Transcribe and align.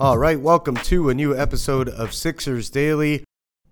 All 0.00 0.16
right, 0.16 0.40
welcome 0.40 0.76
to 0.76 1.10
a 1.10 1.14
new 1.14 1.36
episode 1.36 1.86
of 1.86 2.14
Sixers 2.14 2.70
Daily. 2.70 3.22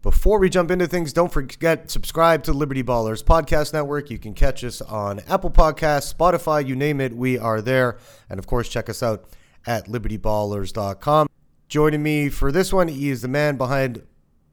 Before 0.03 0.39
we 0.39 0.51
jump 0.51 0.71
into 0.71 0.87
things, 0.87 1.15
don't 1.15 1.33
forget 1.33 1.91
subscribe 1.91 2.43
to 2.43 2.53
Liberty 2.53 2.83
Ballers 2.83 3.25
Podcast 3.25 3.73
Network. 3.73 4.11
You 4.11 4.19
can 4.19 4.35
catch 4.35 4.63
us 4.63 4.83
on 4.83 5.21
Apple 5.21 5.51
Podcasts, 5.51 6.13
Spotify, 6.13 6.67
you 6.67 6.77
name 6.77 7.01
it, 7.01 7.17
we 7.17 7.39
are 7.39 7.63
there. 7.63 7.97
And 8.29 8.39
of 8.39 8.47
course, 8.47 8.69
check 8.69 8.91
us 8.91 9.03
out 9.03 9.25
at 9.67 9.87
libertyballers.com. 9.87 11.29
Joining 11.67 12.03
me 12.03 12.29
for 12.29 12.53
this 12.53 12.75
one, 12.75 12.89
he 12.89 13.09
is 13.09 13.23
the 13.23 13.29
man 13.29 13.57
behind 13.57 14.03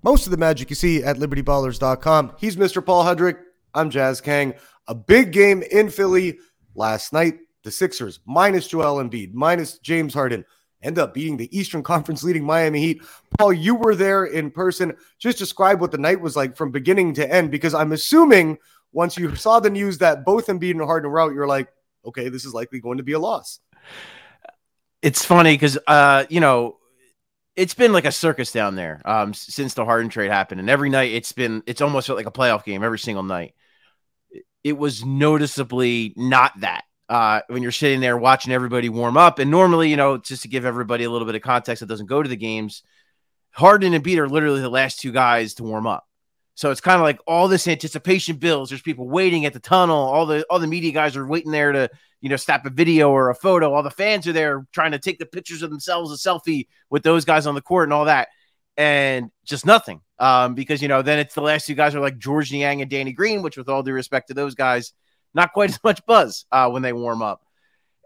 most 0.02 0.28
of 0.28 0.32
the 0.32 0.38
magic 0.38 0.70
you 0.70 0.78
see 0.78 1.04
at 1.04 1.18
libertyballers.com. 1.18 2.38
He's 2.39 2.55
Mr. 2.55 2.86
Paul 2.86 3.04
Hudrick. 3.04 3.39
I'm 3.73 3.89
Jazz 3.89 4.21
Kang. 4.21 4.54
A 4.88 4.96
big 4.96 5.34
game 5.34 5.62
in 5.62 5.90
Philly 5.90 6.40
last 6.73 7.12
night. 7.12 7.40
The 7.63 7.71
Sixers 7.71 8.21
minus 8.26 8.66
Joel 8.66 9.04
Embiid, 9.04 9.34
minus 9.34 9.77
James 9.80 10.13
Harden 10.13 10.46
end 10.85 10.99
up 10.99 11.13
beating 11.13 11.38
the 11.38 11.57
Eastern 11.57 11.84
Conference 11.84 12.23
leading 12.23 12.45
Miami 12.45 12.80
Heat. 12.80 13.02
Paul, 13.38 13.53
you 13.53 13.76
were 13.76 13.95
there 13.95 14.26
in 14.26 14.52
person. 14.52 14.95
Just 15.20 15.38
describe 15.38 15.81
what 15.81 15.91
the 15.91 15.98
night 15.98 16.21
was 16.21 16.35
like 16.35 16.55
from 16.55 16.71
beginning 16.71 17.16
to 17.16 17.34
end, 17.34 17.52
because 17.52 17.73
I'm 17.73 17.91
assuming 17.91 18.57
once 18.91 19.17
you 19.17 19.35
saw 19.35 19.59
the 19.59 19.70
news 19.70 19.98
that 19.98 20.23
both 20.23 20.48
Embiid 20.48 20.71
and 20.71 20.81
Harden 20.81 21.12
were 21.12 21.20
out, 21.20 21.34
you're 21.34 21.48
like, 21.48 21.67
okay, 22.05 22.29
this 22.29 22.45
is 22.45 22.53
likely 22.53 22.79
going 22.79 22.98
to 22.98 23.03
be 23.03 23.13
a 23.13 23.20
loss. 23.20 23.59
It's 25.02 25.26
funny 25.26 25.53
because, 25.53 25.77
uh, 25.88 26.26
you 26.29 26.40
know, 26.40 26.77
it's 27.55 27.73
been 27.73 27.93
like 27.93 28.05
a 28.05 28.12
circus 28.12 28.52
down 28.52 28.76
there 28.76 29.02
um, 29.05 29.34
since 29.34 29.73
the 29.73 29.85
Harden 29.85 30.09
trade 30.09 30.31
happened, 30.31 30.59
and 30.59 30.70
every 30.70 30.90
night 30.90 31.12
it's 31.12 31.31
been 31.31 31.63
it's 31.65 31.81
almost 31.81 32.09
like 32.09 32.26
a 32.26 32.31
playoff 32.31 32.63
game 32.63 32.84
every 32.84 32.99
single 32.99 33.23
night. 33.23 33.54
It 34.63 34.77
was 34.77 35.05
noticeably 35.05 36.13
not 36.17 36.59
that 36.62 36.84
uh, 37.09 37.41
when 37.48 37.61
you're 37.61 37.71
sitting 37.71 37.99
there 37.99 38.17
watching 38.17 38.53
everybody 38.53 38.89
warm 38.89 39.17
up. 39.17 39.39
And 39.39 39.51
normally, 39.51 39.89
you 39.89 39.98
know, 39.98 40.17
just 40.17 40.41
to 40.43 40.48
give 40.48 40.65
everybody 40.65 41.03
a 41.03 41.09
little 41.09 41.25
bit 41.25 41.35
of 41.35 41.41
context 41.41 41.81
that 41.81 41.87
doesn't 41.87 42.07
go 42.07 42.23
to 42.23 42.29
the 42.29 42.35
games, 42.35 42.84
Harden 43.51 43.93
and 43.93 44.03
Embiid 44.03 44.17
are 44.17 44.29
literally 44.29 44.61
the 44.61 44.70
last 44.70 44.99
two 44.99 45.11
guys 45.11 45.53
to 45.55 45.63
warm 45.63 45.87
up. 45.87 46.05
So 46.55 46.71
it's 46.71 46.81
kind 46.81 46.95
of 46.95 47.03
like 47.03 47.20
all 47.27 47.48
this 47.48 47.67
anticipation 47.67 48.37
builds. 48.37 48.70
There's 48.70 48.81
people 48.81 49.09
waiting 49.09 49.45
at 49.45 49.53
the 49.53 49.59
tunnel. 49.59 49.98
All 49.98 50.26
the 50.26 50.45
all 50.49 50.59
the 50.59 50.67
media 50.67 50.91
guys 50.91 51.17
are 51.17 51.27
waiting 51.27 51.51
there 51.51 51.73
to 51.73 51.89
you 52.21 52.29
know 52.29 52.37
snap 52.37 52.65
a 52.65 52.70
video 52.70 53.11
or 53.11 53.29
a 53.29 53.35
photo. 53.35 53.73
All 53.73 53.83
the 53.83 53.91
fans 53.91 54.26
are 54.26 54.33
there 54.33 54.65
trying 54.71 54.91
to 54.91 54.99
take 54.99 55.20
the 55.20 55.26
pictures 55.26 55.61
of 55.61 55.70
themselves, 55.70 56.11
a 56.13 56.29
selfie 56.29 56.67
with 56.89 57.03
those 57.03 57.26
guys 57.26 57.45
on 57.45 57.55
the 57.55 57.61
court 57.61 57.87
and 57.87 57.93
all 57.93 58.05
that, 58.05 58.29
and 58.77 59.31
just 59.43 59.65
nothing. 59.65 59.99
Um, 60.17 60.55
because 60.55 60.81
you 60.81 60.87
know 60.87 61.01
then 61.01 61.20
it's 61.20 61.35
the 61.35 61.41
last 61.41 61.67
two 61.67 61.76
guys 61.76 61.93
are 61.93 61.99
like 61.99 62.17
George 62.17 62.53
Niang 62.53 62.81
and 62.81 62.89
Danny 62.89 63.11
Green, 63.11 63.41
which 63.41 63.57
with 63.57 63.67
all 63.67 63.83
due 63.83 63.91
respect 63.91 64.29
to 64.29 64.33
those 64.33 64.56
guys, 64.56 64.94
not 65.36 65.53
quite 65.53 65.69
as 65.72 65.80
much 65.84 66.03
buzz 66.06 66.46
uh, 66.52 66.69
when 66.69 66.81
they 66.81 66.94
warm 66.94 67.22
up. 67.22 67.41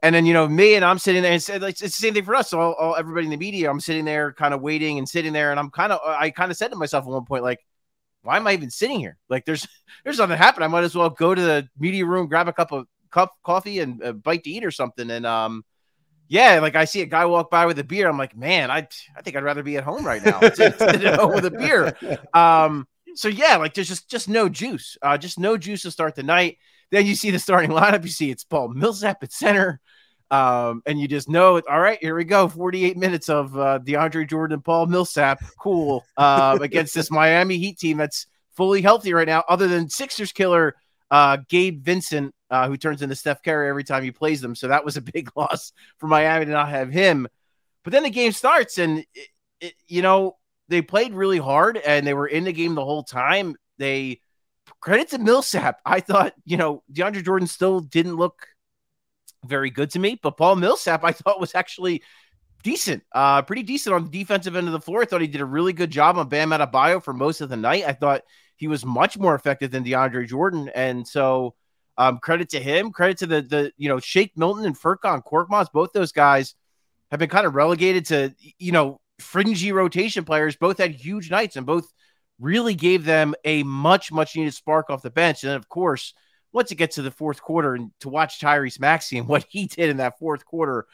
And 0.01 0.15
then, 0.15 0.25
you 0.25 0.33
know, 0.33 0.47
me 0.47 0.75
and 0.75 0.85
I'm 0.85 0.97
sitting 0.97 1.23
there 1.23 1.31
and 1.33 1.41
it's, 1.41 1.49
it's 1.49 1.81
the 1.81 1.89
same 1.89 2.13
thing 2.13 2.23
for 2.23 2.35
us. 2.35 2.49
So 2.49 2.59
all, 2.59 2.73
all, 2.73 2.95
everybody 2.95 3.25
in 3.25 3.31
the 3.31 3.37
media, 3.37 3.69
I'm 3.69 3.81
sitting 3.81 4.05
there 4.05 4.31
kind 4.31 4.53
of 4.53 4.61
waiting 4.61 4.97
and 4.97 5.07
sitting 5.07 5.33
there. 5.33 5.51
And 5.51 5.59
I'm 5.59 5.69
kind 5.69 5.91
of, 5.91 5.99
I 6.05 6.29
kind 6.29 6.51
of 6.51 6.57
said 6.57 6.71
to 6.71 6.77
myself 6.77 7.03
at 7.03 7.09
one 7.09 7.25
point, 7.25 7.43
like, 7.43 7.59
why 8.21 8.37
am 8.37 8.47
I 8.47 8.53
even 8.53 8.69
sitting 8.69 8.99
here? 8.99 9.17
Like 9.29 9.45
there's, 9.45 9.67
there's 10.03 10.17
nothing 10.17 10.37
happening. 10.37 10.65
I 10.65 10.67
might 10.67 10.85
as 10.85 10.95
well 10.95 11.09
go 11.09 11.35
to 11.35 11.41
the 11.41 11.67
media 11.77 12.05
room, 12.05 12.27
grab 12.27 12.47
a 12.47 12.53
cup 12.53 12.71
of 12.71 12.87
cup 13.11 13.33
coffee 13.43 13.79
and 13.79 14.01
a 14.01 14.13
bite 14.13 14.43
to 14.45 14.49
eat 14.49 14.63
or 14.63 14.71
something. 14.71 15.09
And, 15.11 15.25
um, 15.25 15.65
yeah, 16.29 16.59
like 16.59 16.75
I 16.75 16.85
see 16.85 17.01
a 17.01 17.07
guy 17.07 17.25
walk 17.25 17.49
by 17.49 17.65
with 17.65 17.79
a 17.79 17.83
beer. 17.83 18.07
I'm 18.07 18.17
like, 18.17 18.37
man, 18.37 18.71
I, 18.71 18.87
I 19.17 19.21
think 19.21 19.35
I'd 19.35 19.43
rather 19.43 19.63
be 19.63 19.77
at 19.77 19.83
home 19.83 20.05
right 20.05 20.23
now 20.23 20.39
than 20.39 20.73
at 20.79 21.19
home 21.19 21.33
with 21.33 21.45
a 21.45 21.51
beer. 21.51 21.97
Um, 22.33 22.87
so 23.15 23.27
yeah, 23.27 23.57
like 23.57 23.73
there's 23.73 23.89
just, 23.89 24.09
just 24.09 24.29
no 24.29 24.47
juice, 24.47 24.97
uh, 25.01 25.17
just 25.17 25.39
no 25.39 25.57
juice 25.57 25.81
to 25.81 25.91
start 25.91 26.15
the 26.15 26.23
night. 26.23 26.57
Then 26.91 27.05
you 27.05 27.15
see 27.15 27.31
the 27.31 27.39
starting 27.39 27.71
lineup. 27.71 28.03
You 28.03 28.09
see 28.09 28.31
it's 28.31 28.43
Paul 28.43 28.69
Millsap 28.69 29.23
at 29.23 29.31
center. 29.31 29.79
Um, 30.31 30.83
and 30.85 30.99
you 30.99 31.07
just 31.07 31.27
know, 31.27 31.55
it. 31.55 31.65
all 31.67 31.79
right, 31.79 31.97
here 31.99 32.15
we 32.15 32.23
go. 32.23 32.47
48 32.47 32.97
minutes 32.97 33.29
of 33.29 33.57
uh, 33.57 33.79
DeAndre 33.79 34.29
Jordan, 34.29 34.61
Paul 34.61 34.85
Millsap, 34.85 35.41
cool, 35.59 36.05
uh, 36.17 36.57
against 36.61 36.93
this 36.93 37.09
Miami 37.09 37.57
Heat 37.57 37.79
team 37.79 37.97
that's 37.97 38.27
fully 38.55 38.81
healthy 38.81 39.13
right 39.13 39.27
now, 39.27 39.43
other 39.49 39.67
than 39.67 39.89
Sixers 39.89 40.31
killer 40.31 40.75
uh, 41.11 41.37
Gabe 41.47 41.83
Vincent, 41.83 42.33
uh, 42.49 42.67
who 42.67 42.77
turns 42.77 43.01
into 43.01 43.15
Steph 43.15 43.43
Curry 43.43 43.69
every 43.69 43.83
time 43.83 44.03
he 44.03 44.11
plays 44.11 44.41
them. 44.41 44.55
So 44.55 44.67
that 44.67 44.85
was 44.85 44.97
a 44.97 45.01
big 45.01 45.29
loss 45.35 45.71
for 45.97 46.07
Miami 46.07 46.45
to 46.45 46.51
not 46.51 46.69
have 46.69 46.91
him. 46.91 47.27
But 47.83 47.93
then 47.93 48.03
the 48.03 48.09
game 48.09 48.31
starts, 48.31 48.77
and 48.77 48.99
it, 48.99 49.27
it, 49.61 49.73
you 49.87 50.01
know 50.01 50.37
they 50.67 50.81
played 50.81 51.13
really 51.13 51.39
hard, 51.39 51.77
and 51.77 52.05
they 52.05 52.13
were 52.13 52.27
in 52.27 52.43
the 52.43 52.53
game 52.53 52.75
the 52.75 52.85
whole 52.85 53.03
time. 53.03 53.55
They 53.77 54.19
credit 54.81 55.09
to 55.09 55.19
Millsap. 55.19 55.79
I 55.85 55.99
thought, 55.99 56.33
you 56.45 56.57
know, 56.57 56.83
DeAndre 56.91 57.23
Jordan 57.23 57.47
still 57.47 57.79
didn't 57.79 58.15
look 58.15 58.47
very 59.45 59.69
good 59.69 59.91
to 59.91 59.99
me, 59.99 60.19
but 60.21 60.37
Paul 60.37 60.55
Millsap 60.57 61.03
I 61.03 61.11
thought 61.11 61.39
was 61.39 61.55
actually 61.55 62.03
decent, 62.63 63.03
uh, 63.13 63.41
pretty 63.41 63.63
decent 63.63 63.95
on 63.95 64.03
the 64.05 64.09
defensive 64.09 64.55
end 64.55 64.67
of 64.67 64.73
the 64.73 64.81
floor. 64.81 65.01
I 65.01 65.05
thought 65.05 65.21
he 65.21 65.27
did 65.27 65.41
a 65.41 65.45
really 65.45 65.73
good 65.73 65.91
job 65.91 66.17
on 66.17 66.29
Bam 66.29 66.49
Adebayo 66.49 67.03
for 67.03 67.13
most 67.13 67.41
of 67.41 67.49
the 67.49 67.57
night. 67.57 67.85
I 67.85 67.93
thought 67.93 68.23
he 68.57 68.67
was 68.67 68.85
much 68.85 69.17
more 69.17 69.35
effective 69.35 69.71
than 69.71 69.83
DeAndre 69.83 70.27
Jordan, 70.27 70.69
and 70.75 71.07
so 71.07 71.55
um, 71.97 72.19
credit 72.19 72.49
to 72.49 72.59
him. 72.59 72.91
Credit 72.91 73.17
to 73.19 73.27
the 73.27 73.41
the 73.41 73.71
you 73.77 73.89
know 73.89 73.99
Shake 73.99 74.37
Milton 74.37 74.65
and 74.65 74.77
Furkan 74.77 75.23
Korkmaz. 75.23 75.71
Both 75.71 75.93
those 75.93 76.11
guys 76.11 76.55
have 77.11 77.19
been 77.19 77.29
kind 77.29 77.45
of 77.45 77.55
relegated 77.55 78.05
to 78.07 78.35
you 78.57 78.71
know 78.71 78.99
fringy 79.19 79.71
rotation 79.71 80.25
players. 80.25 80.55
Both 80.55 80.77
had 80.77 80.91
huge 80.91 81.31
nights 81.31 81.55
and 81.55 81.65
both 81.65 81.91
really 82.39 82.75
gave 82.75 83.05
them 83.05 83.35
a 83.43 83.63
much, 83.63 84.11
much 84.11 84.35
needed 84.35 84.53
spark 84.53 84.89
off 84.89 85.01
the 85.01 85.09
bench. 85.09 85.43
And 85.43 85.51
then, 85.51 85.57
of 85.57 85.69
course, 85.69 86.13
once 86.51 86.71
it 86.71 86.75
gets 86.75 86.95
to 86.95 87.01
the 87.01 87.11
fourth 87.11 87.41
quarter 87.41 87.75
and 87.75 87.91
to 87.99 88.09
watch 88.09 88.39
Tyrese 88.39 88.79
Maxey 88.79 89.17
and 89.17 89.27
what 89.29 89.45
he 89.49 89.67
did 89.67 89.89
in 89.89 89.97
that 89.97 90.19
fourth 90.19 90.45
quarter, 90.45 90.85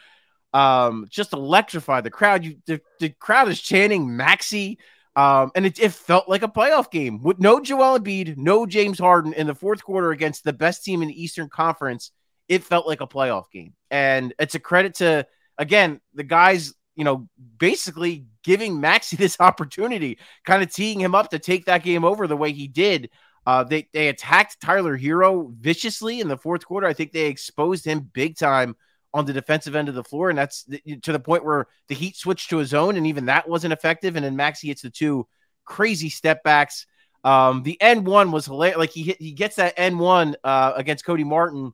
um, 0.53 1.06
just 1.09 1.33
electrified 1.33 2.03
the 2.03 2.09
crowd. 2.09 2.45
You, 2.45 2.57
the, 2.66 2.81
the 3.00 3.09
crowd 3.09 3.50
is 3.50 3.61
chanting 3.61 4.16
Maxey. 4.16 4.79
Um, 5.17 5.51
and 5.56 5.66
it, 5.66 5.79
it, 5.79 5.94
felt 5.94 6.28
like 6.28 6.44
a 6.44 6.47
playoff 6.50 6.91
game 6.91 7.22
with 7.23 7.39
no 7.39 7.62
Joel 7.62 8.00
Embiid, 8.00 8.35
no 8.35 8.66
James 8.66 9.00
Harden 9.00 9.31
in 9.31 9.47
the 9.47 9.56
fourth 9.56 9.81
quarter 9.81 10.12
against 10.12 10.44
the 10.44 10.51
best 10.51 10.83
team 10.83 11.01
in 11.01 11.07
the 11.07 11.23
Eastern 11.23 11.47
Conference. 11.47 12.12
It 12.50 12.66
felt 12.66 12.85
like 12.85 13.00
a 13.00 13.07
playoff 13.07 13.50
game. 13.50 13.75
And 13.89 14.33
it's 14.39 14.56
a 14.56 14.59
credit 14.59 14.95
to, 14.95 15.25
again, 15.57 16.01
the 16.13 16.23
guys 16.23 16.73
you 16.95 17.03
know, 17.03 17.28
basically 17.57 18.25
giving 18.44 18.79
Maxey 18.79 19.16
this 19.17 19.38
opportunity, 19.39 20.17
kind 20.45 20.63
of 20.63 20.73
teeing 20.73 21.00
him 21.00 21.16
up 21.16 21.29
to 21.29 21.39
take 21.39 21.66
that 21.66 21.83
game 21.83 22.03
over 22.03 22.28
the 22.28 22.38
way 22.38 22.51
he 22.51 22.67
did. 22.67 23.09
Uh, 23.45 23.63
they 23.63 23.88
they 23.94 24.07
attacked 24.07 24.59
Tyler 24.59 24.97
Herro 24.97 25.53
viciously 25.59 26.19
in 26.19 26.28
the 26.28 26.38
fourth 26.38 26.66
quarter. 26.66 26.88
I 26.88 26.94
think 26.94 27.11
they 27.11 27.28
exposed 27.28 27.85
him 27.85 28.09
big 28.11 28.38
time 28.38 28.75
on 29.13 29.25
the 29.25 29.33
defensive 29.33 29.75
end 29.75 29.88
of 29.88 29.95
the 29.95 30.03
floor, 30.03 30.29
and 30.29 30.38
that's 30.38 30.63
to 31.03 31.11
the 31.11 31.19
point 31.19 31.45
where 31.45 31.67
the 31.88 31.95
Heat 31.95 32.16
switched 32.16 32.50
to 32.50 32.59
a 32.59 32.66
zone, 32.66 32.97
and 32.97 33.06
even 33.06 33.25
that 33.25 33.47
wasn't 33.47 33.73
effective. 33.73 34.16
And 34.16 34.25
then 34.25 34.35
Maxey 34.35 34.69
hits 34.69 34.81
the 34.81 34.89
two 34.89 35.27
crazy 35.63 36.09
step 36.09 36.44
backs. 36.44 36.88
Um, 37.23 37.62
the 37.62 37.79
N 37.81 38.03
one 38.03 38.31
was 38.31 38.45
hilarious. 38.45 38.77
Like 38.77 38.91
he 38.91 39.03
hit, 39.03 39.22
he 39.22 39.31
gets 39.31 39.57
that 39.57 39.75
N 39.77 40.00
one 40.00 40.35
uh, 40.44 40.73
against 40.75 41.06
Cody 41.06 41.23
Martin, 41.23 41.72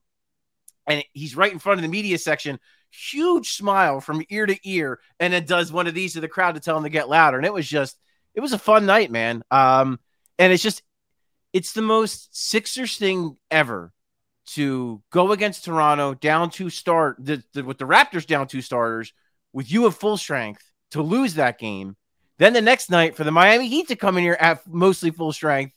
and 0.88 1.06
he's 1.14 1.38
right 1.38 1.52
in 1.52 1.60
front 1.60 1.80
of 1.80 1.84
the 1.84 1.90
media 1.90 2.18
section 2.18 2.60
huge 2.92 3.54
smile 3.54 4.02
from 4.02 4.24
ear 4.30 4.46
to 4.46 4.58
ear, 4.64 5.00
and 5.20 5.34
then 5.34 5.46
does 5.46 5.72
one 5.72 5.88
of 5.88 5.94
these 5.94 6.14
to 6.14 6.22
the 6.22 6.28
crowd 6.28 6.56
to 6.56 6.62
tell 6.62 6.76
them 6.76 6.84
to 6.84 6.90
get 6.90 7.10
louder. 7.10 7.38
And 7.38 7.46
it 7.46 7.54
was 7.54 7.68
just, 7.68 7.98
it 8.36 8.42
was 8.42 8.54
a 8.54 8.60
fun 8.60 8.86
night, 8.86 9.12
man. 9.12 9.44
Um, 9.52 10.00
and 10.38 10.54
it's 10.54 10.64
just, 10.64 10.84
it's 11.54 11.74
the 11.74 11.82
most 11.82 12.36
Sixers 12.36 12.98
thing 12.98 13.38
ever 13.50 13.92
to 14.48 15.02
go 15.12 15.32
against 15.32 15.66
Toronto 15.66 16.14
down 16.14 16.50
two 16.50 16.70
start 16.70 17.18
the, 17.20 17.44
the, 17.54 17.64
with 17.64 17.78
the 17.78 17.86
Raptors 17.86 18.26
down 18.26 18.48
two 18.48 18.62
starters 18.62 19.14
with 19.54 19.72
you 19.72 19.88
at 19.88 19.94
full 19.94 20.18
strength 20.18 20.64
to 20.92 21.02
lose 21.02 21.36
that 21.36 21.60
game. 21.60 21.96
Then 22.38 22.54
the 22.54 22.62
next 22.62 22.90
night 22.90 23.16
for 23.16 23.24
the 23.24 23.32
Miami 23.32 23.68
Heat 23.68 23.88
to 23.90 23.96
come 23.96 24.18
in 24.18 24.24
here 24.24 24.38
at 24.40 24.66
mostly 24.68 25.12
full 25.12 25.32
strength 25.32 25.76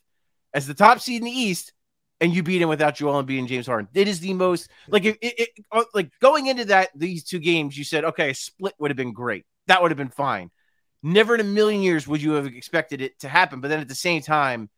as 0.53 0.67
the 0.67 0.75
top 0.75 1.01
seed 1.01 1.21
in 1.21 1.27
the 1.27 1.31
East 1.31 1.73
and 2.21 2.35
you 2.35 2.43
beat 2.43 2.63
him 2.63 2.69
without 2.69 2.95
Joel 2.95 3.23
Embiid 3.23 3.39
and 3.39 3.49
James 3.49 3.67
Harden. 3.67 3.89
It 3.95 4.09
is 4.09 4.21
the 4.21 4.33
most 4.35 4.71
like 4.89 5.05
it, 5.05 5.19
it, 5.21 5.49
uh, 5.73 5.85
like 5.95 6.11
going 6.21 6.47
into 6.47 6.65
that 6.67 6.91
these 6.95 7.25
two 7.25 7.39
games, 7.39 7.77
you 7.77 7.85
said 7.85 8.05
okay, 8.05 8.33
split 8.33 8.75
would 8.79 8.91
have 8.91 8.97
been 8.97 9.13
great. 9.13 9.45
That 9.67 9.83
would 9.83 9.91
have 9.91 9.99
been 9.99 10.09
fine. 10.09 10.51
Never 11.03 11.35
in 11.35 11.41
a 11.41 11.45
million 11.45 11.83
years 11.83 12.07
would 12.07 12.23
you 12.23 12.33
have 12.33 12.47
expected 12.47 13.01
it 13.03 13.19
to 13.21 13.29
happen. 13.29 13.61
But 13.61 13.69
then 13.69 13.81
at 13.81 13.89
the 13.89 13.95
same 13.95 14.23
time, 14.23 14.71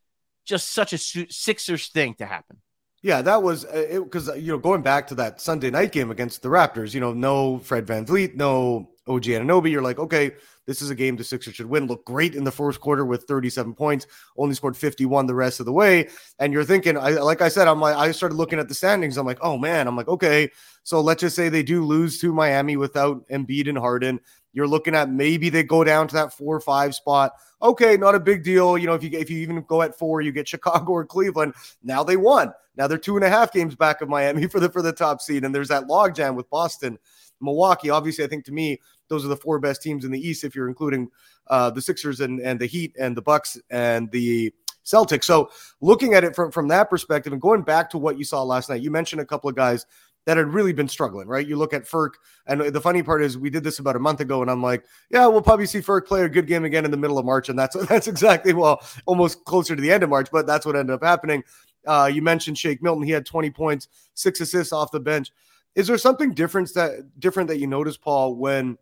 just 0.45 0.71
such 0.71 0.93
a 0.93 0.97
Sixers 0.97 1.87
thing 1.89 2.15
to 2.15 2.25
happen. 2.25 2.57
Yeah, 3.03 3.21
that 3.21 3.43
was 3.43 3.63
because 3.63 4.29
uh, 4.29 4.33
you 4.33 4.51
know 4.51 4.57
going 4.57 4.81
back 4.81 5.07
to 5.07 5.15
that 5.15 5.39
Sunday 5.39 5.69
night 5.69 5.91
game 5.91 6.11
against 6.11 6.41
the 6.41 6.49
Raptors. 6.49 6.93
You 6.93 6.99
know, 6.99 7.13
no 7.13 7.59
Fred 7.59 7.85
Van 7.85 8.05
VanVleet, 8.05 8.35
no 8.35 8.89
OG 9.07 9.23
Anunoby. 9.23 9.71
You're 9.71 9.81
like, 9.81 9.99
okay, 9.99 10.31
this 10.67 10.81
is 10.81 10.89
a 10.89 10.95
game 10.95 11.15
the 11.15 11.23
Sixers 11.23 11.55
should 11.55 11.65
win. 11.65 11.87
Look 11.87 12.05
great 12.05 12.35
in 12.35 12.43
the 12.43 12.51
first 12.51 12.81
quarter 12.81 13.05
with 13.05 13.23
37 13.23 13.73
points, 13.73 14.05
only 14.37 14.53
scored 14.53 14.77
51 14.77 15.25
the 15.25 15.33
rest 15.33 15.59
of 15.59 15.65
the 15.65 15.71
way. 15.71 16.09
And 16.37 16.53
you're 16.53 16.65
thinking, 16.65 16.97
I, 16.97 17.11
like 17.11 17.41
I 17.41 17.47
said, 17.47 17.67
I'm 17.67 17.79
like, 17.79 17.95
I 17.95 18.11
started 18.11 18.35
looking 18.35 18.59
at 18.59 18.67
the 18.67 18.75
standings. 18.75 19.17
I'm 19.17 19.25
like, 19.25 19.39
oh 19.41 19.57
man, 19.57 19.87
I'm 19.87 19.95
like, 19.95 20.09
okay, 20.09 20.51
so 20.83 21.01
let's 21.01 21.21
just 21.21 21.35
say 21.35 21.49
they 21.49 21.63
do 21.63 21.83
lose 21.83 22.19
to 22.19 22.33
Miami 22.33 22.77
without 22.77 23.27
Embiid 23.29 23.69
and 23.69 23.77
Harden. 23.77 24.19
You're 24.53 24.67
looking 24.67 24.95
at 24.95 25.09
maybe 25.09 25.49
they 25.49 25.63
go 25.63 25.83
down 25.83 26.07
to 26.09 26.15
that 26.15 26.33
four 26.33 26.55
or 26.55 26.61
five 26.61 26.95
spot. 26.95 27.33
Okay, 27.61 27.95
not 27.95 28.15
a 28.15 28.19
big 28.19 28.43
deal. 28.43 28.77
You 28.77 28.87
know, 28.87 28.93
if 28.93 29.03
you 29.03 29.09
if 29.13 29.29
you 29.29 29.37
even 29.37 29.61
go 29.67 29.81
at 29.83 29.97
four, 29.97 30.21
you 30.21 30.31
get 30.31 30.47
Chicago 30.47 30.91
or 30.93 31.05
Cleveland. 31.05 31.53
Now 31.83 32.03
they 32.03 32.17
won. 32.17 32.53
Now 32.75 32.87
they're 32.87 32.97
two 32.97 33.15
and 33.15 33.23
a 33.23 33.29
half 33.29 33.53
games 33.53 33.75
back 33.75 34.01
of 34.01 34.09
Miami 34.09 34.47
for 34.47 34.59
the 34.59 34.69
for 34.69 34.81
the 34.81 34.93
top 34.93 35.21
seed, 35.21 35.45
and 35.45 35.53
there's 35.53 35.67
that 35.69 35.83
logjam 35.83 36.35
with 36.35 36.49
Boston 36.49 36.97
Milwaukee. 37.41 37.89
Obviously, 37.89 38.23
I 38.23 38.27
think 38.27 38.45
to 38.45 38.51
me, 38.51 38.79
those 39.07 39.25
are 39.25 39.29
the 39.29 39.37
four 39.37 39.59
best 39.59 39.81
teams 39.81 40.05
in 40.05 40.11
the 40.11 40.19
East 40.19 40.43
if 40.43 40.55
you're 40.55 40.67
including 40.67 41.09
uh, 41.47 41.69
the 41.69 41.81
Sixers 41.81 42.19
and, 42.19 42.39
and 42.39 42.59
the 42.59 42.65
Heat 42.65 42.95
and 42.99 43.15
the 43.15 43.21
Bucks 43.21 43.57
and 43.69 44.11
the 44.11 44.53
Celtics. 44.85 45.25
So 45.25 45.49
looking 45.81 46.13
at 46.13 46.23
it 46.23 46.35
from, 46.35 46.51
from 46.51 46.67
that 46.69 46.89
perspective 46.89 47.33
and 47.33 47.41
going 47.41 47.61
back 47.61 47.89
to 47.91 47.97
what 47.97 48.17
you 48.17 48.23
saw 48.23 48.43
last 48.43 48.69
night, 48.69 48.81
you 48.81 48.91
mentioned 48.91 49.21
a 49.21 49.25
couple 49.25 49.49
of 49.49 49.55
guys 49.55 49.85
that 50.27 50.35
had 50.35 50.53
really 50.53 50.73
been 50.73 50.89
struggling, 50.89 51.25
right? 51.25 51.47
You 51.47 51.55
look 51.55 51.73
at 51.73 51.83
Furk, 51.83 52.15
and 52.47 52.59
the 52.59 52.81
funny 52.81 53.01
part 53.01 53.23
is 53.23 53.37
we 53.37 53.49
did 53.49 53.63
this 53.63 53.79
about 53.79 53.95
a 53.95 53.99
month 53.99 54.19
ago, 54.19 54.41
and 54.41 54.51
I'm 54.51 54.61
like, 54.61 54.83
yeah, 55.09 55.25
we'll 55.25 55.41
probably 55.41 55.65
see 55.65 55.79
Furk 55.79 56.05
play 56.05 56.23
a 56.23 56.29
good 56.29 56.47
game 56.47 56.65
again 56.65 56.83
in 56.83 56.91
the 56.91 56.97
middle 56.97 57.17
of 57.17 57.25
March, 57.25 57.47
and 57.47 57.57
that's 57.57 57.75
that's 57.87 58.09
exactly 58.09 58.51
well, 58.51 58.85
almost 59.05 59.45
closer 59.45 59.73
to 59.73 59.81
the 59.81 59.89
end 59.89 60.03
of 60.03 60.09
March, 60.09 60.27
but 60.29 60.45
that's 60.45 60.65
what 60.65 60.75
ended 60.75 60.93
up 60.93 61.01
happening. 61.01 61.45
Uh, 61.85 62.11
you 62.13 62.21
mentioned 62.21 62.57
Shake 62.57 62.83
Milton; 62.83 63.03
he 63.03 63.11
had 63.11 63.25
20 63.25 63.49
points, 63.51 63.87
six 64.15 64.41
assists 64.41 64.73
off 64.73 64.91
the 64.91 64.99
bench. 64.99 65.31
Is 65.77 65.85
there 65.85 65.97
something 65.99 66.33
different 66.33 66.73
that 66.73 67.19
different 67.19 67.47
that 67.49 67.59
you 67.59 67.67
notice, 67.67 67.97
Paul, 67.97 68.35
when 68.35 68.79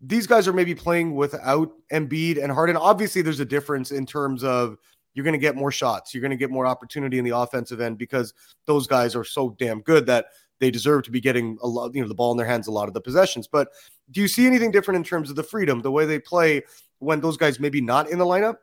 these 0.00 0.26
guys 0.26 0.48
are 0.48 0.54
maybe 0.54 0.74
playing 0.74 1.14
without 1.14 1.70
Embiid 1.92 2.42
and 2.42 2.50
Harden? 2.50 2.78
Obviously, 2.78 3.20
there's 3.20 3.40
a 3.40 3.44
difference 3.44 3.90
in 3.90 4.06
terms 4.06 4.42
of 4.42 4.78
you're 5.12 5.22
going 5.22 5.34
to 5.34 5.38
get 5.38 5.54
more 5.54 5.70
shots, 5.70 6.14
you're 6.14 6.22
going 6.22 6.30
to 6.30 6.36
get 6.38 6.50
more 6.50 6.66
opportunity 6.66 7.18
in 7.18 7.24
the 7.26 7.36
offensive 7.36 7.78
end 7.80 7.98
because 7.98 8.32
those 8.64 8.86
guys 8.86 9.14
are 9.14 9.22
so 9.22 9.54
damn 9.58 9.82
good 9.82 10.06
that 10.06 10.28
they 10.60 10.70
deserve 10.70 11.02
to 11.04 11.10
be 11.10 11.20
getting 11.20 11.58
a 11.62 11.68
lot, 11.68 11.94
you 11.94 12.00
know, 12.00 12.08
the 12.08 12.14
ball 12.14 12.32
in 12.32 12.38
their 12.38 12.46
hands 12.46 12.68
a 12.68 12.72
lot 12.72 12.88
of 12.88 12.94
the 12.94 13.00
possessions. 13.02 13.46
But 13.46 13.68
do 14.10 14.22
you 14.22 14.28
see 14.28 14.46
anything 14.46 14.70
different 14.70 14.96
in 14.96 15.04
terms 15.04 15.28
of 15.28 15.36
the 15.36 15.42
freedom, 15.42 15.82
the 15.82 15.92
way 15.92 16.06
they 16.06 16.18
play 16.18 16.62
when 17.00 17.20
those 17.20 17.36
guys 17.36 17.60
maybe 17.60 17.82
not 17.82 18.08
in 18.08 18.18
the 18.18 18.24
lineup? 18.24 18.56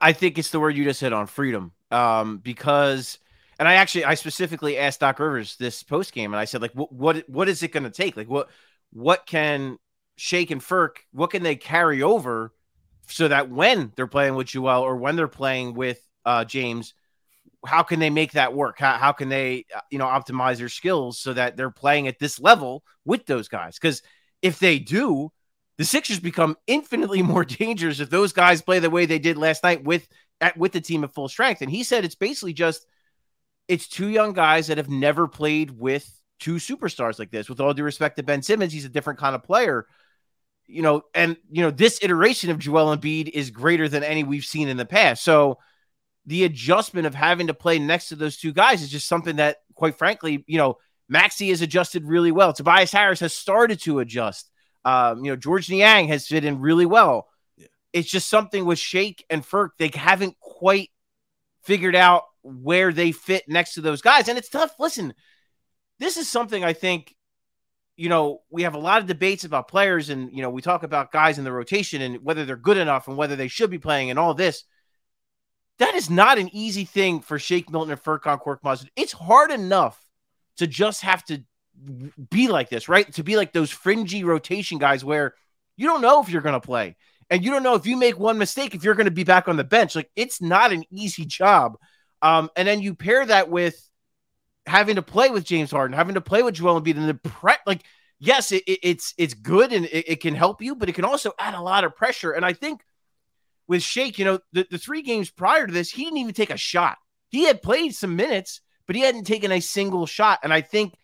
I, 0.00 0.12
think 0.12 0.38
it's 0.38 0.50
the 0.50 0.60
word 0.60 0.76
you 0.76 0.84
just 0.84 1.00
said 1.00 1.12
on 1.12 1.26
freedom. 1.26 1.72
Um, 1.90 2.38
because 2.38 3.18
and 3.58 3.68
I 3.68 3.74
actually 3.74 4.04
I 4.04 4.14
specifically 4.14 4.78
asked 4.78 5.00
Doc 5.00 5.18
Rivers 5.18 5.56
this 5.56 5.82
post 5.82 6.12
game 6.12 6.32
and 6.32 6.40
I 6.40 6.44
said, 6.44 6.62
like, 6.62 6.72
what 6.72 6.92
what 6.92 7.28
what 7.28 7.48
is 7.48 7.62
it 7.62 7.72
gonna 7.72 7.90
take? 7.90 8.16
Like 8.16 8.28
what 8.28 8.48
what 8.92 9.26
can 9.26 9.78
Shake 10.16 10.50
and 10.50 10.60
Furk, 10.60 10.98
what 11.12 11.30
can 11.30 11.42
they 11.42 11.56
carry 11.56 12.02
over 12.02 12.52
so 13.08 13.28
that 13.28 13.50
when 13.50 13.92
they're 13.96 14.06
playing 14.06 14.34
with 14.34 14.48
Joel 14.48 14.82
or 14.82 14.96
when 14.96 15.16
they're 15.16 15.28
playing 15.28 15.74
with 15.74 16.00
uh, 16.24 16.44
James, 16.44 16.94
how 17.66 17.82
can 17.82 18.00
they 18.00 18.10
make 18.10 18.32
that 18.32 18.54
work? 18.54 18.78
How, 18.78 18.94
how 18.94 19.12
can 19.12 19.28
they, 19.28 19.66
uh, 19.74 19.80
you 19.90 19.98
know, 19.98 20.06
optimize 20.06 20.58
their 20.58 20.68
skills 20.68 21.18
so 21.18 21.32
that 21.32 21.56
they're 21.56 21.70
playing 21.70 22.08
at 22.08 22.18
this 22.18 22.38
level 22.40 22.84
with 23.04 23.26
those 23.26 23.48
guys? 23.48 23.78
Because 23.78 24.02
if 24.42 24.58
they 24.58 24.78
do, 24.78 25.32
the 25.78 25.84
Sixers 25.84 26.20
become 26.20 26.56
infinitely 26.66 27.22
more 27.22 27.44
dangerous 27.44 28.00
if 28.00 28.10
those 28.10 28.32
guys 28.32 28.62
play 28.62 28.78
the 28.78 28.90
way 28.90 29.06
they 29.06 29.18
did 29.18 29.36
last 29.36 29.62
night 29.62 29.84
with 29.84 30.08
at, 30.40 30.56
with 30.56 30.72
the 30.72 30.80
team 30.80 31.04
at 31.04 31.14
full 31.14 31.28
strength. 31.28 31.62
And 31.62 31.70
he 31.70 31.82
said 31.82 32.04
it's 32.04 32.14
basically 32.14 32.52
just 32.52 32.86
it's 33.68 33.88
two 33.88 34.08
young 34.08 34.32
guys 34.32 34.66
that 34.66 34.78
have 34.78 34.90
never 34.90 35.26
played 35.26 35.70
with 35.70 36.08
two 36.38 36.56
superstars 36.56 37.18
like 37.18 37.30
this. 37.30 37.48
With 37.48 37.60
all 37.60 37.74
due 37.74 37.84
respect 37.84 38.16
to 38.16 38.22
Ben 38.22 38.42
Simmons, 38.42 38.72
he's 38.72 38.84
a 38.84 38.90
different 38.90 39.18
kind 39.18 39.34
of 39.34 39.42
player. 39.42 39.86
You 40.66 40.82
know, 40.82 41.02
and 41.14 41.36
you 41.50 41.62
know, 41.62 41.70
this 41.70 41.98
iteration 42.02 42.50
of 42.50 42.58
Joel 42.58 42.96
Embiid 42.96 43.28
is 43.28 43.50
greater 43.50 43.88
than 43.88 44.02
any 44.02 44.24
we've 44.24 44.44
seen 44.44 44.68
in 44.68 44.76
the 44.76 44.86
past. 44.86 45.22
So 45.22 45.58
the 46.26 46.44
adjustment 46.44 47.06
of 47.06 47.14
having 47.14 47.48
to 47.48 47.54
play 47.54 47.78
next 47.78 48.08
to 48.08 48.16
those 48.16 48.36
two 48.36 48.52
guys 48.52 48.82
is 48.82 48.90
just 48.90 49.06
something 49.06 49.36
that, 49.36 49.58
quite 49.74 49.98
frankly, 49.98 50.44
you 50.46 50.58
know, 50.58 50.78
Maxey 51.08 51.50
has 51.50 51.60
adjusted 51.60 52.04
really 52.06 52.32
well. 52.32 52.52
Tobias 52.52 52.92
Harris 52.92 53.20
has 53.20 53.34
started 53.34 53.80
to 53.82 54.00
adjust. 54.00 54.50
Um, 54.86 55.24
you 55.24 55.30
know, 55.30 55.36
George 55.36 55.68
Niang 55.68 56.08
has 56.08 56.26
fit 56.26 56.44
in 56.44 56.60
really 56.60 56.86
well. 56.86 57.28
Yeah. 57.56 57.66
It's 57.92 58.10
just 58.10 58.28
something 58.28 58.64
with 58.64 58.78
Shake 58.78 59.24
and 59.28 59.42
Furk, 59.42 59.70
they 59.78 59.90
haven't 59.94 60.38
quite 60.40 60.90
figured 61.62 61.96
out 61.96 62.24
where 62.44 62.92
they 62.92 63.10
fit 63.10 63.44
next 63.48 63.74
to 63.74 63.80
those 63.80 64.02
guys. 64.02 64.28
And 64.28 64.38
it's 64.38 64.48
tough. 64.48 64.74
Listen, 64.78 65.14
this 65.98 66.16
is 66.16 66.28
something 66.28 66.64
I 66.64 66.72
think, 66.72 67.14
you 67.96 68.08
know, 68.08 68.42
we 68.50 68.62
have 68.62 68.74
a 68.74 68.78
lot 68.78 69.00
of 69.00 69.06
debates 69.08 69.44
about 69.44 69.68
players 69.68 70.10
and, 70.10 70.30
you 70.32 70.42
know, 70.42 70.50
we 70.50 70.62
talk 70.62 70.82
about 70.82 71.12
guys 71.12 71.38
in 71.38 71.44
the 71.44 71.52
rotation 71.52 72.02
and 72.02 72.22
whether 72.22 72.44
they're 72.44 72.56
good 72.56 72.76
enough 72.76 73.08
and 73.08 73.16
whether 73.16 73.36
they 73.36 73.48
should 73.48 73.70
be 73.70 73.78
playing 73.78 74.10
and 74.10 74.18
all 74.18 74.34
this 74.34 74.64
that 75.78 75.94
is 75.94 76.08
not 76.08 76.38
an 76.38 76.50
easy 76.54 76.84
thing 76.84 77.20
for 77.20 77.38
Shake 77.38 77.70
Milton 77.70 77.92
and 77.92 78.02
Furkan 78.02 78.40
Korkmaz. 78.40 78.86
It's 78.96 79.12
hard 79.12 79.50
enough 79.50 80.00
to 80.58 80.66
just 80.66 81.02
have 81.02 81.24
to 81.24 81.42
be 82.30 82.48
like 82.48 82.68
this, 82.68 82.88
right? 82.88 83.12
To 83.14 83.24
be 83.24 83.36
like 83.36 83.52
those 83.52 83.70
fringy 83.70 84.22
rotation 84.22 84.78
guys 84.78 85.04
where 85.04 85.34
you 85.76 85.88
don't 85.88 86.00
know 86.00 86.22
if 86.22 86.28
you're 86.28 86.42
going 86.42 86.60
to 86.60 86.64
play 86.64 86.96
and 87.28 87.44
you 87.44 87.50
don't 87.50 87.64
know 87.64 87.74
if 87.74 87.86
you 87.86 87.96
make 87.96 88.18
one 88.18 88.38
mistake 88.38 88.74
if 88.74 88.84
you're 88.84 88.94
going 88.94 89.06
to 89.06 89.10
be 89.10 89.24
back 89.24 89.48
on 89.48 89.56
the 89.56 89.64
bench. 89.64 89.96
Like 89.96 90.10
it's 90.14 90.40
not 90.40 90.72
an 90.72 90.84
easy 90.90 91.24
job. 91.24 91.76
Um, 92.24 92.50
and 92.56 92.66
then 92.66 92.80
you 92.80 92.94
pair 92.94 93.24
that 93.26 93.50
with 93.50 93.76
having 94.64 94.96
to 94.96 95.02
play 95.02 95.28
with 95.28 95.44
James 95.44 95.70
Harden, 95.70 95.94
having 95.94 96.14
to 96.14 96.22
play 96.22 96.42
with 96.42 96.54
Joel 96.54 96.80
Embiid, 96.80 96.96
and 96.96 97.06
the 97.06 97.14
pre 97.14 97.52
like 97.66 97.82
yes, 98.18 98.50
it, 98.50 98.64
it, 98.66 98.78
it's 98.82 99.14
it's 99.18 99.34
good 99.34 99.74
and 99.74 99.84
it, 99.84 100.08
it 100.08 100.20
can 100.20 100.34
help 100.34 100.62
you, 100.62 100.74
but 100.74 100.88
it 100.88 100.94
can 100.94 101.04
also 101.04 101.32
add 101.38 101.54
a 101.54 101.60
lot 101.60 101.84
of 101.84 101.94
pressure. 101.94 102.32
And 102.32 102.42
I 102.44 102.54
think 102.54 102.80
with 103.68 103.82
Shake, 103.82 104.18
you 104.18 104.24
know, 104.24 104.38
the, 104.52 104.66
the 104.70 104.78
three 104.78 105.02
games 105.02 105.30
prior 105.30 105.66
to 105.66 105.72
this, 105.72 105.90
he 105.90 106.04
didn't 106.04 106.18
even 106.18 106.34
take 106.34 106.50
a 106.50 106.56
shot. 106.56 106.96
He 107.28 107.44
had 107.44 107.62
played 107.62 107.94
some 107.94 108.16
minutes, 108.16 108.62
but 108.86 108.96
he 108.96 109.02
hadn't 109.02 109.24
taken 109.24 109.52
a 109.52 109.60
single 109.60 110.06
shot. 110.06 110.40
And 110.42 110.52
I 110.52 110.62
think 110.62 110.94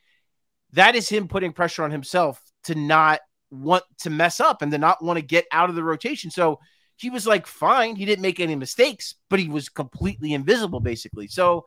that 0.72 0.94
is 0.94 1.08
him 1.08 1.28
putting 1.28 1.52
pressure 1.52 1.84
on 1.84 1.90
himself 1.90 2.40
to 2.64 2.74
not 2.74 3.20
want 3.50 3.84
to 3.98 4.10
mess 4.10 4.40
up 4.40 4.62
and 4.62 4.72
to 4.72 4.78
not 4.78 5.04
want 5.04 5.18
to 5.18 5.24
get 5.24 5.44
out 5.52 5.68
of 5.68 5.76
the 5.76 5.84
rotation. 5.84 6.30
So 6.30 6.60
he 7.00 7.10
was 7.10 7.26
like, 7.26 7.46
fine. 7.46 7.96
He 7.96 8.04
didn't 8.04 8.22
make 8.22 8.40
any 8.40 8.56
mistakes, 8.56 9.14
but 9.28 9.38
he 9.38 9.48
was 9.48 9.68
completely 9.68 10.34
invisible, 10.34 10.80
basically. 10.80 11.28
So 11.28 11.66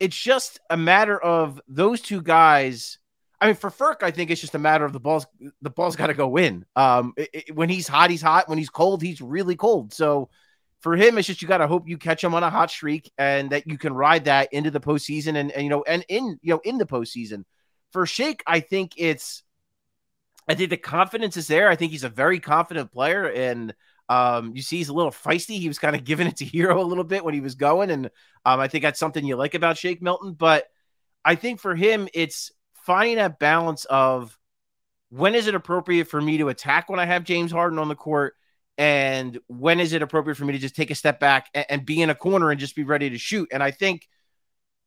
it's 0.00 0.16
just 0.16 0.58
a 0.68 0.76
matter 0.76 1.18
of 1.20 1.60
those 1.68 2.00
two 2.00 2.20
guys 2.20 2.98
I 3.44 3.48
mean, 3.48 3.56
for 3.56 3.70
Furk, 3.70 4.02
I 4.02 4.10
think 4.10 4.30
it's 4.30 4.40
just 4.40 4.54
a 4.54 4.58
matter 4.58 4.86
of 4.86 4.94
the 4.94 5.00
balls. 5.00 5.26
The 5.60 5.68
ball's 5.68 5.96
got 5.96 6.06
to 6.06 6.14
go 6.14 6.38
in. 6.38 6.64
Um, 6.76 7.12
it, 7.16 7.30
it, 7.32 7.54
when 7.54 7.68
he's 7.68 7.86
hot, 7.86 8.08
he's 8.08 8.22
hot. 8.22 8.48
When 8.48 8.56
he's 8.56 8.70
cold, 8.70 9.02
he's 9.02 9.20
really 9.20 9.54
cold. 9.54 9.92
So 9.92 10.30
for 10.80 10.96
him, 10.96 11.18
it's 11.18 11.26
just 11.26 11.42
you 11.42 11.48
got 11.48 11.58
to 11.58 11.66
hope 11.66 11.86
you 11.86 11.98
catch 11.98 12.24
him 12.24 12.34
on 12.34 12.42
a 12.42 12.48
hot 12.48 12.70
streak 12.70 13.12
and 13.18 13.50
that 13.50 13.66
you 13.66 13.76
can 13.76 13.92
ride 13.92 14.26
that 14.26 14.50
into 14.54 14.70
the 14.70 14.80
postseason 14.80 15.36
and, 15.36 15.52
and 15.52 15.62
you 15.62 15.68
know 15.68 15.84
and 15.86 16.06
in 16.08 16.38
you 16.40 16.54
know 16.54 16.60
in 16.64 16.78
the 16.78 16.86
postseason. 16.86 17.44
For 17.92 18.06
Shake, 18.06 18.42
I 18.46 18.60
think 18.60 18.92
it's. 18.96 19.42
I 20.48 20.54
think 20.54 20.70
the 20.70 20.78
confidence 20.78 21.36
is 21.36 21.46
there. 21.46 21.68
I 21.68 21.76
think 21.76 21.92
he's 21.92 22.04
a 22.04 22.08
very 22.08 22.40
confident 22.40 22.92
player, 22.92 23.26
and 23.26 23.74
um, 24.08 24.54
you 24.54 24.62
see 24.62 24.78
he's 24.78 24.88
a 24.88 24.94
little 24.94 25.10
feisty. 25.10 25.58
He 25.58 25.68
was 25.68 25.78
kind 25.78 25.96
of 25.96 26.04
giving 26.04 26.26
it 26.26 26.36
to 26.36 26.44
Herro 26.46 26.78
a 26.78 26.82
little 26.82 27.04
bit 27.04 27.24
when 27.24 27.34
he 27.34 27.40
was 27.40 27.54
going, 27.54 27.90
and 27.90 28.06
um, 28.44 28.60
I 28.60 28.68
think 28.68 28.82
that's 28.82 29.00
something 29.00 29.24
you 29.24 29.36
like 29.36 29.54
about 29.54 29.78
Shake 29.78 30.02
Milton. 30.02 30.34
But 30.34 30.66
I 31.24 31.34
think 31.34 31.60
for 31.60 31.74
him, 31.74 32.08
it's 32.12 32.52
finding 32.74 33.16
that 33.16 33.38
balance 33.38 33.84
of 33.86 34.38
when 35.10 35.34
is 35.34 35.46
it 35.46 35.54
appropriate 35.54 36.08
for 36.08 36.20
me 36.20 36.38
to 36.38 36.48
attack 36.48 36.88
when 36.88 37.00
I 37.00 37.06
have 37.06 37.24
James 37.24 37.52
Harden 37.52 37.78
on 37.78 37.88
the 37.88 37.94
court, 37.94 38.34
and 38.76 39.38
when 39.46 39.80
is 39.80 39.92
it 39.92 40.02
appropriate 40.02 40.36
for 40.36 40.44
me 40.44 40.52
to 40.52 40.58
just 40.58 40.76
take 40.76 40.90
a 40.90 40.94
step 40.94 41.20
back 41.20 41.48
and, 41.54 41.66
and 41.68 41.86
be 41.86 42.02
in 42.02 42.10
a 42.10 42.14
corner 42.14 42.50
and 42.50 42.60
just 42.60 42.76
be 42.76 42.84
ready 42.84 43.10
to 43.10 43.18
shoot. 43.18 43.48
And 43.52 43.62
I 43.62 43.70
think 43.70 44.08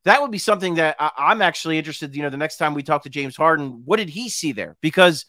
that 0.03 0.21
would 0.21 0.31
be 0.31 0.37
something 0.37 0.75
that 0.75 0.95
I, 0.99 1.31
am 1.31 1.41
actually 1.41 1.77
interested. 1.77 2.15
You 2.15 2.23
know, 2.23 2.29
the 2.29 2.37
next 2.37 2.57
time 2.57 2.73
we 2.73 2.83
talk 2.83 3.03
to 3.03 3.09
James 3.09 3.35
Harden, 3.35 3.81
what 3.85 3.97
did 3.97 4.09
he 4.09 4.29
see 4.29 4.51
there? 4.51 4.77
Because 4.81 5.25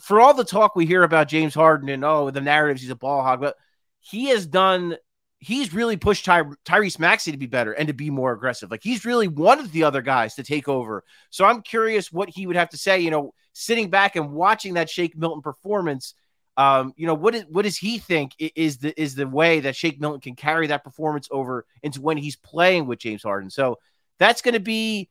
for 0.00 0.20
all 0.20 0.34
the 0.34 0.44
talk 0.44 0.76
we 0.76 0.86
hear 0.86 1.02
about 1.02 1.28
James 1.28 1.54
Harden 1.54 1.88
and 1.88 2.04
oh, 2.04 2.30
the 2.30 2.40
narratives 2.40 2.82
he's 2.82 2.90
a 2.90 2.96
ball 2.96 3.22
hog, 3.22 3.40
but 3.40 3.56
he 4.00 4.26
has 4.26 4.46
done 4.46 4.96
he's 5.42 5.74
really 5.74 5.96
pushed 5.96 6.24
Ty- 6.24 6.44
Tyrese 6.64 7.00
Maxey 7.00 7.32
to 7.32 7.36
be 7.36 7.46
better 7.46 7.72
and 7.72 7.88
to 7.88 7.92
be 7.92 8.10
more 8.10 8.32
aggressive. 8.32 8.70
Like 8.70 8.82
he's 8.82 9.04
really 9.04 9.26
wanted 9.26 9.72
the 9.72 9.82
other 9.82 10.00
guys 10.00 10.36
to 10.36 10.44
take 10.44 10.68
over. 10.68 11.02
So 11.30 11.44
I'm 11.44 11.62
curious 11.62 12.12
what 12.12 12.28
he 12.28 12.46
would 12.46 12.54
have 12.54 12.70
to 12.70 12.76
say. 12.76 13.00
You 13.00 13.10
know, 13.10 13.34
sitting 13.52 13.90
back 13.90 14.14
and 14.14 14.32
watching 14.32 14.74
that 14.74 14.88
Shake 14.88 15.16
Milton 15.16 15.42
performance. 15.42 16.14
Um, 16.56 16.92
you 16.96 17.06
know, 17.06 17.14
what 17.14 17.34
is 17.34 17.44
what 17.48 17.62
does 17.62 17.76
he 17.76 17.98
think 17.98 18.34
is 18.38 18.78
the 18.78 19.00
is 19.00 19.14
the 19.14 19.26
way 19.26 19.60
that 19.60 19.74
Shake 19.74 20.00
Milton 20.00 20.20
can 20.20 20.36
carry 20.36 20.68
that 20.68 20.84
performance 20.84 21.26
over 21.30 21.66
into 21.82 22.00
when 22.00 22.18
he's 22.18 22.36
playing 22.36 22.86
with 22.86 23.00
James 23.00 23.22
Harden? 23.22 23.50
So 23.50 23.78
that's 24.18 24.42
going 24.42 24.54
to 24.54 24.60
be 24.60 25.08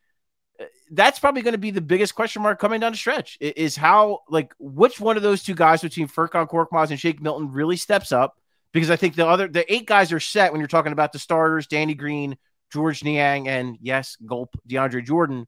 that's 0.91 1.19
probably 1.19 1.41
going 1.41 1.53
to 1.53 1.57
be 1.57 1.71
the 1.71 1.81
biggest 1.81 2.15
question 2.15 2.41
mark 2.41 2.59
coming 2.59 2.79
down 2.79 2.91
the 2.91 2.97
stretch 2.97 3.37
is 3.39 3.75
how 3.75 4.19
like 4.29 4.53
which 4.59 4.99
one 4.99 5.17
of 5.17 5.23
those 5.23 5.43
two 5.43 5.55
guys 5.55 5.81
between 5.81 6.07
Furkan 6.07 6.49
Korkmaz 6.49 6.89
and 6.89 6.99
Shake 6.99 7.21
Milton 7.21 7.51
really 7.51 7.77
steps 7.77 8.11
up 8.11 8.37
because 8.71 8.89
I 8.89 8.95
think 8.95 9.15
the 9.15 9.27
other 9.27 9.47
the 9.47 9.71
eight 9.71 9.85
guys 9.85 10.11
are 10.11 10.19
set 10.19 10.51
when 10.51 10.59
you're 10.59 10.67
talking 10.67 10.91
about 10.91 11.11
the 11.13 11.19
starters: 11.19 11.67
Danny 11.67 11.93
Green, 11.93 12.37
George 12.71 13.03
Niang, 13.03 13.47
and 13.47 13.77
yes, 13.81 14.17
Gulp 14.25 14.55
DeAndre 14.67 15.05
Jordan. 15.05 15.47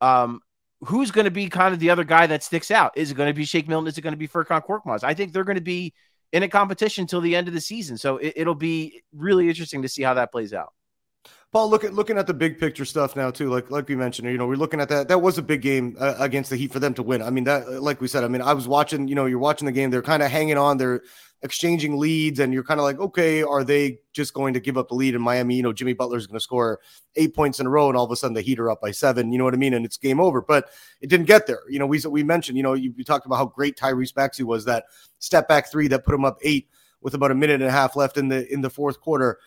Um, 0.00 0.40
who's 0.80 1.12
going 1.12 1.26
to 1.26 1.30
be 1.30 1.48
kind 1.48 1.72
of 1.72 1.80
the 1.80 1.90
other 1.90 2.04
guy 2.04 2.26
that 2.26 2.42
sticks 2.42 2.70
out? 2.70 2.96
Is 2.96 3.12
it 3.12 3.14
going 3.14 3.28
to 3.28 3.34
be 3.34 3.44
Shake 3.44 3.68
Milton? 3.68 3.86
Is 3.86 3.98
it 3.98 4.02
going 4.02 4.14
to 4.14 4.18
be 4.18 4.28
Furkan 4.28 4.64
Korkmaz? 4.66 5.04
I 5.04 5.14
think 5.14 5.32
they're 5.32 5.44
going 5.44 5.56
to 5.56 5.60
be 5.60 5.94
in 6.32 6.42
a 6.42 6.48
competition 6.48 7.06
till 7.06 7.20
the 7.20 7.36
end 7.36 7.46
of 7.46 7.54
the 7.54 7.60
season, 7.60 7.96
so 7.96 8.16
it, 8.16 8.32
it'll 8.36 8.54
be 8.54 9.02
really 9.14 9.48
interesting 9.48 9.82
to 9.82 9.88
see 9.88 10.02
how 10.02 10.14
that 10.14 10.32
plays 10.32 10.52
out. 10.52 10.72
Paul, 11.52 11.68
look 11.68 11.84
at 11.84 11.92
looking 11.92 12.16
at 12.16 12.26
the 12.26 12.32
big 12.32 12.58
picture 12.58 12.86
stuff 12.86 13.14
now 13.14 13.30
too. 13.30 13.50
Like 13.50 13.70
like 13.70 13.86
we 13.86 13.94
mentioned, 13.94 14.26
you 14.26 14.38
know, 14.38 14.46
we're 14.46 14.56
looking 14.56 14.80
at 14.80 14.88
that. 14.88 15.08
That 15.08 15.18
was 15.18 15.36
a 15.36 15.42
big 15.42 15.60
game 15.60 15.96
uh, 16.00 16.14
against 16.18 16.48
the 16.48 16.56
Heat 16.56 16.72
for 16.72 16.78
them 16.78 16.94
to 16.94 17.02
win. 17.02 17.20
I 17.20 17.28
mean, 17.28 17.44
that 17.44 17.82
like 17.82 18.00
we 18.00 18.08
said. 18.08 18.24
I 18.24 18.28
mean, 18.28 18.40
I 18.40 18.54
was 18.54 18.66
watching. 18.66 19.06
You 19.06 19.14
know, 19.14 19.26
you're 19.26 19.38
watching 19.38 19.66
the 19.66 19.72
game. 19.72 19.90
They're 19.90 20.00
kind 20.00 20.22
of 20.22 20.30
hanging 20.30 20.56
on. 20.56 20.78
They're 20.78 21.02
exchanging 21.42 21.98
leads, 21.98 22.40
and 22.40 22.54
you're 22.54 22.64
kind 22.64 22.80
of 22.80 22.84
like, 22.84 22.98
okay, 23.00 23.42
are 23.42 23.64
they 23.64 23.98
just 24.14 24.32
going 24.32 24.54
to 24.54 24.60
give 24.60 24.78
up 24.78 24.88
the 24.88 24.94
lead 24.94 25.14
in 25.14 25.20
Miami? 25.20 25.56
You 25.56 25.62
know, 25.62 25.74
Jimmy 25.74 25.92
Butler's 25.92 26.26
going 26.26 26.36
to 26.36 26.40
score 26.40 26.80
eight 27.16 27.34
points 27.34 27.60
in 27.60 27.66
a 27.66 27.70
row, 27.70 27.88
and 27.88 27.98
all 27.98 28.04
of 28.04 28.10
a 28.10 28.16
sudden 28.16 28.32
the 28.32 28.40
Heat 28.40 28.58
are 28.58 28.70
up 28.70 28.80
by 28.80 28.90
seven. 28.90 29.30
You 29.30 29.36
know 29.36 29.44
what 29.44 29.52
I 29.52 29.58
mean? 29.58 29.74
And 29.74 29.84
it's 29.84 29.98
game 29.98 30.20
over. 30.20 30.40
But 30.40 30.70
it 31.02 31.10
didn't 31.10 31.26
get 31.26 31.46
there. 31.46 31.60
You 31.68 31.78
know, 31.78 31.86
we 31.86 32.00
we 32.08 32.22
mentioned. 32.22 32.56
You 32.56 32.62
know, 32.62 32.72
you, 32.72 32.94
you 32.96 33.04
talked 33.04 33.26
about 33.26 33.36
how 33.36 33.44
great 33.44 33.76
Tyrese 33.76 34.16
Maxey 34.16 34.42
was. 34.42 34.64
That 34.64 34.84
step 35.18 35.48
back 35.48 35.70
three 35.70 35.88
that 35.88 36.06
put 36.06 36.14
him 36.14 36.24
up 36.24 36.38
eight 36.42 36.68
with 37.02 37.12
about 37.12 37.30
a 37.30 37.34
minute 37.34 37.60
and 37.60 37.64
a 37.64 37.70
half 37.70 37.94
left 37.94 38.16
in 38.16 38.28
the 38.28 38.50
in 38.50 38.62
the 38.62 38.70
fourth 38.70 39.00
quarter. 39.00 39.38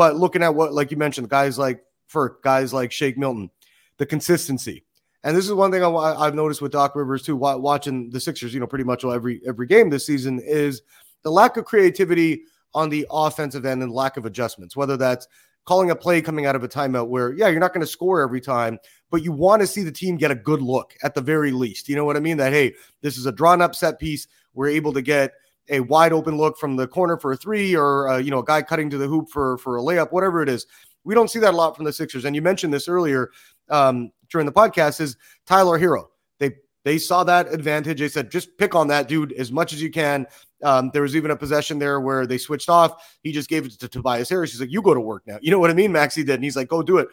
But 0.00 0.16
looking 0.16 0.42
at 0.42 0.54
what, 0.54 0.72
like 0.72 0.90
you 0.90 0.96
mentioned, 0.96 1.28
guys 1.28 1.58
like 1.58 1.84
for 2.06 2.38
guys 2.42 2.72
like 2.72 2.90
Shake 2.90 3.18
Milton, 3.18 3.50
the 3.98 4.06
consistency. 4.06 4.82
And 5.24 5.36
this 5.36 5.44
is 5.44 5.52
one 5.52 5.70
thing 5.70 5.84
I, 5.84 6.24
have 6.24 6.34
noticed 6.34 6.62
with 6.62 6.72
Doc 6.72 6.96
Rivers 6.96 7.20
too, 7.20 7.36
watching 7.36 8.08
the 8.08 8.18
Sixers, 8.18 8.54
you 8.54 8.60
know, 8.60 8.66
pretty 8.66 8.86
much 8.86 9.04
every 9.04 9.42
every 9.46 9.66
game 9.66 9.90
this 9.90 10.06
season 10.06 10.40
is 10.42 10.80
the 11.22 11.30
lack 11.30 11.58
of 11.58 11.66
creativity 11.66 12.44
on 12.72 12.88
the 12.88 13.06
offensive 13.10 13.66
end 13.66 13.82
and 13.82 13.92
lack 13.92 14.16
of 14.16 14.24
adjustments. 14.24 14.74
Whether 14.74 14.96
that's 14.96 15.28
calling 15.66 15.90
a 15.90 15.94
play 15.94 16.22
coming 16.22 16.46
out 16.46 16.56
of 16.56 16.64
a 16.64 16.68
timeout 16.68 17.08
where, 17.08 17.34
yeah, 17.34 17.48
you're 17.48 17.60
not 17.60 17.74
going 17.74 17.82
to 17.84 17.86
score 17.86 18.22
every 18.22 18.40
time, 18.40 18.78
but 19.10 19.22
you 19.22 19.32
want 19.32 19.60
to 19.60 19.66
see 19.66 19.82
the 19.82 19.92
team 19.92 20.16
get 20.16 20.30
a 20.30 20.34
good 20.34 20.62
look 20.62 20.94
at 21.02 21.14
the 21.14 21.20
very 21.20 21.50
least. 21.50 21.90
You 21.90 21.96
know 21.96 22.06
what 22.06 22.16
I 22.16 22.20
mean? 22.20 22.38
That 22.38 22.54
hey, 22.54 22.72
this 23.02 23.18
is 23.18 23.26
a 23.26 23.32
drawn 23.32 23.60
up 23.60 23.74
set 23.74 23.98
piece. 23.98 24.28
We're 24.54 24.68
able 24.68 24.94
to 24.94 25.02
get 25.02 25.32
a 25.70 25.80
wide 25.80 26.12
open 26.12 26.36
look 26.36 26.58
from 26.58 26.76
the 26.76 26.86
corner 26.86 27.16
for 27.16 27.32
a 27.32 27.36
three, 27.36 27.74
or 27.74 28.08
uh, 28.08 28.18
you 28.18 28.30
know, 28.30 28.40
a 28.40 28.44
guy 28.44 28.60
cutting 28.62 28.90
to 28.90 28.98
the 28.98 29.06
hoop 29.06 29.30
for 29.30 29.58
for 29.58 29.78
a 29.78 29.80
layup, 29.80 30.12
whatever 30.12 30.42
it 30.42 30.48
is. 30.48 30.66
We 31.04 31.14
don't 31.14 31.30
see 31.30 31.38
that 31.38 31.54
a 31.54 31.56
lot 31.56 31.76
from 31.76 31.86
the 31.86 31.92
Sixers. 31.92 32.24
And 32.24 32.36
you 32.36 32.42
mentioned 32.42 32.74
this 32.74 32.88
earlier 32.88 33.30
um, 33.70 34.12
during 34.28 34.46
the 34.46 34.52
podcast 34.52 35.00
is 35.00 35.16
Tyler 35.46 35.78
Herro 35.78 36.08
They 36.38 36.52
they 36.84 36.98
saw 36.98 37.24
that 37.24 37.52
advantage. 37.52 38.00
They 38.00 38.08
said, 38.08 38.30
just 38.30 38.56
pick 38.58 38.74
on 38.74 38.88
that 38.88 39.08
dude 39.08 39.32
as 39.32 39.52
much 39.52 39.72
as 39.72 39.80
you 39.80 39.90
can. 39.90 40.26
Um, 40.62 40.90
there 40.92 41.02
was 41.02 41.16
even 41.16 41.30
a 41.30 41.36
possession 41.36 41.78
there 41.78 42.00
where 42.00 42.26
they 42.26 42.38
switched 42.38 42.68
off. 42.68 43.18
He 43.22 43.32
just 43.32 43.48
gave 43.48 43.64
it 43.64 43.72
to 43.72 43.88
Tobias 43.88 44.28
Harris. 44.28 44.52
He's 44.52 44.60
like, 44.60 44.70
you 44.70 44.82
go 44.82 44.94
to 44.94 45.00
work 45.00 45.22
now. 45.26 45.38
You 45.40 45.50
know 45.50 45.58
what 45.58 45.70
I 45.70 45.74
mean? 45.74 45.92
Maxey 45.92 46.22
did. 46.22 46.34
And 46.34 46.44
he's 46.44 46.56
like, 46.56 46.68
go 46.68 46.82
do 46.82 46.98
it. 46.98 47.08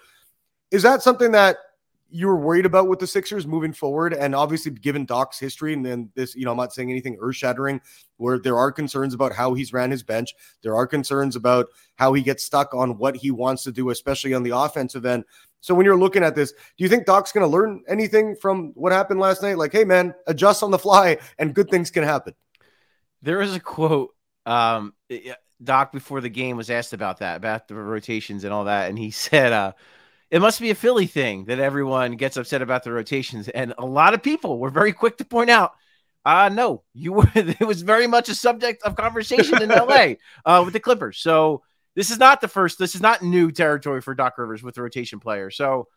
Is 0.72 0.84
that 0.84 1.02
something 1.02 1.32
that 1.32 1.58
you 2.10 2.28
were 2.28 2.38
worried 2.38 2.66
about 2.66 2.88
with 2.88 3.00
the 3.00 3.08
Sixers 3.08 3.46
moving 3.46 3.74
forward, 3.74 4.14
and 4.14 4.34
obviously 4.34 4.72
given 4.72 5.06
Doc's 5.06 5.40
history, 5.40 5.74
and 5.74 5.86
then 5.86 6.10
this, 6.16 6.36
you 6.36 6.46
know, 6.46 6.52
I'm 6.52 6.58
not 6.58 6.74
saying 6.74 6.90
anything 6.90 7.18
earth 7.20 7.36
shattering, 7.36 7.82
where 8.18 8.40
there 8.40 8.58
are 8.58 8.72
concerns 8.72 9.14
about 9.14 9.34
how 9.34 9.54
he's 9.54 9.74
ran 9.74 9.92
his 9.92 10.04
bench. 10.04 10.34
There 10.62 10.76
are 10.76 10.88
concerns 10.88 11.36
about 11.36 11.68
how 11.96 12.14
he 12.14 12.22
gets 12.22 12.44
stuck 12.44 12.74
on 12.74 12.98
what 12.98 13.16
he 13.16 13.32
wants 13.32 13.64
to 13.64 13.72
do, 13.72 13.90
especially 13.90 14.34
on 14.34 14.44
the 14.44 14.56
offensive 14.56 15.06
end. 15.06 15.26
So 15.60 15.76
when 15.76 15.86
you're 15.86 15.98
looking 15.98 16.24
at 16.24 16.36
this, 16.36 16.52
do 16.52 16.84
you 16.84 16.90
think 16.90 17.06
Doc's 17.06 17.32
going 17.32 17.46
to 17.46 17.52
learn 17.52 17.84
anything 17.88 18.36
from 18.36 18.72
what 18.76 18.92
happened 18.92 19.20
last 19.20 19.42
night? 19.42 19.58
Like, 19.58 19.72
hey 19.72 19.84
man, 19.84 20.14
adjust 20.28 20.64
on 20.64 20.72
the 20.72 20.80
fly, 20.80 21.18
and 21.38 21.54
good 21.54 21.70
things 21.70 21.92
can 21.92 22.04
happen. 22.04 22.34
There 23.22 23.42
is 23.42 23.56
a 23.56 23.60
quote. 23.60 24.14
Um, 24.46 24.94
Doc 25.62 25.92
before 25.92 26.22
the 26.22 26.30
game 26.30 26.56
was 26.56 26.70
asked 26.70 26.94
about 26.94 27.20
that, 27.20 27.38
about 27.38 27.68
the 27.68 27.76
rotations 27.76 28.44
and 28.44 28.54
all 28.54 28.66
that, 28.66 28.90
and 28.90 28.98
he 28.98 29.12
said, 29.12 29.52
uh, 29.52 29.74
it 30.29 30.41
must 30.41 30.60
be 30.60 30.69
a 30.69 30.75
Philly 30.75 31.07
thing 31.07 31.46
that 31.46 31.60
everyone 31.60 32.13
gets 32.13 32.38
upset 32.38 32.62
about 32.62 32.84
the 32.84 32.91
rotations. 32.91 33.48
And 33.48 33.74
a 33.77 33.86
lot 33.86 34.13
of 34.13 34.22
people 34.22 34.60
were 34.60 34.69
very 34.69 34.93
quick 34.93 35.17
to 35.17 35.25
point 35.25 35.50
out, 35.50 35.74
uh, 36.25 36.50
no, 36.50 36.84
you 36.93 37.13
were, 37.13 37.31
it 37.36 37.65
was 37.65 37.81
very 37.81 38.07
much 38.07 38.29
a 38.29 38.36
subject 38.36 38.84
of 38.84 38.96
conversation 38.96 39.62
in 39.62 39.69
LA 39.69 40.15
uh, 40.46 40.62
with 40.63 40.74
the 40.74 40.79
Clippers. 40.79 41.19
So 41.19 41.63
this 41.96 42.12
is 42.12 42.19
not 42.19 42.41
the 42.41 42.48
first, 42.48 42.77
this 42.77 42.96
is 42.96 43.01
not 43.01 43.22
new 43.22 43.51
territory 43.51 44.01
for 44.01 44.13
Doc 44.13 44.38
Rivers 44.38 44.62
with 44.62 44.75
the 44.75 44.81
rotation 44.81 45.19
player. 45.19 45.50
So, 45.50 45.88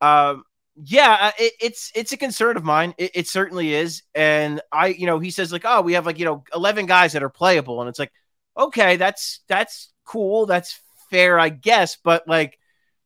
um, 0.00 0.44
yeah, 0.82 1.16
uh, 1.20 1.30
it, 1.38 1.52
it's 1.60 1.90
it's 1.94 2.12
a 2.12 2.16
concern 2.16 2.56
of 2.56 2.64
mine. 2.64 2.94
It, 2.96 3.10
it, 3.14 3.28
certainly 3.28 3.74
is, 3.74 4.02
and 4.14 4.62
I, 4.72 4.88
you 4.88 5.04
know, 5.04 5.18
he 5.18 5.30
says 5.30 5.52
like, 5.52 5.64
oh, 5.64 5.82
we 5.82 5.94
have 5.94 6.06
like 6.06 6.18
you 6.18 6.24
know 6.24 6.44
eleven 6.54 6.86
guys 6.86 7.12
that 7.12 7.22
are 7.22 7.28
playable, 7.28 7.80
and 7.80 7.88
it's 7.88 7.98
like, 7.98 8.12
okay, 8.56 8.96
that's 8.96 9.40
that's 9.48 9.92
cool, 10.04 10.46
that's 10.46 10.80
fair, 11.10 11.38
I 11.38 11.48
guess, 11.48 11.96
but 12.02 12.26
like, 12.26 12.58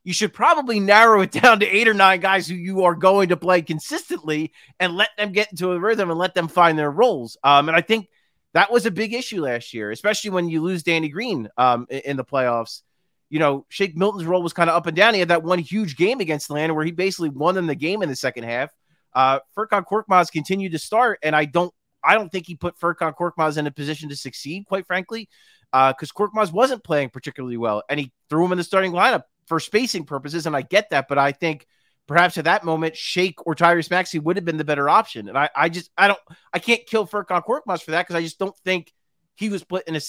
you 0.05 0.13
should 0.13 0.33
probably 0.33 0.79
narrow 0.79 1.23
it 1.23 1.33
down 1.43 1.61
to 1.61 1.67
eight 1.67 1.89
or 1.89 1.95
nine 1.95 2.21
guys 2.21 2.47
who 2.47 2.55
you 2.55 2.85
are 2.85 2.95
going 2.95 3.31
to 3.31 3.37
play 3.37 3.63
consistently 3.63 4.53
and 4.79 4.95
let 4.95 5.09
them 5.17 5.33
get 5.33 5.51
into 5.51 5.73
a 5.73 5.81
rhythm 5.81 6.11
and 6.11 6.19
let 6.19 6.35
them 6.35 6.47
find 6.47 6.79
their 6.79 6.91
roles. 6.91 7.37
Um, 7.43 7.69
and 7.69 7.77
I 7.77 7.81
think 7.81 8.09
that 8.53 8.71
was 8.71 8.87
a 8.87 8.91
big 8.91 9.15
issue 9.15 9.43
last 9.43 9.75
year, 9.75 9.91
especially 9.91 10.31
when 10.31 10.49
you 10.49 10.63
lose 10.63 10.85
Danny 10.85 11.09
Green 11.09 11.49
um, 11.57 11.87
in 11.91 12.17
the 12.17 12.25
playoffs. 12.25 12.83
You 13.31 13.41
know, 13.41 13.67
Shake 13.69 13.97
Milton's 13.97 14.27
role 14.27 14.43
was 14.43 14.53
kind 14.53 14.71
of 14.71 14.77
up 14.77 14.87
and 14.87 14.97
down. 14.97 15.15
He 15.15 15.21
had 15.21 15.31
that 15.31 15.43
one 15.43 15.59
huge 15.59 15.97
game 15.97 16.21
against 16.21 16.51
Atlanta 16.51 16.75
where 16.75 16.85
he 16.85 16.93
basically 16.93 17.31
won 17.31 17.57
them 17.57 17.67
the 17.67 17.75
game 17.75 18.03
in 18.03 18.09
the 18.09 18.15
second 18.15 18.45
half. 18.45 18.71
Uh, 19.13 19.41
Furkan 19.57 19.85
Korkmaz 19.85 20.31
continued 20.31 20.73
to 20.73 20.79
start, 20.79 21.19
and 21.23 21.35
I 21.35 21.47
don't, 21.47 21.73
I 22.03 22.15
don't 22.15 22.31
think 22.31 22.47
he 22.47 22.55
put 22.55 22.79
Furkan 22.79 23.15
Korkmaz 23.15 23.57
in 23.57 23.67
a 23.67 23.71
position 23.71 24.09
to 24.11 24.17
succeed, 24.17 24.67
quite 24.67 24.87
frankly, 24.87 25.29
because 25.73 26.13
uh, 26.15 26.19
Korkmaz 26.19 26.53
wasn't 26.53 26.85
playing 26.85 27.11
particularly 27.11 27.57
well, 27.57 27.83
and 27.89 27.99
he 27.99 28.13
threw 28.29 28.45
him 28.45 28.53
in 28.53 28.59
the 28.59 28.65
starting 28.65 28.93
lineup 28.93 29.23
for 29.47 29.61
spacing 29.61 30.05
purposes, 30.05 30.47
and 30.47 30.57
I 30.57 30.63
get 30.63 30.91
that, 30.91 31.09
but 31.09 31.19
I 31.19 31.33
think 31.33 31.67
perhaps 32.07 32.39
at 32.39 32.45
that 32.45 32.65
moment, 32.65 32.97
Shake 32.97 33.47
or 33.47 33.55
Tyrese 33.55 33.91
Maxey 33.91 34.19
would 34.19 34.37
have 34.37 34.45
been 34.45 34.57
the 34.57 34.65
better 34.65 34.89
option. 34.89 35.29
And 35.29 35.39
I, 35.39 35.49
I 35.55 35.69
just, 35.69 35.91
I 35.97 36.09
don't, 36.09 36.21
I 36.53 36.59
can't 36.59 36.87
kill 36.87 37.07
Furkan 37.07 37.45
Korkmaz 37.45 37.83
for 37.83 37.93
that 37.93 38.03
because 38.03 38.17
I 38.17 38.23
just 38.23 38.39
don't 38.39 38.57
think 38.59 38.93
he 39.37 39.49
was 39.49 39.65
put 39.65 39.89
in 39.89 39.97
a, 39.97 40.01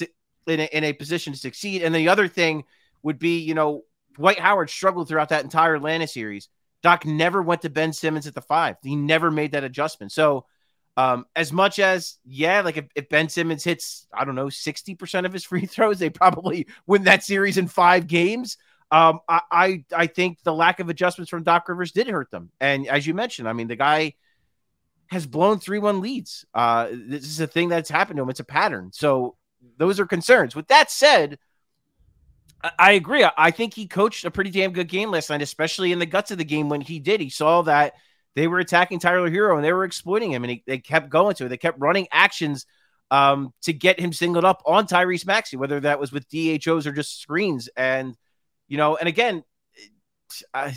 in 0.48 0.60
a 0.60 0.66
in 0.66 0.84
a 0.84 0.94
position 0.94 1.34
to 1.34 1.40
succeed. 1.40 1.82
And 1.82 1.94
the 1.94 2.10
other 2.10 2.28
thing 2.28 2.66
would 3.04 3.20
be, 3.20 3.40
you 3.40 3.54
know, 3.54 3.84
Dwight 4.16 4.40
Howard 4.40 4.70
struggled 4.70 5.08
throughout 5.08 5.30
that 5.30 5.44
entire 5.44 5.76
Atlanta 5.76 6.08
series. 6.08 6.50
Doc 6.82 7.06
never 7.06 7.42
went 7.42 7.62
to 7.64 7.70
Ben 7.70 7.94
Simmons 7.94 8.28
at 8.28 8.36
the 8.36 8.42
five. 8.42 8.78
He 8.84 8.96
never 8.96 9.32
made 9.32 9.54
that 9.54 9.64
adjustment. 9.64 10.12
So, 10.12 10.46
um, 10.98 11.26
as 11.36 11.52
much 11.52 11.80
as 11.80 12.18
yeah, 12.24 12.62
like 12.62 12.78
if, 12.78 12.86
if 12.96 13.10
Ben 13.10 13.28
Simmons 13.28 13.64
hits, 13.64 14.08
I 14.14 14.24
don't 14.24 14.36
know, 14.36 14.50
sixty 14.50 14.96
percent 14.96 15.26
of 15.26 15.34
his 15.34 15.44
free 15.44 15.66
throws, 15.66 16.00
they 16.00 16.10
probably 16.10 16.68
win 16.86 17.04
that 17.04 17.24
series 17.24 17.58
in 17.58 17.68
five 17.68 18.08
games. 18.08 18.58
Um, 18.92 19.20
I, 19.28 19.42
I, 19.52 19.86
I 19.96 20.08
think 20.08 20.44
the 20.44 20.54
lack 20.54 20.80
of 20.80 20.90
adjustments 20.90 21.30
from 21.30 21.44
Doc 21.44 21.68
Rivers 21.68 21.92
did 21.92 22.08
hurt 22.08 22.32
them. 22.32 22.52
And 22.60 22.88
as 22.88 23.06
you 23.06 23.14
mentioned, 23.14 23.48
I 23.48 23.54
mean, 23.54 23.68
the 23.68 23.76
guy 23.76 24.14
has 25.08 25.26
blown 25.26 25.60
3 25.60 25.80
1 25.80 26.02
leads. 26.02 26.46
Uh, 26.54 26.90
this 26.92 27.26
is 27.26 27.40
a 27.40 27.48
thing 27.48 27.70
that's 27.70 27.90
happened 27.90 28.18
to 28.18 28.24
him. 28.24 28.30
It's 28.30 28.40
a 28.40 28.46
pattern. 28.46 28.92
So 28.94 29.36
those 29.78 30.00
are 30.00 30.06
concerns. 30.06 30.56
With 30.56 30.68
that 30.68 30.92
said, 30.92 31.40
I, 32.64 32.72
I 32.78 32.92
agree. 32.94 33.26
I 33.38 33.52
think 33.52 33.74
he 33.74 33.88
coached 33.88 34.26
a 34.26 34.32
pretty 34.32 34.52
damn 34.52 34.72
good 34.72 34.88
game 34.88 35.12
last 35.12 35.30
night, 35.30 35.42
especially 35.42 35.92
in 35.92 36.00
the 36.00 36.06
guts 36.06 36.32
of 36.32 36.38
the 36.38 36.46
game 36.46 36.70
when 36.70 36.82
he 36.82 37.00
did. 37.00 37.22
He 37.22 37.30
saw 37.30 37.64
that 37.64 37.94
they 38.36 38.48
were 38.48 38.60
attacking 38.60 39.00
Tyler 39.00 39.30
Herro 39.30 39.56
and 39.56 39.64
they 39.64 39.74
were 39.74 39.86
exploiting 39.86 40.32
him, 40.32 40.44
and 40.44 40.52
he, 40.52 40.64
they 40.68 40.78
kept 40.78 41.10
going 41.10 41.36
to 41.36 41.46
it. 41.46 41.50
They 41.50 41.58
kept 41.58 41.80
running 41.80 42.08
actions 42.12 42.66
um, 43.12 43.54
to 43.64 43.74
get 43.74 44.00
him 44.00 44.14
singled 44.14 44.46
up 44.46 44.62
on 44.66 44.88
Tyrese 44.88 45.26
Maxey, 45.26 45.58
whether 45.58 45.80
that 45.82 46.00
was 46.00 46.12
with 46.12 46.28
DHOs 46.30 46.86
or 46.86 46.92
just 46.92 47.22
screens. 47.22 47.70
And 47.78 48.16
you 48.68 48.78
know, 48.78 48.96
and 48.96 49.08
again, 49.08 49.44
I, 50.54 50.76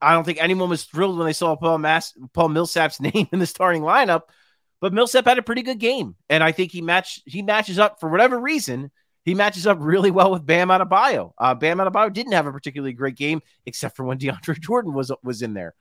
I 0.00 0.12
don't 0.12 0.24
think 0.24 0.38
anyone 0.40 0.68
was 0.68 0.84
thrilled 0.84 1.16
when 1.16 1.26
they 1.26 1.32
saw 1.32 1.56
Paul 1.56 1.78
Mass, 1.78 2.12
Paul 2.32 2.50
Millsap's 2.50 3.00
name 3.00 3.28
in 3.32 3.38
the 3.38 3.46
starting 3.46 3.82
lineup, 3.82 4.22
but 4.80 4.92
Millsap 4.92 5.26
had 5.26 5.38
a 5.38 5.42
pretty 5.42 5.62
good 5.62 5.78
game, 5.78 6.16
and 6.28 6.42
I 6.42 6.52
think 6.52 6.72
he 6.72 6.82
matched 6.82 7.22
he 7.26 7.42
matches 7.42 7.78
up 7.78 8.00
for 8.00 8.08
whatever 8.08 8.38
reason. 8.38 8.90
He 9.24 9.34
matches 9.34 9.66
up 9.66 9.76
really 9.80 10.10
well 10.10 10.30
with 10.30 10.46
Bam 10.46 10.68
Adebayo. 10.68 11.32
Uh, 11.36 11.54
Bam 11.54 11.76
Adebayo 11.76 12.10
didn't 12.10 12.32
have 12.32 12.46
a 12.46 12.52
particularly 12.52 12.94
great 12.94 13.16
game, 13.16 13.42
except 13.66 13.96
for 13.96 14.04
when 14.04 14.18
DeAndre 14.20 14.58
Jordan 14.60 14.94
was 14.94 15.12
was 15.22 15.42
in 15.42 15.54
there. 15.54 15.74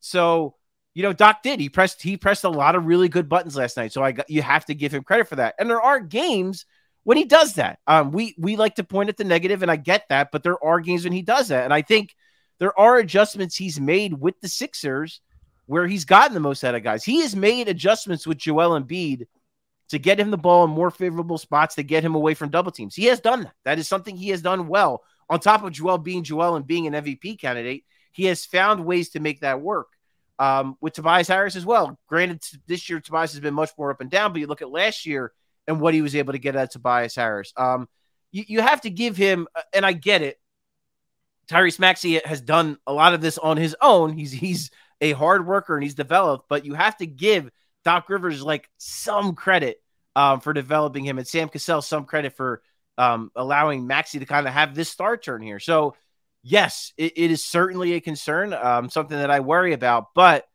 So 0.00 0.56
you 0.94 1.02
know, 1.02 1.12
Doc 1.12 1.42
did. 1.42 1.60
He 1.60 1.68
pressed 1.68 2.02
he 2.02 2.16
pressed 2.16 2.44
a 2.44 2.50
lot 2.50 2.74
of 2.74 2.84
really 2.84 3.08
good 3.08 3.28
buttons 3.28 3.56
last 3.56 3.76
night. 3.76 3.92
So 3.92 4.02
I 4.02 4.12
got 4.12 4.28
you 4.28 4.42
have 4.42 4.66
to 4.66 4.74
give 4.74 4.92
him 4.92 5.04
credit 5.04 5.28
for 5.28 5.36
that. 5.36 5.54
And 5.58 5.70
there 5.70 5.80
are 5.80 6.00
games 6.00 6.66
when 7.04 7.16
he 7.16 7.24
does 7.24 7.54
that. 7.54 7.78
Um, 7.86 8.12
we 8.12 8.34
we 8.38 8.56
like 8.56 8.76
to 8.76 8.84
point 8.84 9.08
at 9.08 9.16
the 9.16 9.24
negative, 9.24 9.62
and 9.62 9.70
I 9.70 9.76
get 9.76 10.04
that, 10.08 10.30
but 10.32 10.42
there 10.42 10.62
are 10.64 10.80
games 10.80 11.04
when 11.04 11.12
he 11.12 11.22
does 11.22 11.48
that, 11.48 11.64
and 11.64 11.74
I 11.74 11.82
think 11.82 12.14
there 12.58 12.78
are 12.78 12.98
adjustments 12.98 13.56
he's 13.56 13.80
made 13.80 14.14
with 14.14 14.40
the 14.40 14.48
Sixers 14.48 15.20
where 15.66 15.86
he's 15.86 16.04
gotten 16.04 16.34
the 16.34 16.40
most 16.40 16.64
out 16.64 16.74
of 16.74 16.82
guys. 16.82 17.04
He 17.04 17.20
has 17.22 17.34
made 17.34 17.68
adjustments 17.68 18.26
with 18.26 18.38
Joel 18.38 18.80
Embiid 18.80 19.26
to 19.88 19.98
get 19.98 20.18
him 20.18 20.30
the 20.30 20.38
ball 20.38 20.64
in 20.64 20.70
more 20.70 20.90
favorable 20.90 21.38
spots 21.38 21.74
to 21.74 21.82
get 21.82 22.04
him 22.04 22.14
away 22.14 22.34
from 22.34 22.50
double 22.50 22.72
teams. 22.72 22.94
He 22.94 23.06
has 23.06 23.20
done 23.20 23.42
that. 23.42 23.54
That 23.64 23.78
is 23.78 23.88
something 23.88 24.16
he 24.16 24.30
has 24.30 24.42
done 24.42 24.68
well. 24.68 25.02
On 25.28 25.40
top 25.40 25.64
of 25.64 25.72
Joel 25.72 25.98
being 25.98 26.24
Joel 26.24 26.56
and 26.56 26.66
being 26.66 26.86
an 26.86 26.94
MVP 26.94 27.40
candidate, 27.40 27.84
he 28.12 28.24
has 28.26 28.44
found 28.44 28.84
ways 28.84 29.10
to 29.10 29.20
make 29.20 29.40
that 29.40 29.60
work. 29.60 29.88
Um, 30.38 30.76
with 30.80 30.94
Tobias 30.94 31.28
Harris 31.28 31.56
as 31.56 31.64
well. 31.64 31.98
Granted, 32.08 32.42
this 32.66 32.88
year 32.88 33.00
Tobias 33.00 33.32
has 33.32 33.40
been 33.40 33.54
much 33.54 33.70
more 33.78 33.90
up 33.90 34.00
and 34.00 34.10
down, 34.10 34.32
but 34.32 34.40
you 34.40 34.46
look 34.46 34.62
at 34.62 34.70
last 34.70 35.06
year, 35.06 35.32
and 35.66 35.80
what 35.80 35.94
he 35.94 36.02
was 36.02 36.16
able 36.16 36.32
to 36.32 36.38
get 36.38 36.56
at 36.56 36.72
Tobias 36.72 37.14
Harris. 37.14 37.52
Um, 37.56 37.88
you, 38.30 38.44
you 38.46 38.60
have 38.60 38.80
to 38.82 38.90
give 38.90 39.16
him, 39.16 39.46
uh, 39.54 39.62
and 39.72 39.84
I 39.86 39.92
get 39.92 40.22
it. 40.22 40.38
Tyrese 41.48 41.78
Maxey 41.78 42.20
has 42.24 42.40
done 42.40 42.78
a 42.86 42.92
lot 42.92 43.14
of 43.14 43.20
this 43.20 43.38
on 43.38 43.56
his 43.56 43.76
own. 43.80 44.12
He's 44.12 44.32
he's 44.32 44.70
a 45.00 45.12
hard 45.12 45.46
worker 45.46 45.74
and 45.74 45.82
he's 45.82 45.94
developed, 45.94 46.48
but 46.48 46.64
you 46.64 46.74
have 46.74 46.96
to 46.98 47.06
give 47.06 47.50
Doc 47.84 48.08
Rivers 48.08 48.42
like 48.42 48.68
some 48.78 49.34
credit 49.34 49.82
um, 50.14 50.40
for 50.40 50.52
developing 50.52 51.04
him, 51.04 51.18
and 51.18 51.26
Sam 51.26 51.48
Cassell 51.48 51.82
some 51.82 52.04
credit 52.04 52.36
for 52.36 52.62
um, 52.96 53.30
allowing 53.34 53.86
Maxey 53.86 54.20
to 54.20 54.26
kind 54.26 54.46
of 54.46 54.52
have 54.52 54.74
this 54.74 54.88
star 54.88 55.16
turn 55.16 55.42
here. 55.42 55.58
So 55.58 55.96
yes, 56.42 56.92
it, 56.96 57.12
it 57.16 57.30
is 57.30 57.44
certainly 57.44 57.94
a 57.94 58.00
concern, 58.00 58.52
um, 58.52 58.90
something 58.90 59.16
that 59.16 59.30
I 59.30 59.40
worry 59.40 59.72
about. 59.72 60.08
But 60.14 60.46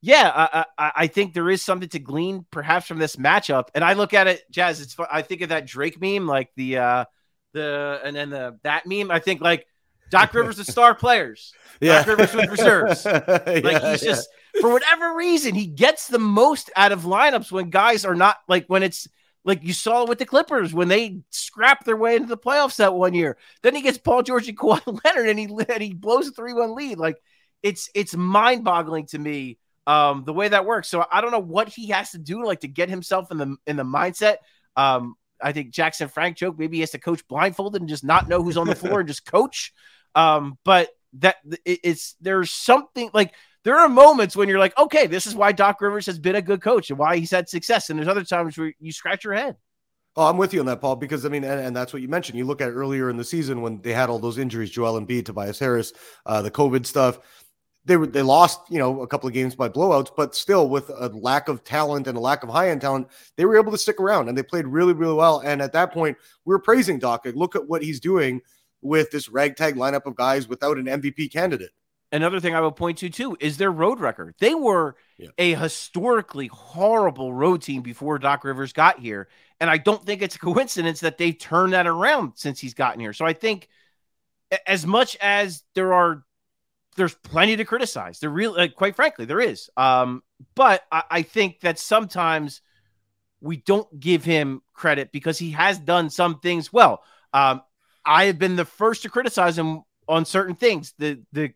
yeah, 0.00 0.48
I, 0.52 0.64
I, 0.78 0.92
I, 0.96 1.06
think 1.08 1.34
there 1.34 1.50
is 1.50 1.62
something 1.62 1.88
to 1.88 1.98
glean 1.98 2.46
perhaps 2.52 2.86
from 2.86 2.98
this 2.98 3.16
matchup. 3.16 3.68
And 3.74 3.84
I 3.84 3.94
look 3.94 4.14
at 4.14 4.28
it, 4.28 4.42
Jazz. 4.50 4.80
It's 4.80 4.96
I 5.10 5.22
think 5.22 5.40
of 5.40 5.48
that 5.48 5.66
Drake 5.66 6.00
meme, 6.00 6.26
like 6.26 6.50
the 6.54 6.78
uh, 6.78 7.04
the 7.52 8.00
and 8.04 8.14
then 8.14 8.30
the 8.30 8.58
that 8.62 8.86
meme. 8.86 9.10
I 9.10 9.18
think 9.18 9.40
like 9.40 9.66
Doc 10.10 10.32
Rivers, 10.34 10.56
the 10.56 10.64
star 10.64 10.94
players. 10.94 11.52
Yeah. 11.80 12.02
Doc 12.02 12.18
Rivers 12.18 12.34
with 12.34 12.50
reserves. 12.50 13.04
Like 13.04 13.62
yeah, 13.62 13.92
he's 13.92 14.00
just 14.00 14.28
yeah. 14.52 14.62
for 14.62 14.72
whatever 14.72 15.14
reason 15.14 15.54
he 15.54 15.66
gets 15.66 16.08
the 16.08 16.18
most 16.18 16.72
out 16.74 16.90
of 16.90 17.02
lineups 17.02 17.52
when 17.52 17.70
guys 17.70 18.04
are 18.04 18.16
not 18.16 18.38
like 18.48 18.66
when 18.66 18.82
it's 18.82 19.06
like 19.44 19.62
you 19.62 19.72
saw 19.72 20.04
with 20.04 20.18
the 20.18 20.26
Clippers 20.26 20.74
when 20.74 20.88
they 20.88 21.20
scrapped 21.30 21.84
their 21.84 21.96
way 21.96 22.16
into 22.16 22.26
the 22.26 22.36
playoffs 22.36 22.76
that 22.76 22.94
one 22.94 23.14
year. 23.14 23.36
Then 23.62 23.76
he 23.76 23.82
gets 23.82 23.96
Paul 23.96 24.24
George 24.24 24.48
and 24.48 24.58
Kawhi 24.58 25.00
Leonard 25.04 25.28
and 25.28 25.38
he 25.38 25.44
and 25.68 25.82
he 25.82 25.94
blows 25.94 26.26
a 26.26 26.32
three 26.32 26.52
one 26.52 26.74
lead. 26.74 26.98
Like 26.98 27.18
it's 27.62 27.88
it's 27.94 28.16
mind 28.16 28.64
boggling 28.64 29.06
to 29.06 29.18
me 29.20 29.58
um, 29.88 30.22
the 30.24 30.34
way 30.34 30.48
that 30.48 30.66
works. 30.66 30.88
So 30.88 31.04
I 31.10 31.22
don't 31.22 31.32
know 31.32 31.38
what 31.38 31.68
he 31.68 31.88
has 31.88 32.10
to 32.10 32.18
do 32.18 32.44
like 32.44 32.60
to 32.60 32.68
get 32.68 32.90
himself 32.90 33.32
in 33.32 33.38
the 33.38 33.56
in 33.66 33.76
the 33.76 33.84
mindset. 33.84 34.36
Um, 34.76 35.16
I 35.40 35.52
think 35.52 35.70
Jackson 35.70 36.08
Frank 36.08 36.36
joke 36.36 36.58
maybe 36.58 36.76
he 36.76 36.80
has 36.82 36.90
to 36.90 36.98
coach 36.98 37.26
blindfolded 37.26 37.80
and 37.80 37.88
just 37.88 38.04
not 38.04 38.28
know 38.28 38.42
who's 38.42 38.58
on 38.58 38.66
the 38.66 38.74
floor 38.76 39.00
and 39.00 39.08
just 39.08 39.24
coach. 39.24 39.72
Um, 40.14 40.58
but 40.62 40.90
that 41.14 41.36
it's 41.64 42.16
there's 42.20 42.50
something 42.50 43.08
like 43.14 43.34
there 43.64 43.78
are 43.78 43.88
moments 43.88 44.36
when 44.36 44.48
you're 44.48 44.58
like, 44.58 44.76
okay, 44.78 45.06
this 45.06 45.26
is 45.26 45.34
why 45.34 45.52
Doc 45.52 45.80
Rivers 45.80 46.04
has 46.04 46.18
been 46.18 46.36
a 46.36 46.42
good 46.42 46.60
coach 46.60 46.90
and 46.90 46.98
why 46.98 47.16
he's 47.16 47.30
had 47.30 47.48
success. 47.48 47.88
And 47.88 47.98
there's 47.98 48.08
other 48.08 48.24
times 48.24 48.58
where 48.58 48.74
you 48.78 48.92
scratch 48.92 49.24
your 49.24 49.34
head. 49.34 49.56
Oh, 50.16 50.26
I'm 50.26 50.36
with 50.36 50.52
you 50.52 50.60
on 50.60 50.66
that, 50.66 50.80
Paul, 50.82 50.96
because 50.96 51.24
I 51.24 51.28
mean, 51.28 51.44
and, 51.44 51.60
and, 51.60 51.76
that's 51.76 51.92
what 51.92 52.02
you 52.02 52.08
mentioned. 52.08 52.36
You 52.36 52.44
look 52.44 52.60
at 52.60 52.70
earlier 52.70 53.08
in 53.08 53.16
the 53.16 53.24
season 53.24 53.62
when 53.62 53.80
they 53.82 53.92
had 53.92 54.10
all 54.10 54.18
those 54.18 54.36
injuries, 54.36 54.70
Joel 54.70 55.00
Embiid, 55.00 55.26
Tobias 55.26 55.60
Harris, 55.60 55.92
uh, 56.26 56.42
the 56.42 56.50
COVID 56.50 56.86
stuff 56.86 57.20
they 57.84 57.96
were 57.96 58.06
they 58.06 58.22
lost 58.22 58.60
you 58.68 58.78
know 58.78 59.00
a 59.02 59.06
couple 59.06 59.26
of 59.26 59.34
games 59.34 59.54
by 59.54 59.68
blowouts, 59.68 60.10
but 60.14 60.34
still 60.34 60.68
with 60.68 60.88
a 60.90 61.08
lack 61.08 61.48
of 61.48 61.64
talent 61.64 62.06
and 62.06 62.16
a 62.16 62.20
lack 62.20 62.42
of 62.42 62.48
high 62.48 62.70
end 62.70 62.80
talent, 62.80 63.08
they 63.36 63.44
were 63.44 63.56
able 63.56 63.72
to 63.72 63.78
stick 63.78 64.00
around 64.00 64.28
and 64.28 64.36
they 64.36 64.42
played 64.42 64.66
really 64.66 64.92
really 64.92 65.14
well. 65.14 65.40
And 65.40 65.62
at 65.62 65.72
that 65.72 65.92
point, 65.92 66.16
we 66.44 66.52
were 66.52 66.58
praising 66.58 66.98
Doc. 66.98 67.26
Look 67.34 67.56
at 67.56 67.66
what 67.66 67.82
he's 67.82 68.00
doing 68.00 68.40
with 68.82 69.10
this 69.10 69.28
ragtag 69.28 69.76
lineup 69.76 70.06
of 70.06 70.16
guys 70.16 70.48
without 70.48 70.78
an 70.78 70.84
MVP 70.84 71.32
candidate. 71.32 71.70
Another 72.10 72.40
thing 72.40 72.54
I 72.54 72.60
would 72.60 72.76
point 72.76 72.98
to 72.98 73.10
too 73.10 73.36
is 73.38 73.58
their 73.58 73.70
road 73.70 74.00
record. 74.00 74.34
They 74.38 74.54
were 74.54 74.96
yeah. 75.18 75.28
a 75.36 75.54
historically 75.54 76.46
horrible 76.46 77.34
road 77.34 77.60
team 77.60 77.82
before 77.82 78.18
Doc 78.18 78.44
Rivers 78.44 78.72
got 78.72 78.98
here, 78.98 79.28
and 79.60 79.68
I 79.68 79.76
don't 79.76 80.04
think 80.04 80.22
it's 80.22 80.36
a 80.36 80.38
coincidence 80.38 81.00
that 81.00 81.18
they've 81.18 81.38
turned 81.38 81.74
that 81.74 81.86
around 81.86 82.32
since 82.36 82.60
he's 82.60 82.72
gotten 82.72 83.00
here. 83.00 83.12
So 83.12 83.26
I 83.26 83.34
think 83.34 83.68
as 84.66 84.86
much 84.86 85.16
as 85.20 85.64
there 85.74 85.92
are 85.92 86.24
there's 86.98 87.14
plenty 87.14 87.56
to 87.56 87.64
criticize. 87.64 88.18
There 88.18 88.28
really, 88.28 88.58
like, 88.58 88.74
quite 88.74 88.96
frankly, 88.96 89.24
there 89.24 89.40
is. 89.40 89.70
Um, 89.76 90.22
but 90.54 90.82
I, 90.92 91.02
I, 91.10 91.22
think 91.22 91.60
that 91.60 91.78
sometimes 91.78 92.60
we 93.40 93.56
don't 93.56 93.98
give 93.98 94.24
him 94.24 94.60
credit 94.74 95.12
because 95.12 95.38
he 95.38 95.52
has 95.52 95.78
done 95.78 96.10
some 96.10 96.40
things 96.40 96.72
well. 96.72 97.02
Um, 97.32 97.62
I 98.04 98.24
have 98.24 98.38
been 98.38 98.56
the 98.56 98.64
first 98.64 99.02
to 99.04 99.08
criticize 99.08 99.56
him 99.56 99.82
on 100.08 100.24
certain 100.24 100.56
things. 100.56 100.92
The 100.98 101.22
the 101.32 101.52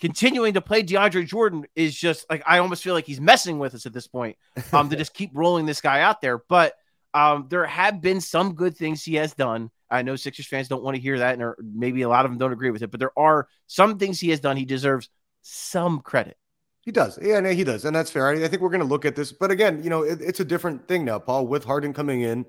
continuing 0.00 0.54
to 0.54 0.60
play 0.60 0.82
DeAndre 0.82 1.26
Jordan 1.26 1.66
is 1.76 1.94
just 1.94 2.28
like 2.28 2.42
I 2.46 2.58
almost 2.58 2.82
feel 2.82 2.94
like 2.94 3.06
he's 3.06 3.20
messing 3.20 3.58
with 3.58 3.74
us 3.74 3.86
at 3.86 3.92
this 3.92 4.06
point. 4.06 4.36
Um, 4.72 4.90
to 4.90 4.96
just 4.98 5.14
keep 5.14 5.30
rolling 5.34 5.66
this 5.66 5.80
guy 5.80 6.00
out 6.00 6.20
there, 6.20 6.38
but 6.38 6.74
um, 7.14 7.46
there 7.48 7.66
have 7.66 8.00
been 8.00 8.20
some 8.20 8.54
good 8.54 8.76
things 8.76 9.04
he 9.04 9.14
has 9.16 9.34
done. 9.34 9.70
I 9.90 10.02
know 10.02 10.16
Sixers 10.16 10.46
fans 10.46 10.68
don't 10.68 10.82
want 10.82 10.96
to 10.96 11.02
hear 11.02 11.18
that, 11.18 11.38
and 11.38 11.54
maybe 11.60 12.02
a 12.02 12.08
lot 12.08 12.24
of 12.24 12.30
them 12.30 12.38
don't 12.38 12.52
agree 12.52 12.70
with 12.70 12.82
it, 12.82 12.90
but 12.90 13.00
there 13.00 13.18
are 13.18 13.48
some 13.66 13.98
things 13.98 14.20
he 14.20 14.30
has 14.30 14.40
done. 14.40 14.56
He 14.56 14.64
deserves 14.64 15.08
some 15.42 16.00
credit. 16.00 16.36
He 16.82 16.92
does. 16.92 17.18
Yeah, 17.20 17.46
he 17.52 17.64
does. 17.64 17.84
And 17.84 17.94
that's 17.94 18.10
fair. 18.10 18.28
I, 18.28 18.44
I 18.44 18.48
think 18.48 18.62
we're 18.62 18.70
going 18.70 18.80
to 18.80 18.86
look 18.86 19.04
at 19.04 19.16
this. 19.16 19.32
But 19.32 19.50
again, 19.50 19.82
you 19.82 19.90
know, 19.90 20.02
it, 20.02 20.20
it's 20.20 20.40
a 20.40 20.44
different 20.44 20.88
thing 20.88 21.04
now, 21.04 21.18
Paul, 21.18 21.46
with 21.46 21.64
Harden 21.64 21.92
coming 21.92 22.22
in. 22.22 22.46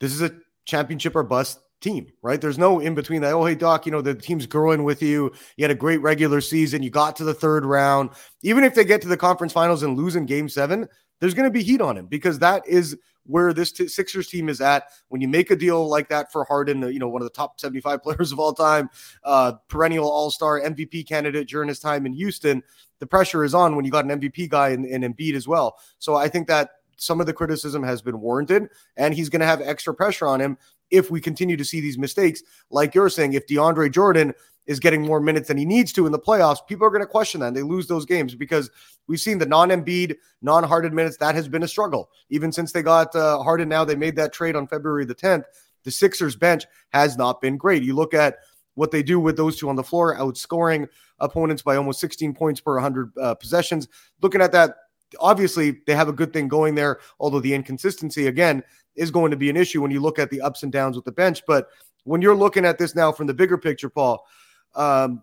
This 0.00 0.12
is 0.12 0.22
a 0.22 0.32
championship 0.64 1.14
or 1.14 1.22
bust 1.22 1.60
team, 1.80 2.08
right? 2.22 2.40
There's 2.40 2.58
no 2.58 2.80
in 2.80 2.94
between 2.94 3.22
that. 3.22 3.34
Oh, 3.34 3.44
hey, 3.44 3.54
Doc, 3.54 3.86
you 3.86 3.92
know, 3.92 4.00
the 4.00 4.14
team's 4.14 4.46
growing 4.46 4.84
with 4.84 5.02
you. 5.02 5.32
You 5.56 5.64
had 5.64 5.70
a 5.70 5.76
great 5.76 6.00
regular 6.00 6.40
season. 6.40 6.82
You 6.82 6.90
got 6.90 7.16
to 7.16 7.24
the 7.24 7.34
third 7.34 7.64
round. 7.64 8.10
Even 8.42 8.64
if 8.64 8.74
they 8.74 8.84
get 8.84 9.02
to 9.02 9.08
the 9.08 9.16
conference 9.16 9.52
finals 9.52 9.82
and 9.82 9.96
lose 9.96 10.16
in 10.16 10.26
game 10.26 10.48
seven, 10.48 10.88
there's 11.20 11.34
going 11.34 11.48
to 11.48 11.52
be 11.52 11.62
heat 11.62 11.80
on 11.80 11.96
him 11.96 12.06
because 12.06 12.38
that 12.38 12.66
is 12.66 12.96
where 13.28 13.52
this 13.52 13.70
t- 13.70 13.86
Sixers 13.86 14.26
team 14.26 14.48
is 14.48 14.60
at. 14.60 14.88
When 15.08 15.20
you 15.20 15.28
make 15.28 15.50
a 15.50 15.56
deal 15.56 15.86
like 15.88 16.08
that 16.08 16.32
for 16.32 16.44
Harden, 16.44 16.82
you 16.92 16.98
know, 16.98 17.08
one 17.08 17.22
of 17.22 17.26
the 17.26 17.34
top 17.34 17.60
75 17.60 18.02
players 18.02 18.32
of 18.32 18.40
all 18.40 18.52
time, 18.52 18.90
uh, 19.22 19.52
perennial 19.68 20.10
all 20.10 20.30
star 20.30 20.60
MVP 20.60 21.06
candidate 21.06 21.48
during 21.48 21.68
his 21.68 21.78
time 21.78 22.06
in 22.06 22.12
Houston, 22.12 22.62
the 22.98 23.06
pressure 23.06 23.44
is 23.44 23.54
on 23.54 23.76
when 23.76 23.84
you 23.84 23.90
got 23.90 24.04
an 24.04 24.20
MVP 24.20 24.48
guy 24.48 24.70
in, 24.70 24.84
in 24.84 25.02
Embiid 25.02 25.34
as 25.34 25.46
well. 25.46 25.78
So 25.98 26.16
I 26.16 26.28
think 26.28 26.48
that 26.48 26.70
some 26.96 27.20
of 27.20 27.26
the 27.26 27.32
criticism 27.32 27.82
has 27.84 28.02
been 28.02 28.20
warranted, 28.20 28.68
and 28.96 29.14
he's 29.14 29.28
going 29.28 29.40
to 29.40 29.46
have 29.46 29.60
extra 29.60 29.94
pressure 29.94 30.26
on 30.26 30.40
him 30.40 30.58
if 30.90 31.10
we 31.10 31.20
continue 31.20 31.56
to 31.56 31.64
see 31.64 31.80
these 31.80 31.98
mistakes. 31.98 32.42
Like 32.70 32.94
you're 32.94 33.10
saying, 33.10 33.34
if 33.34 33.46
DeAndre 33.46 33.92
Jordan 33.92 34.34
is 34.66 34.78
getting 34.78 35.02
more 35.02 35.20
minutes 35.20 35.48
than 35.48 35.56
he 35.56 35.64
needs 35.64 35.92
to 35.94 36.06
in 36.06 36.12
the 36.12 36.18
playoffs, 36.18 36.64
people 36.66 36.86
are 36.86 36.90
going 36.90 37.02
to 37.02 37.06
question 37.06 37.40
that. 37.40 37.48
And 37.48 37.56
they 37.56 37.62
lose 37.62 37.86
those 37.86 38.04
games 38.04 38.34
because 38.34 38.70
we've 39.06 39.20
seen 39.20 39.38
the 39.38 39.46
non 39.46 39.70
Embiid, 39.70 40.16
non 40.42 40.62
Harden 40.62 40.94
minutes. 40.94 41.16
That 41.16 41.34
has 41.34 41.48
been 41.48 41.62
a 41.62 41.68
struggle. 41.68 42.10
Even 42.30 42.52
since 42.52 42.72
they 42.72 42.82
got 42.82 43.14
uh, 43.16 43.42
Harden 43.42 43.68
now, 43.68 43.84
they 43.84 43.96
made 43.96 44.16
that 44.16 44.32
trade 44.32 44.56
on 44.56 44.66
February 44.66 45.04
the 45.04 45.14
10th. 45.14 45.44
The 45.84 45.90
Sixers 45.90 46.36
bench 46.36 46.66
has 46.90 47.16
not 47.16 47.40
been 47.40 47.56
great. 47.56 47.82
You 47.82 47.94
look 47.94 48.12
at 48.12 48.36
what 48.74 48.90
they 48.90 49.02
do 49.02 49.18
with 49.18 49.36
those 49.36 49.58
two 49.58 49.68
on 49.68 49.76
the 49.76 49.82
floor, 49.82 50.16
outscoring 50.16 50.86
opponents 51.18 51.62
by 51.62 51.76
almost 51.76 51.98
16 52.00 52.34
points 52.34 52.60
per 52.60 52.74
100 52.74 53.12
uh, 53.20 53.34
possessions. 53.34 53.88
Looking 54.20 54.40
at 54.40 54.52
that, 54.52 54.76
obviously 55.20 55.80
they 55.86 55.94
have 55.94 56.08
a 56.08 56.12
good 56.12 56.32
thing 56.32 56.48
going 56.48 56.74
there, 56.74 57.00
although 57.20 57.40
the 57.40 57.54
inconsistency, 57.54 58.26
again, 58.26 58.62
is 58.96 59.10
going 59.10 59.30
to 59.30 59.36
be 59.36 59.50
an 59.50 59.56
issue 59.56 59.80
when 59.80 59.90
you 59.90 60.00
look 60.00 60.18
at 60.18 60.30
the 60.30 60.40
ups 60.40 60.62
and 60.62 60.72
downs 60.72 60.96
with 60.96 61.04
the 61.04 61.12
bench. 61.12 61.42
But 61.46 61.68
when 62.04 62.22
you're 62.22 62.34
looking 62.34 62.64
at 62.64 62.78
this 62.78 62.94
now 62.94 63.12
from 63.12 63.26
the 63.26 63.34
bigger 63.34 63.58
picture, 63.58 63.88
Paul, 63.88 64.26
um, 64.74 65.22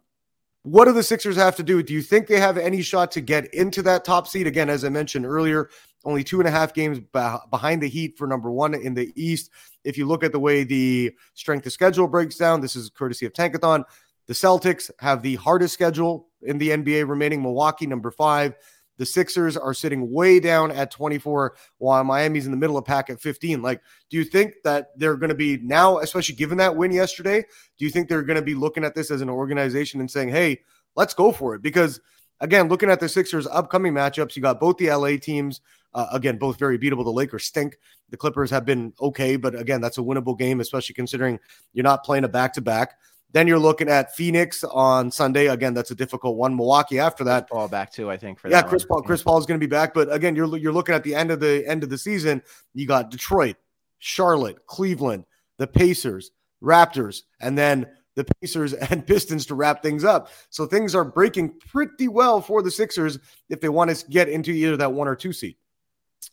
what 0.64 0.86
do 0.86 0.94
the 0.94 1.04
Sixers 1.04 1.36
have 1.36 1.56
to 1.58 1.64
do? 1.64 1.84
Do 1.84 1.94
you 1.94 2.02
think 2.02 2.28
they 2.28 2.40
have 2.40 2.58
any 2.58 2.82
shot 2.82 3.12
to 3.12 3.22
get 3.22 3.54
into 3.54 3.84
that 3.84 4.04
top 4.04 4.28
seed? 4.28 4.48
Again, 4.48 4.70
as 4.70 4.84
I 4.84 4.90
mentioned 4.90 5.26
earlier, 5.26 5.70
only 6.06 6.24
two 6.24 6.40
and 6.40 6.48
a 6.48 6.52
half 6.52 6.74
games 6.74 7.00
behind 7.00 7.84
the 7.84 7.88
Heat 7.88 8.18
for 8.18 8.26
number 8.26 8.52
one 8.52 8.74
in 8.74 8.96
the 8.96 9.12
East. 9.16 9.52
If 9.84 9.98
you 9.98 10.08
look 10.08 10.24
at 10.24 10.32
the 10.32 10.40
way 10.40 10.64
the 10.64 11.14
strength 11.36 11.68
of 11.68 11.72
schedule 11.72 12.08
breaks 12.08 12.38
down, 12.38 12.62
this 12.62 12.76
is 12.76 12.90
courtesy 12.90 13.28
of 13.28 13.34
Tankathon. 13.34 13.84
The 14.26 14.34
Celtics 14.34 14.90
have 15.00 15.22
the 15.22 15.36
hardest 15.36 15.74
schedule 15.76 16.30
in 16.42 16.58
the 16.58 16.70
NBA 16.70 17.08
remaining. 17.08 17.44
Milwaukee, 17.44 17.86
number 17.86 18.10
five. 18.10 18.56
The 18.98 19.06
Sixers 19.06 19.58
are 19.58 19.74
sitting 19.74 20.12
way 20.12 20.40
down 20.40 20.72
at 20.72 20.92
24, 20.92 21.56
while 21.78 22.04
Miami's 22.04 22.46
in 22.46 22.52
the 22.52 22.58
middle 22.58 22.78
of 22.78 22.86
pack 22.86 23.10
at 23.10 23.20
15. 23.20 23.62
Like, 23.62 23.82
do 24.10 24.18
you 24.18 24.24
think 24.24 24.56
that 24.64 24.98
they're 24.98 25.18
going 25.18 25.30
to 25.30 25.36
be 25.36 25.58
now, 25.58 26.00
especially 26.00 26.36
given 26.36 26.58
that 26.60 26.76
win 26.76 26.92
yesterday, 26.92 27.44
do 27.78 27.86
you 27.86 27.92
think 27.92 28.08
they're 28.08 28.24
going 28.24 28.40
to 28.40 28.42
be 28.42 28.56
looking 28.56 28.84
at 28.84 28.96
this 28.96 29.12
as 29.12 29.22
an 29.22 29.30
organization 29.30 30.00
and 30.00 30.10
saying, 30.10 30.30
hey, 30.30 30.62
let's 30.96 31.14
go 31.14 31.32
for 31.32 31.56
it? 31.56 31.62
Because 31.62 32.00
again, 32.40 32.68
looking 32.68 32.90
at 32.90 33.00
the 33.00 33.10
Sixers' 33.10 33.48
upcoming 33.48 33.94
matchups, 33.94 34.36
you 34.36 34.42
got 34.42 34.60
both 34.60 34.78
the 34.78 34.90
LA 34.90 35.18
teams. 35.18 35.62
Uh, 35.94 36.08
again, 36.12 36.38
both 36.38 36.60
very 36.60 36.78
beatable. 36.78 37.06
The 37.06 37.12
Lakers 37.12 37.46
stink. 37.46 37.78
The 38.10 38.18
Clippers 38.18 38.52
have 38.52 38.66
been 38.66 38.94
okay, 39.02 39.38
but 39.38 39.56
again, 39.56 39.80
that's 39.80 39.98
a 39.98 40.02
winnable 40.02 40.38
game, 40.38 40.60
especially 40.60 40.94
considering 40.94 41.40
you're 41.72 41.84
not 41.84 42.04
playing 42.04 42.26
a 42.26 42.28
back 42.28 42.52
to 42.54 42.62
back. 42.62 42.98
Then 43.36 43.48
you're 43.48 43.60
looking 43.60 43.90
at 43.90 44.16
Phoenix 44.16 44.64
on 44.64 45.12
Sunday. 45.12 45.48
Again, 45.48 45.74
that's 45.74 45.92
a 45.92 45.96
difficult 45.96 46.38
one. 46.38 46.56
Milwaukee 46.56 47.00
after 47.00 47.26
that. 47.26 47.50
Chris 47.50 47.58
Paul 47.58 47.68
back 47.68 47.92
too, 47.92 48.10
I 48.10 48.16
think. 48.16 48.40
For 48.40 48.50
yeah, 48.50 48.62
Chris 48.62 48.84
one. 48.84 49.02
Paul. 49.02 49.02
Chris 49.02 49.24
Paul 49.24 49.38
is 49.38 49.46
going 49.46 49.60
to 49.60 49.68
be 49.68 49.70
back, 49.70 49.94
but 49.94 50.10
again, 50.10 50.38
you're 50.38 50.56
you're 50.56 50.72
looking 50.72 50.96
at 50.96 51.04
the 51.04 51.14
end 51.14 51.32
of 51.32 51.42
the 51.42 51.68
end 51.68 51.84
of 51.84 51.90
the 51.90 51.98
season. 51.98 52.42
You 52.74 52.88
got 52.88 53.12
Detroit, 53.12 53.58
Charlotte, 54.00 54.66
Cleveland, 54.68 55.26
the 55.58 55.68
Pacers, 55.68 56.32
Raptors, 56.64 57.24
and 57.42 57.58
then 57.58 57.88
the 58.16 58.24
Pacers 58.40 58.72
and 58.90 59.06
Pistons 59.06 59.46
to 59.48 59.56
wrap 59.56 59.84
things 59.84 60.06
up. 60.06 60.30
So 60.50 60.66
things 60.66 60.96
are 60.96 61.04
breaking 61.04 61.60
pretty 61.60 62.08
well 62.08 62.40
for 62.40 62.62
the 62.62 62.72
Sixers 62.72 63.20
if 63.50 63.60
they 63.60 63.68
want 63.68 63.94
to 63.94 64.08
get 64.08 64.30
into 64.30 64.52
either 64.52 64.78
that 64.78 64.94
one 64.94 65.10
or 65.10 65.16
two 65.18 65.34
seat. 65.34 65.58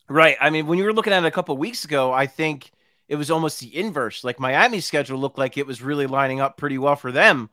Right. 0.09 0.37
I 0.41 0.51
mean, 0.51 0.69
when 0.69 0.79
you 0.79 0.85
were 0.85 0.93
looking 0.93 1.12
at 1.12 1.25
it 1.25 1.27
a 1.27 1.33
couple 1.33 1.57
weeks 1.57 1.85
ago, 1.85 2.12
I 2.12 2.29
think 2.29 2.71
it 3.12 3.16
was 3.16 3.31
almost 3.31 3.61
the 3.61 3.77
inverse. 3.77 4.25
Like 4.25 4.40
Miami's 4.40 4.87
schedule 4.87 5.18
looked 5.18 5.37
like 5.37 5.59
it 5.59 5.66
was 5.66 5.83
really 5.83 6.07
lining 6.07 6.40
up 6.40 6.57
pretty 6.57 6.79
well 6.79 6.96
for 6.96 7.12
them. 7.12 7.51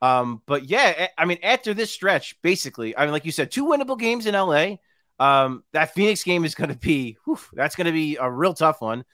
Um, 0.00 0.42
but 0.46 0.66
yeah, 0.66 1.08
I 1.18 1.24
mean, 1.24 1.38
after 1.42 1.74
this 1.74 1.90
stretch, 1.90 2.40
basically, 2.40 2.96
I 2.96 3.02
mean, 3.02 3.10
like 3.10 3.24
you 3.24 3.32
said, 3.32 3.50
two 3.50 3.66
winnable 3.66 3.98
games 3.98 4.26
in 4.26 4.34
LA. 4.34 4.76
Um, 5.18 5.64
that 5.72 5.92
Phoenix 5.92 6.22
game 6.22 6.44
is 6.44 6.54
going 6.54 6.70
to 6.70 6.78
be, 6.78 7.16
whew, 7.24 7.40
that's 7.52 7.74
going 7.74 7.88
to 7.88 7.92
be 7.92 8.16
a 8.16 8.30
real 8.30 8.54
tough 8.54 8.80
one. 8.80 9.04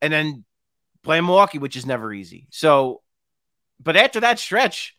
And 0.00 0.10
then 0.10 0.46
playing 1.02 1.26
Milwaukee, 1.26 1.58
which 1.58 1.76
is 1.76 1.84
never 1.84 2.14
easy. 2.14 2.46
So, 2.48 3.02
but 3.78 3.98
after 3.98 4.20
that 4.20 4.38
stretch, 4.38 4.96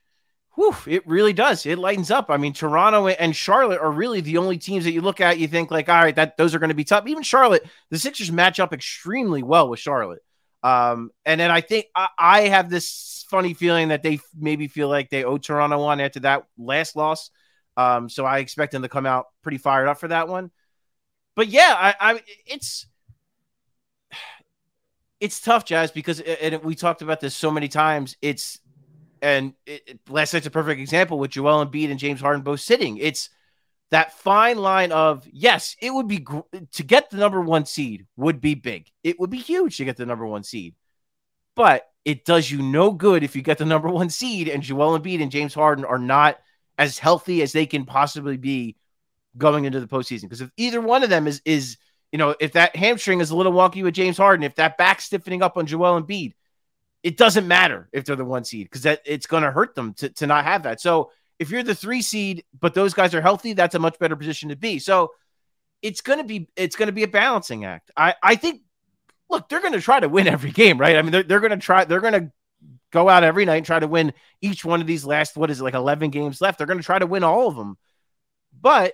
whew, 0.55 0.75
it 0.85 1.07
really 1.07 1.33
does. 1.33 1.65
It 1.65 1.77
lightens 1.77 2.11
up. 2.11 2.29
I 2.29 2.37
mean, 2.37 2.53
Toronto 2.53 3.07
and 3.07 3.35
Charlotte 3.35 3.79
are 3.79 3.91
really 3.91 4.21
the 4.21 4.37
only 4.37 4.57
teams 4.57 4.83
that 4.83 4.91
you 4.91 5.01
look 5.01 5.21
at. 5.21 5.39
You 5.39 5.47
think 5.47 5.71
like, 5.71 5.89
all 5.89 6.01
right, 6.01 6.15
that 6.15 6.37
those 6.37 6.53
are 6.53 6.59
going 6.59 6.69
to 6.69 6.75
be 6.75 6.83
tough. 6.83 7.07
Even 7.07 7.23
Charlotte, 7.23 7.65
the 7.89 7.99
Sixers 7.99 8.31
match 8.31 8.59
up 8.59 8.73
extremely 8.73 9.43
well 9.43 9.69
with 9.69 9.79
Charlotte. 9.79 10.21
Um, 10.63 11.11
and 11.25 11.39
then 11.39 11.49
I 11.49 11.61
think 11.61 11.87
I, 11.95 12.09
I, 12.19 12.41
have 12.41 12.69
this 12.69 13.25
funny 13.31 13.55
feeling 13.55 13.87
that 13.87 14.03
they 14.03 14.19
maybe 14.39 14.67
feel 14.67 14.89
like 14.89 15.09
they 15.09 15.23
owe 15.23 15.39
Toronto 15.39 15.83
one 15.83 15.99
after 15.99 16.19
that 16.19 16.45
last 16.55 16.95
loss. 16.95 17.31
Um, 17.77 18.09
so 18.09 18.25
I 18.25 18.37
expect 18.39 18.71
them 18.71 18.83
to 18.83 18.89
come 18.89 19.07
out 19.07 19.25
pretty 19.41 19.57
fired 19.57 19.87
up 19.87 19.99
for 19.99 20.09
that 20.09 20.27
one. 20.27 20.51
But 21.35 21.47
yeah, 21.47 21.73
I, 21.75 21.95
I 21.99 22.21
it's 22.45 22.85
it's 25.19 25.41
tough, 25.41 25.65
Jazz, 25.65 25.89
because 25.89 26.19
and 26.19 26.63
we 26.63 26.75
talked 26.75 27.01
about 27.01 27.21
this 27.21 27.35
so 27.35 27.49
many 27.49 27.67
times. 27.67 28.15
It's 28.21 28.59
and 29.21 29.53
it, 29.65 29.99
last 30.09 30.33
night's 30.33 30.47
a 30.47 30.51
perfect 30.51 30.81
example 30.81 31.19
with 31.19 31.31
Joel 31.31 31.65
Embiid 31.65 31.91
and 31.91 31.99
James 31.99 32.21
Harden 32.21 32.41
both 32.41 32.59
sitting. 32.59 32.97
It's 32.97 33.29
that 33.91 34.13
fine 34.13 34.57
line 34.57 34.91
of 34.91 35.27
yes, 35.31 35.75
it 35.81 35.93
would 35.93 36.07
be 36.07 36.19
gr- 36.19 36.39
to 36.71 36.83
get 36.83 37.09
the 37.09 37.17
number 37.17 37.41
one 37.41 37.65
seed 37.65 38.07
would 38.15 38.41
be 38.41 38.55
big. 38.55 38.89
It 39.03 39.19
would 39.19 39.29
be 39.29 39.37
huge 39.37 39.77
to 39.77 39.85
get 39.85 39.97
the 39.97 40.05
number 40.05 40.25
one 40.25 40.43
seed, 40.43 40.75
but 41.55 41.87
it 42.03 42.25
does 42.25 42.49
you 42.49 42.61
no 42.61 42.91
good 42.91 43.23
if 43.23 43.35
you 43.35 43.41
get 43.41 43.57
the 43.57 43.65
number 43.65 43.89
one 43.89 44.09
seed 44.09 44.47
and 44.47 44.63
Joel 44.63 44.97
Embiid 44.97 45.21
and 45.21 45.31
James 45.31 45.53
Harden 45.53 45.85
are 45.85 45.99
not 45.99 46.39
as 46.77 46.97
healthy 46.97 47.41
as 47.41 47.51
they 47.51 47.65
can 47.65 47.85
possibly 47.85 48.37
be 48.37 48.75
going 49.37 49.65
into 49.65 49.79
the 49.79 49.87
postseason. 49.87 50.23
Because 50.23 50.41
if 50.41 50.51
either 50.57 50.81
one 50.81 51.03
of 51.03 51.09
them 51.09 51.27
is 51.27 51.41
is 51.45 51.77
you 52.11 52.17
know 52.17 52.35
if 52.39 52.53
that 52.53 52.75
hamstring 52.75 53.19
is 53.19 53.29
a 53.29 53.35
little 53.35 53.53
wonky 53.53 53.83
with 53.83 53.93
James 53.93 54.17
Harden, 54.17 54.43
if 54.43 54.55
that 54.55 54.77
back 54.77 55.01
stiffening 55.01 55.43
up 55.43 55.57
on 55.57 55.65
Joel 55.65 56.01
Embiid, 56.01 56.33
it 57.03 57.17
doesn't 57.17 57.47
matter 57.47 57.89
if 57.91 58.05
they're 58.05 58.15
the 58.15 58.25
one 58.25 58.43
seed 58.43 58.67
because 58.67 58.83
that 58.83 59.01
it's 59.05 59.25
going 59.25 59.43
to 59.43 59.51
hurt 59.51 59.75
them 59.75 59.93
to 59.95 60.09
to 60.09 60.27
not 60.27 60.45
have 60.45 60.63
that. 60.63 60.81
So 60.81 61.11
if 61.39 61.49
you're 61.49 61.63
the 61.63 61.75
three 61.75 62.01
seed, 62.01 62.43
but 62.59 62.73
those 62.73 62.93
guys 62.93 63.15
are 63.15 63.21
healthy, 63.21 63.53
that's 63.53 63.73
a 63.75 63.79
much 63.79 63.97
better 63.97 64.15
position 64.15 64.49
to 64.49 64.55
be. 64.55 64.77
So 64.77 65.11
it's 65.81 66.01
gonna 66.01 66.23
be 66.23 66.47
it's 66.55 66.75
gonna 66.75 66.91
be 66.91 67.03
a 67.03 67.07
balancing 67.07 67.65
act. 67.65 67.91
I 67.97 68.13
I 68.21 68.35
think 68.35 68.61
look, 69.29 69.49
they're 69.49 69.61
gonna 69.61 69.81
try 69.81 69.99
to 69.99 70.09
win 70.09 70.27
every 70.27 70.51
game, 70.51 70.77
right? 70.77 70.95
I 70.95 71.01
mean, 71.01 71.11
they're 71.11 71.23
they're 71.23 71.39
gonna 71.39 71.57
try 71.57 71.85
they're 71.85 71.99
gonna 71.99 72.31
go 72.91 73.09
out 73.09 73.23
every 73.23 73.45
night 73.45 73.57
and 73.57 73.65
try 73.65 73.79
to 73.79 73.87
win 73.87 74.13
each 74.41 74.63
one 74.63 74.81
of 74.81 74.87
these 74.87 75.05
last 75.05 75.35
what 75.35 75.49
is 75.49 75.61
it 75.61 75.63
like 75.63 75.73
11 75.73 76.11
games 76.11 76.41
left. 76.41 76.57
They're 76.57 76.67
gonna 76.67 76.83
try 76.83 76.99
to 76.99 77.07
win 77.07 77.23
all 77.23 77.47
of 77.47 77.55
them. 77.55 77.77
But 78.59 78.93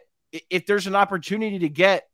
if 0.50 0.66
there's 0.66 0.88
an 0.88 0.96
opportunity 0.96 1.60
to 1.60 1.70
get 1.70 2.08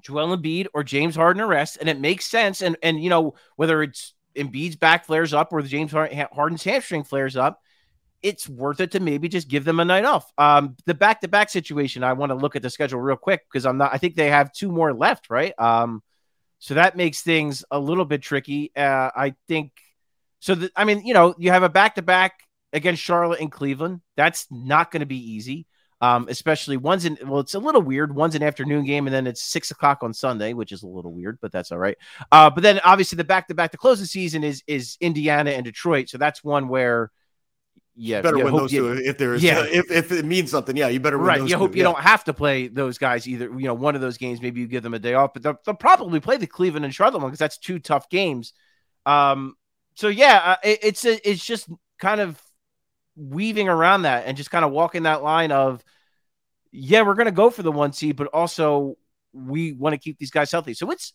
Joel 0.00 0.36
Embiid 0.36 0.66
or 0.72 0.84
James 0.84 1.16
Harden 1.16 1.42
a 1.42 1.46
rest, 1.46 1.78
and 1.80 1.88
it 1.88 1.98
makes 1.98 2.26
sense, 2.26 2.62
and 2.62 2.76
and 2.82 3.02
you 3.02 3.10
know 3.10 3.34
whether 3.56 3.82
it's 3.82 4.14
Embiid's 4.36 4.76
back 4.76 5.06
flares 5.06 5.34
up 5.34 5.52
or 5.52 5.62
the 5.62 5.68
James 5.68 5.92
Harden's 5.92 6.64
hamstring 6.64 7.04
flares 7.04 7.36
up, 7.36 7.60
it's 8.22 8.48
worth 8.48 8.80
it 8.80 8.92
to 8.92 9.00
maybe 9.00 9.28
just 9.28 9.48
give 9.48 9.64
them 9.64 9.80
a 9.80 9.84
night 9.84 10.04
off. 10.04 10.30
Um, 10.36 10.76
the 10.86 10.94
back 10.94 11.20
to 11.22 11.28
back 11.28 11.48
situation, 11.48 12.04
I 12.04 12.12
want 12.12 12.30
to 12.30 12.36
look 12.36 12.56
at 12.56 12.62
the 12.62 12.70
schedule 12.70 13.00
real 13.00 13.16
quick 13.16 13.44
because 13.50 13.66
I'm 13.66 13.78
not, 13.78 13.94
I 13.94 13.98
think 13.98 14.14
they 14.14 14.30
have 14.30 14.52
two 14.52 14.70
more 14.70 14.92
left, 14.92 15.30
right? 15.30 15.54
Um, 15.58 16.02
so 16.58 16.74
that 16.74 16.96
makes 16.96 17.22
things 17.22 17.64
a 17.70 17.78
little 17.78 18.04
bit 18.04 18.22
tricky. 18.22 18.70
Uh, 18.76 19.10
I 19.16 19.34
think 19.48 19.72
so. 20.40 20.54
The, 20.54 20.70
I 20.76 20.84
mean, 20.84 21.06
you 21.06 21.14
know, 21.14 21.34
you 21.38 21.50
have 21.50 21.62
a 21.62 21.70
back 21.70 21.94
to 21.94 22.02
back 22.02 22.42
against 22.72 23.02
Charlotte 23.02 23.40
and 23.40 23.50
Cleveland. 23.50 24.02
That's 24.16 24.46
not 24.50 24.90
going 24.90 25.00
to 25.00 25.06
be 25.06 25.32
easy. 25.32 25.66
Um, 26.02 26.26
especially 26.30 26.78
one's 26.78 27.04
in 27.04 27.18
well, 27.26 27.40
it's 27.40 27.54
a 27.54 27.58
little 27.58 27.82
weird. 27.82 28.14
One's 28.14 28.34
an 28.34 28.42
afternoon 28.42 28.84
game, 28.86 29.06
and 29.06 29.14
then 29.14 29.26
it's 29.26 29.42
six 29.42 29.70
o'clock 29.70 30.02
on 30.02 30.14
Sunday, 30.14 30.54
which 30.54 30.72
is 30.72 30.82
a 30.82 30.86
little 30.86 31.12
weird, 31.12 31.38
but 31.42 31.52
that's 31.52 31.70
all 31.72 31.78
right. 31.78 31.98
Uh, 32.32 32.48
but 32.48 32.62
then 32.62 32.80
obviously 32.84 33.16
the 33.16 33.24
back 33.24 33.48
to 33.48 33.54
back 33.54 33.70
to 33.72 33.76
close 33.76 34.00
the 34.00 34.06
season 34.06 34.42
is 34.42 34.62
is 34.66 34.96
Indiana 35.00 35.50
and 35.50 35.64
Detroit. 35.64 36.08
So 36.08 36.16
that's 36.16 36.42
one 36.42 36.68
where 36.68 37.10
yeah, 37.96 38.22
better 38.22 38.38
yeah, 38.38 38.44
win 38.44 38.56
those 38.56 38.72
you, 38.72 38.94
two 38.94 39.02
if 39.04 39.18
there's 39.18 39.42
yeah. 39.42 39.58
Uh, 39.58 39.64
if, 39.70 39.90
if 39.90 40.12
it 40.12 40.24
means 40.24 40.50
something. 40.50 40.74
Yeah, 40.74 40.88
you 40.88 41.00
better 41.00 41.18
win 41.18 41.26
right. 41.26 41.40
you 41.42 41.48
two. 41.48 41.58
hope 41.58 41.76
you 41.76 41.82
yeah. 41.82 41.92
don't 41.92 42.00
have 42.00 42.24
to 42.24 42.32
play 42.32 42.68
those 42.68 42.96
guys 42.96 43.28
either. 43.28 43.46
You 43.46 43.66
know, 43.66 43.74
one 43.74 43.94
of 43.94 44.00
those 44.00 44.16
games 44.16 44.40
maybe 44.40 44.60
you 44.60 44.66
give 44.66 44.82
them 44.82 44.94
a 44.94 44.98
day 44.98 45.12
off, 45.12 45.34
but 45.34 45.42
they'll, 45.42 45.60
they'll 45.66 45.74
probably 45.74 46.18
play 46.18 46.38
the 46.38 46.46
Cleveland 46.46 46.86
and 46.86 46.94
Charlotte 46.94 47.20
one 47.20 47.28
because 47.28 47.38
that's 47.38 47.58
two 47.58 47.78
tough 47.78 48.08
games. 48.08 48.54
Um, 49.04 49.54
so 49.96 50.08
yeah, 50.08 50.40
uh, 50.44 50.56
it, 50.64 50.78
it's 50.82 51.04
a, 51.04 51.28
it's 51.28 51.44
just 51.44 51.68
kind 51.98 52.22
of 52.22 52.40
weaving 53.20 53.68
around 53.68 54.02
that 54.02 54.26
and 54.26 54.36
just 54.36 54.50
kind 54.50 54.64
of 54.64 54.72
walking 54.72 55.02
that 55.04 55.22
line 55.22 55.52
of 55.52 55.84
yeah, 56.72 57.02
we're 57.02 57.14
gonna 57.14 57.32
go 57.32 57.50
for 57.50 57.62
the 57.62 57.72
one 57.72 57.92
seed, 57.92 58.16
but 58.16 58.28
also 58.28 58.96
we 59.32 59.72
want 59.72 59.92
to 59.92 59.98
keep 59.98 60.18
these 60.18 60.30
guys 60.30 60.50
healthy. 60.50 60.74
So 60.74 60.90
it's 60.90 61.12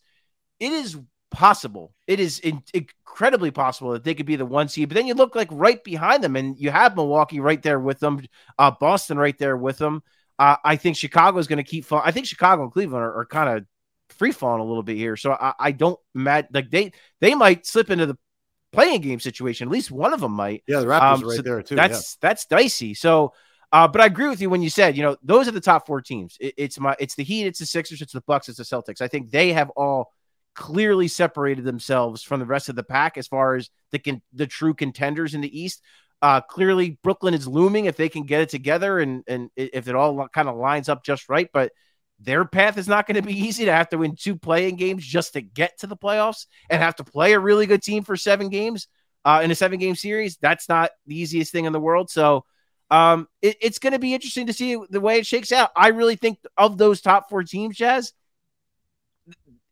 it 0.60 0.72
is 0.72 0.98
possible. 1.30 1.92
It 2.06 2.20
is 2.20 2.38
in, 2.38 2.62
incredibly 2.72 3.50
possible 3.50 3.92
that 3.92 4.04
they 4.04 4.14
could 4.14 4.26
be 4.26 4.36
the 4.36 4.46
one 4.46 4.68
seed. 4.68 4.88
But 4.88 4.94
then 4.94 5.06
you 5.06 5.14
look 5.14 5.34
like 5.34 5.48
right 5.50 5.82
behind 5.82 6.22
them, 6.22 6.36
and 6.36 6.58
you 6.58 6.70
have 6.70 6.96
Milwaukee 6.96 7.40
right 7.40 7.62
there 7.62 7.78
with 7.78 8.00
them, 8.00 8.22
uh, 8.58 8.70
Boston 8.70 9.18
right 9.18 9.36
there 9.38 9.56
with 9.56 9.78
them. 9.78 10.02
Uh, 10.38 10.56
I 10.64 10.76
think 10.76 10.96
Chicago 10.96 11.38
is 11.38 11.46
going 11.46 11.58
to 11.58 11.62
keep 11.64 11.84
falling. 11.84 12.04
I 12.06 12.10
think 12.10 12.26
Chicago 12.26 12.62
and 12.62 12.72
Cleveland 12.72 13.04
are, 13.04 13.20
are 13.20 13.26
kind 13.26 13.58
of 13.58 13.64
free 14.10 14.32
falling 14.32 14.60
a 14.60 14.64
little 14.64 14.82
bit 14.82 14.96
here. 14.96 15.16
So 15.16 15.32
I, 15.32 15.54
I 15.58 15.72
don't 15.72 15.98
mad 16.14 16.48
like 16.52 16.70
they 16.70 16.92
they 17.20 17.34
might 17.34 17.66
slip 17.66 17.90
into 17.90 18.06
the 18.06 18.18
play-in 18.72 19.00
game 19.00 19.20
situation. 19.20 19.68
At 19.68 19.72
least 19.72 19.90
one 19.90 20.12
of 20.12 20.20
them 20.20 20.32
might. 20.32 20.62
Yeah, 20.66 20.80
the 20.80 20.86
Raptors 20.86 21.22
um, 21.22 21.28
right 21.28 21.44
there 21.44 21.62
too. 21.62 21.76
That's 21.76 22.16
yeah. 22.16 22.28
that's 22.28 22.46
dicey. 22.46 22.94
So. 22.94 23.32
Uh, 23.72 23.88
but 23.88 24.00
I 24.00 24.06
agree 24.06 24.28
with 24.28 24.40
you 24.40 24.48
when 24.48 24.62
you 24.62 24.70
said, 24.70 24.96
you 24.96 25.02
know, 25.02 25.16
those 25.24 25.48
are 25.48 25.50
the 25.50 25.60
top 25.60 25.88
four 25.88 26.00
teams. 26.00 26.36
It, 26.38 26.54
it's 26.56 26.78
my, 26.78 26.94
it's 27.00 27.16
the 27.16 27.24
Heat, 27.24 27.46
it's 27.46 27.58
the 27.58 27.66
Sixers, 27.66 28.00
it's 28.00 28.12
the 28.12 28.20
Bucks, 28.20 28.48
it's 28.48 28.58
the 28.58 28.64
Celtics. 28.64 29.00
I 29.00 29.08
think 29.08 29.32
they 29.32 29.52
have 29.52 29.70
all 29.70 30.12
clearly 30.54 31.08
separated 31.08 31.64
themselves 31.64 32.22
from 32.22 32.38
the 32.38 32.46
rest 32.46 32.68
of 32.68 32.76
the 32.76 32.84
pack 32.84 33.18
as 33.18 33.26
far 33.26 33.56
as 33.56 33.68
the 33.90 33.98
con- 33.98 34.22
the 34.32 34.46
true 34.46 34.72
contenders 34.72 35.34
in 35.34 35.40
the 35.40 35.60
East. 35.60 35.82
Uh, 36.22 36.40
clearly, 36.40 36.98
Brooklyn 37.02 37.34
is 37.34 37.48
looming 37.48 37.86
if 37.86 37.96
they 37.96 38.08
can 38.08 38.22
get 38.22 38.40
it 38.40 38.48
together 38.48 39.00
and 39.00 39.24
and 39.26 39.50
if 39.56 39.88
it 39.88 39.94
all 39.96 40.28
kind 40.28 40.48
of 40.48 40.56
lines 40.56 40.88
up 40.88 41.04
just 41.04 41.28
right. 41.28 41.50
But 41.52 41.72
their 42.18 42.44
path 42.44 42.78
is 42.78 42.88
not 42.88 43.06
going 43.06 43.16
to 43.16 43.22
be 43.22 43.38
easy 43.46 43.64
to 43.66 43.72
have 43.72 43.88
to 43.90 43.98
win 43.98 44.16
two 44.16 44.36
play-in 44.36 44.76
games 44.76 45.04
just 45.04 45.34
to 45.34 45.40
get 45.40 45.78
to 45.78 45.86
the 45.86 45.96
playoffs 45.96 46.46
and 46.70 46.82
have 46.82 46.96
to 46.96 47.04
play 47.04 47.32
a 47.32 47.40
really 47.40 47.66
good 47.66 47.82
team 47.82 48.02
for 48.02 48.16
seven 48.16 48.48
games 48.48 48.88
uh, 49.24 49.40
in 49.42 49.50
a 49.50 49.54
seven 49.54 49.78
game 49.78 49.94
series. 49.94 50.36
That's 50.36 50.68
not 50.68 50.90
the 51.06 51.18
easiest 51.18 51.52
thing 51.52 51.64
in 51.64 51.72
the 51.72 51.80
world. 51.80 52.10
So 52.10 52.44
um, 52.90 53.28
it, 53.42 53.56
it's 53.60 53.78
going 53.78 53.92
to 53.92 53.98
be 53.98 54.14
interesting 54.14 54.46
to 54.46 54.52
see 54.52 54.78
the 54.90 55.00
way 55.00 55.18
it 55.18 55.26
shakes 55.26 55.52
out. 55.52 55.70
I 55.76 55.88
really 55.88 56.16
think 56.16 56.38
of 56.56 56.78
those 56.78 57.00
top 57.00 57.28
four 57.28 57.42
teams, 57.42 57.76
Jazz, 57.76 58.12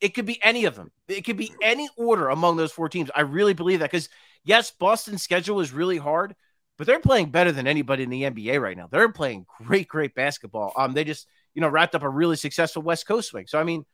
it 0.00 0.14
could 0.14 0.26
be 0.26 0.42
any 0.42 0.64
of 0.64 0.74
them. 0.74 0.90
It 1.08 1.24
could 1.24 1.36
be 1.36 1.52
any 1.62 1.88
order 1.96 2.28
among 2.28 2.56
those 2.56 2.72
four 2.72 2.88
teams. 2.88 3.10
I 3.14 3.22
really 3.22 3.54
believe 3.54 3.78
that 3.80 3.90
because 3.90 4.08
yes, 4.44 4.70
Boston's 4.70 5.22
schedule 5.22 5.60
is 5.60 5.72
really 5.72 5.96
hard, 5.96 6.34
but 6.76 6.86
they're 6.86 7.00
playing 7.00 7.30
better 7.30 7.52
than 7.52 7.66
anybody 7.66 8.02
in 8.02 8.10
the 8.10 8.22
NBA 8.22 8.60
right 8.60 8.76
now. 8.76 8.88
They're 8.90 9.12
playing 9.12 9.46
great, 9.62 9.88
great 9.88 10.14
basketball. 10.14 10.72
Um, 10.76 10.92
they 10.92 11.04
just 11.04 11.26
you 11.54 11.60
know 11.60 11.68
wrapped 11.68 11.94
up 11.94 12.02
a 12.02 12.08
really 12.08 12.36
successful 12.36 12.82
West 12.82 13.06
Coast 13.06 13.30
swing. 13.30 13.46
So 13.46 13.58
I 13.58 13.64
mean, 13.64 13.84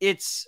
it's 0.00 0.46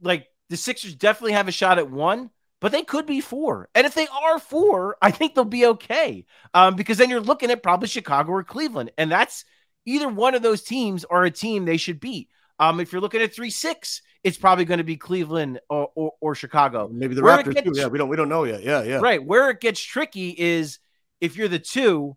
like 0.00 0.28
the 0.48 0.56
Sixers 0.56 0.94
definitely 0.94 1.32
have 1.32 1.48
a 1.48 1.52
shot 1.52 1.78
at 1.78 1.90
one, 1.90 2.30
but 2.60 2.72
they 2.72 2.82
could 2.82 3.06
be 3.06 3.20
four. 3.20 3.68
And 3.74 3.86
if 3.86 3.94
they 3.94 4.06
are 4.06 4.38
four, 4.38 4.96
I 5.02 5.10
think 5.10 5.34
they'll 5.34 5.44
be 5.44 5.66
okay. 5.66 6.24
Um, 6.54 6.76
because 6.76 6.98
then 6.98 7.10
you're 7.10 7.20
looking 7.20 7.50
at 7.50 7.62
probably 7.62 7.88
Chicago 7.88 8.32
or 8.32 8.44
Cleveland, 8.44 8.92
and 8.98 9.10
that's 9.10 9.44
either 9.86 10.08
one 10.08 10.34
of 10.34 10.42
those 10.42 10.62
teams 10.62 11.04
or 11.04 11.24
a 11.24 11.30
team 11.30 11.64
they 11.64 11.76
should 11.76 12.00
beat. 12.00 12.28
Um, 12.58 12.80
if 12.80 12.92
you're 12.92 13.00
looking 13.00 13.22
at 13.22 13.34
three 13.34 13.50
six, 13.50 14.02
it's 14.24 14.36
probably 14.36 14.64
going 14.64 14.78
to 14.78 14.84
be 14.84 14.96
Cleveland 14.96 15.60
or, 15.70 15.90
or, 15.94 16.12
or 16.20 16.34
Chicago. 16.34 16.88
Maybe 16.92 17.14
the 17.14 17.22
Where 17.22 17.38
Raptors 17.38 17.54
gets, 17.54 17.66
too. 17.66 17.72
Yeah, 17.74 17.86
we 17.86 17.98
don't 17.98 18.08
we 18.08 18.16
don't 18.16 18.28
know 18.28 18.44
yet. 18.44 18.62
Yeah, 18.62 18.82
yeah. 18.82 18.98
Right. 18.98 19.24
Where 19.24 19.50
it 19.50 19.60
gets 19.60 19.80
tricky 19.80 20.34
is 20.36 20.80
if 21.20 21.36
you're 21.36 21.48
the 21.48 21.60
two 21.60 22.16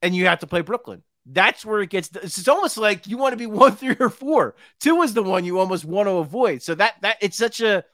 and 0.00 0.14
you 0.14 0.26
have 0.26 0.40
to 0.40 0.46
play 0.46 0.60
Brooklyn. 0.60 1.02
That's 1.26 1.64
where 1.64 1.80
it 1.80 1.90
gets. 1.90 2.10
It's 2.14 2.48
almost 2.48 2.76
like 2.76 3.06
you 3.06 3.16
want 3.16 3.32
to 3.32 3.36
be 3.36 3.46
one, 3.64 3.76
three, 3.76 3.96
or 3.98 4.10
four. 4.10 4.54
Two 4.80 5.02
is 5.02 5.14
the 5.14 5.22
one 5.22 5.44
you 5.44 5.58
almost 5.58 5.84
want 5.84 6.08
to 6.08 6.16
avoid. 6.16 6.62
So 6.62 6.74
that 6.74 6.94
that 7.02 7.18
it's 7.20 7.36
such 7.36 7.60
a 7.60 7.84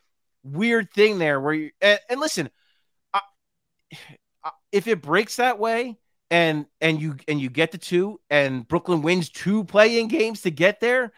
weird 0.42 0.90
thing 0.92 1.18
there 1.18 1.40
where 1.40 1.54
you 1.54 1.70
and, 1.80 2.00
and 2.08 2.20
listen, 2.20 2.50
I, 3.14 3.20
if 4.72 4.86
it 4.86 5.02
breaks 5.02 5.36
that 5.36 5.58
way 5.58 5.98
and 6.30 6.66
and 6.80 7.00
you 7.00 7.16
and 7.28 7.40
you 7.40 7.50
get 7.50 7.72
the 7.72 7.78
two 7.78 8.20
and 8.30 8.66
Brooklyn 8.66 9.02
wins 9.02 9.28
two 9.28 9.64
play-in 9.64 10.08
games 10.08 10.42
to 10.42 10.50
get 10.50 10.80
there 10.80 11.12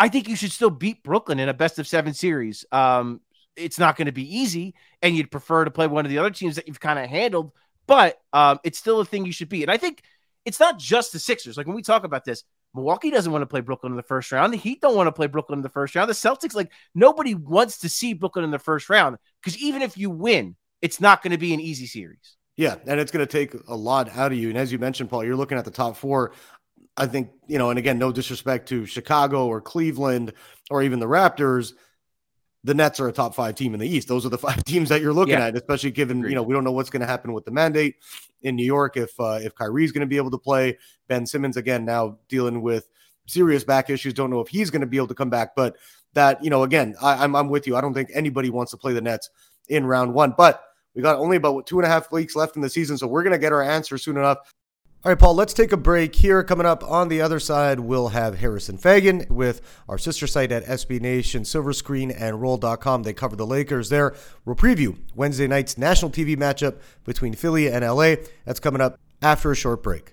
I 0.00 0.08
think 0.08 0.28
you 0.28 0.34
should 0.36 0.50
still 0.50 0.70
beat 0.70 1.02
Brooklyn 1.02 1.38
in 1.38 1.50
a 1.50 1.54
best 1.54 1.78
of 1.78 1.86
seven 1.86 2.14
series. 2.14 2.64
Um, 2.72 3.20
it's 3.54 3.78
not 3.78 3.96
going 3.96 4.06
to 4.06 4.12
be 4.12 4.38
easy, 4.38 4.74
and 5.02 5.14
you'd 5.14 5.30
prefer 5.30 5.66
to 5.66 5.70
play 5.70 5.86
one 5.86 6.06
of 6.06 6.10
the 6.10 6.16
other 6.16 6.30
teams 6.30 6.56
that 6.56 6.66
you've 6.66 6.80
kind 6.80 6.98
of 6.98 7.06
handled, 7.06 7.52
but 7.86 8.18
um, 8.32 8.58
it's 8.64 8.78
still 8.78 9.00
a 9.00 9.04
thing 9.04 9.26
you 9.26 9.32
should 9.32 9.50
beat. 9.50 9.64
And 9.64 9.70
I 9.70 9.76
think 9.76 10.02
it's 10.44 10.60
not 10.60 10.78
just 10.78 11.12
the 11.12 11.18
Sixers. 11.18 11.56
Like 11.56 11.66
when 11.66 11.76
we 11.76 11.82
talk 11.82 12.04
about 12.04 12.24
this, 12.24 12.44
Milwaukee 12.74 13.10
doesn't 13.10 13.32
want 13.32 13.42
to 13.42 13.46
play 13.46 13.60
Brooklyn 13.60 13.92
in 13.92 13.96
the 13.96 14.02
first 14.02 14.30
round. 14.32 14.52
The 14.52 14.58
Heat 14.58 14.80
don't 14.80 14.96
want 14.96 15.08
to 15.08 15.12
play 15.12 15.26
Brooklyn 15.26 15.58
in 15.58 15.62
the 15.62 15.68
first 15.68 15.94
round. 15.94 16.08
The 16.08 16.14
Celtics, 16.14 16.54
like 16.54 16.70
nobody 16.94 17.34
wants 17.34 17.78
to 17.78 17.88
see 17.88 18.12
Brooklyn 18.12 18.44
in 18.44 18.50
the 18.50 18.58
first 18.58 18.88
round 18.88 19.16
because 19.42 19.58
even 19.58 19.82
if 19.82 19.98
you 19.98 20.10
win, 20.10 20.56
it's 20.80 21.00
not 21.00 21.22
going 21.22 21.32
to 21.32 21.38
be 21.38 21.52
an 21.52 21.60
easy 21.60 21.86
series. 21.86 22.36
Yeah, 22.56 22.76
and 22.86 23.00
it's 23.00 23.10
going 23.10 23.26
to 23.26 23.30
take 23.30 23.54
a 23.68 23.74
lot 23.74 24.08
out 24.10 24.32
of 24.32 24.38
you. 24.38 24.50
And 24.50 24.58
as 24.58 24.70
you 24.70 24.78
mentioned, 24.78 25.10
Paul, 25.10 25.24
you're 25.24 25.36
looking 25.36 25.58
at 25.58 25.64
the 25.64 25.70
top 25.70 25.96
four. 25.96 26.32
I 26.96 27.06
think, 27.06 27.30
you 27.46 27.58
know, 27.58 27.70
and 27.70 27.78
again, 27.78 27.98
no 27.98 28.12
disrespect 28.12 28.68
to 28.68 28.84
Chicago 28.84 29.46
or 29.46 29.60
Cleveland 29.60 30.34
or 30.70 30.82
even 30.82 31.00
the 31.00 31.06
Raptors. 31.06 31.72
The 32.62 32.74
Nets 32.74 33.00
are 33.00 33.08
a 33.08 33.12
top 33.12 33.34
five 33.34 33.54
team 33.54 33.72
in 33.72 33.80
the 33.80 33.88
East. 33.88 34.08
Those 34.08 34.26
are 34.26 34.28
the 34.28 34.38
five 34.48 34.64
teams 34.64 34.88
that 34.90 35.00
you're 35.00 35.12
looking 35.12 35.34
yeah. 35.34 35.46
at, 35.46 35.56
especially 35.56 35.90
given, 35.90 36.18
Agreed. 36.18 36.30
you 36.30 36.34
know, 36.34 36.42
we 36.42 36.54
don't 36.54 36.64
know 36.64 36.72
what's 36.72 36.90
going 36.90 37.00
to 37.00 37.06
happen 37.06 37.32
with 37.32 37.44
the 37.44 37.50
mandate 37.50 37.96
in 38.42 38.56
New 38.56 38.64
York 38.64 38.96
if 38.96 39.18
uh, 39.18 39.38
if 39.42 39.54
Kyrie's 39.54 39.92
going 39.92 40.02
to 40.02 40.06
be 40.06 40.16
able 40.16 40.30
to 40.30 40.38
play. 40.38 40.78
Ben 41.08 41.26
Simmons, 41.26 41.56
again, 41.56 41.84
now 41.84 42.18
dealing 42.28 42.62
with 42.62 42.88
serious 43.26 43.64
back 43.64 43.90
issues. 43.90 44.12
Don't 44.12 44.30
know 44.30 44.40
if 44.40 44.48
he's 44.48 44.70
going 44.70 44.80
to 44.80 44.86
be 44.86 44.96
able 44.96 45.08
to 45.08 45.14
come 45.14 45.30
back, 45.30 45.54
but 45.54 45.76
that, 46.14 46.42
you 46.42 46.50
know, 46.50 46.64
again, 46.64 46.94
I, 47.00 47.22
I'm, 47.22 47.36
I'm 47.36 47.48
with 47.48 47.66
you. 47.66 47.76
I 47.76 47.80
don't 47.80 47.94
think 47.94 48.10
anybody 48.12 48.50
wants 48.50 48.72
to 48.72 48.76
play 48.76 48.92
the 48.92 49.00
Nets 49.00 49.30
in 49.68 49.86
round 49.86 50.12
one, 50.12 50.34
but 50.36 50.62
we 50.94 51.02
got 51.02 51.16
only 51.16 51.36
about 51.36 51.66
two 51.66 51.78
and 51.78 51.86
a 51.86 51.88
half 51.88 52.10
weeks 52.10 52.34
left 52.34 52.56
in 52.56 52.62
the 52.62 52.68
season. 52.68 52.98
So 52.98 53.06
we're 53.06 53.22
going 53.22 53.32
to 53.32 53.38
get 53.38 53.52
our 53.52 53.62
answer 53.62 53.96
soon 53.96 54.16
enough. 54.16 54.38
All 55.02 55.10
right, 55.10 55.18
Paul, 55.18 55.34
let's 55.34 55.54
take 55.54 55.72
a 55.72 55.78
break 55.78 56.14
here. 56.14 56.42
Coming 56.42 56.66
up 56.66 56.84
on 56.84 57.08
the 57.08 57.22
other 57.22 57.40
side, 57.40 57.80
we'll 57.80 58.08
have 58.08 58.40
Harrison 58.40 58.76
Fagan 58.76 59.24
with 59.30 59.62
our 59.88 59.96
sister 59.96 60.26
site 60.26 60.52
at 60.52 60.62
SB 60.66 61.00
Nation, 61.00 61.46
Silver 61.46 61.72
Screen, 61.72 62.10
and 62.10 62.42
Roll.com. 62.42 63.02
They 63.02 63.14
cover 63.14 63.34
the 63.34 63.46
Lakers 63.46 63.88
there. 63.88 64.14
We'll 64.44 64.56
preview 64.56 64.98
Wednesday 65.14 65.46
night's 65.46 65.78
national 65.78 66.10
TV 66.10 66.36
matchup 66.36 66.76
between 67.06 67.32
Philly 67.32 67.66
and 67.66 67.82
LA. 67.82 68.16
That's 68.44 68.60
coming 68.60 68.82
up 68.82 68.98
after 69.22 69.50
a 69.50 69.56
short 69.56 69.82
break. 69.82 70.12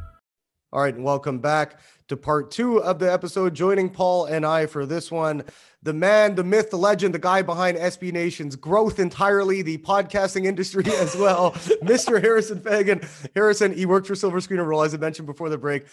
All 0.73 0.81
right, 0.81 0.95
and 0.95 1.03
welcome 1.03 1.39
back 1.39 1.81
to 2.07 2.15
part 2.15 2.49
two 2.49 2.81
of 2.81 2.97
the 2.97 3.11
episode. 3.11 3.53
Joining 3.53 3.89
Paul 3.89 4.27
and 4.27 4.45
I 4.45 4.67
for 4.67 4.85
this 4.85 5.11
one, 5.11 5.43
the 5.83 5.91
man, 5.91 6.33
the 6.33 6.45
myth, 6.45 6.69
the 6.69 6.77
legend, 6.77 7.13
the 7.13 7.19
guy 7.19 7.41
behind 7.41 7.77
SB 7.77 8.13
Nation's 8.13 8.55
growth 8.55 8.97
entirely, 8.97 9.63
the 9.63 9.79
podcasting 9.79 10.45
industry 10.45 10.85
as 10.87 11.13
well, 11.17 11.51
Mr. 11.83 12.21
Harrison 12.21 12.61
Fagan. 12.61 13.01
Harrison, 13.35 13.73
he 13.73 13.85
worked 13.85 14.07
for 14.07 14.15
Silver 14.15 14.39
Screen 14.39 14.61
and 14.61 14.69
Roll, 14.69 14.83
as 14.83 14.93
I 14.93 14.97
mentioned 14.97 15.25
before 15.25 15.49
the 15.49 15.57
break. 15.57 15.87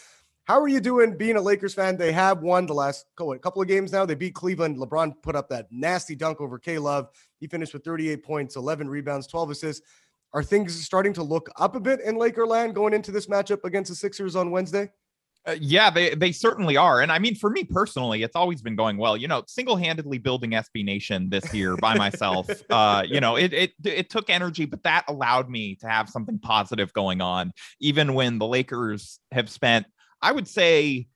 How 0.44 0.60
are 0.60 0.68
you 0.68 0.78
doing 0.78 1.16
being 1.16 1.34
a 1.34 1.42
Lakers 1.42 1.74
fan? 1.74 1.96
They 1.96 2.12
have 2.12 2.42
won 2.42 2.66
the 2.66 2.72
last 2.72 3.04
couple 3.16 3.60
of 3.60 3.66
games 3.66 3.90
now. 3.90 4.06
They 4.06 4.14
beat 4.14 4.34
Cleveland. 4.36 4.76
LeBron 4.76 5.14
put 5.22 5.34
up 5.34 5.48
that 5.48 5.66
nasty 5.72 6.14
dunk 6.14 6.40
over 6.40 6.56
K 6.56 6.78
Love. 6.78 7.08
He 7.40 7.48
finished 7.48 7.72
with 7.72 7.82
38 7.84 8.22
points, 8.22 8.54
11 8.54 8.88
rebounds, 8.88 9.26
12 9.26 9.50
assists. 9.50 9.84
Are 10.34 10.42
things 10.42 10.78
starting 10.84 11.12
to 11.14 11.22
look 11.22 11.48
up 11.56 11.74
a 11.74 11.80
bit 11.80 12.00
in 12.00 12.16
Lakerland 12.16 12.74
going 12.74 12.92
into 12.92 13.10
this 13.10 13.26
matchup 13.26 13.64
against 13.64 13.90
the 13.90 13.94
Sixers 13.94 14.36
on 14.36 14.50
Wednesday? 14.50 14.90
Uh, 15.46 15.56
yeah, 15.60 15.88
they 15.88 16.14
they 16.14 16.30
certainly 16.30 16.76
are, 16.76 17.00
and 17.00 17.10
I 17.10 17.18
mean, 17.18 17.34
for 17.34 17.48
me 17.48 17.64
personally, 17.64 18.22
it's 18.22 18.36
always 18.36 18.60
been 18.60 18.76
going 18.76 18.98
well. 18.98 19.16
You 19.16 19.28
know, 19.28 19.44
single 19.46 19.76
handedly 19.76 20.18
building 20.18 20.50
SB 20.50 20.84
Nation 20.84 21.30
this 21.30 21.54
year 21.54 21.76
by 21.76 21.94
myself. 21.96 22.50
uh, 22.68 23.02
you 23.06 23.20
know, 23.20 23.36
it 23.36 23.54
it 23.54 23.72
it 23.82 24.10
took 24.10 24.28
energy, 24.28 24.66
but 24.66 24.82
that 24.82 25.04
allowed 25.08 25.48
me 25.48 25.76
to 25.76 25.88
have 25.88 26.10
something 26.10 26.38
positive 26.38 26.92
going 26.92 27.22
on, 27.22 27.52
even 27.80 28.12
when 28.12 28.38
the 28.38 28.46
Lakers 28.46 29.20
have 29.32 29.48
spent, 29.48 29.86
I 30.20 30.32
would 30.32 30.48
say, 30.48 31.06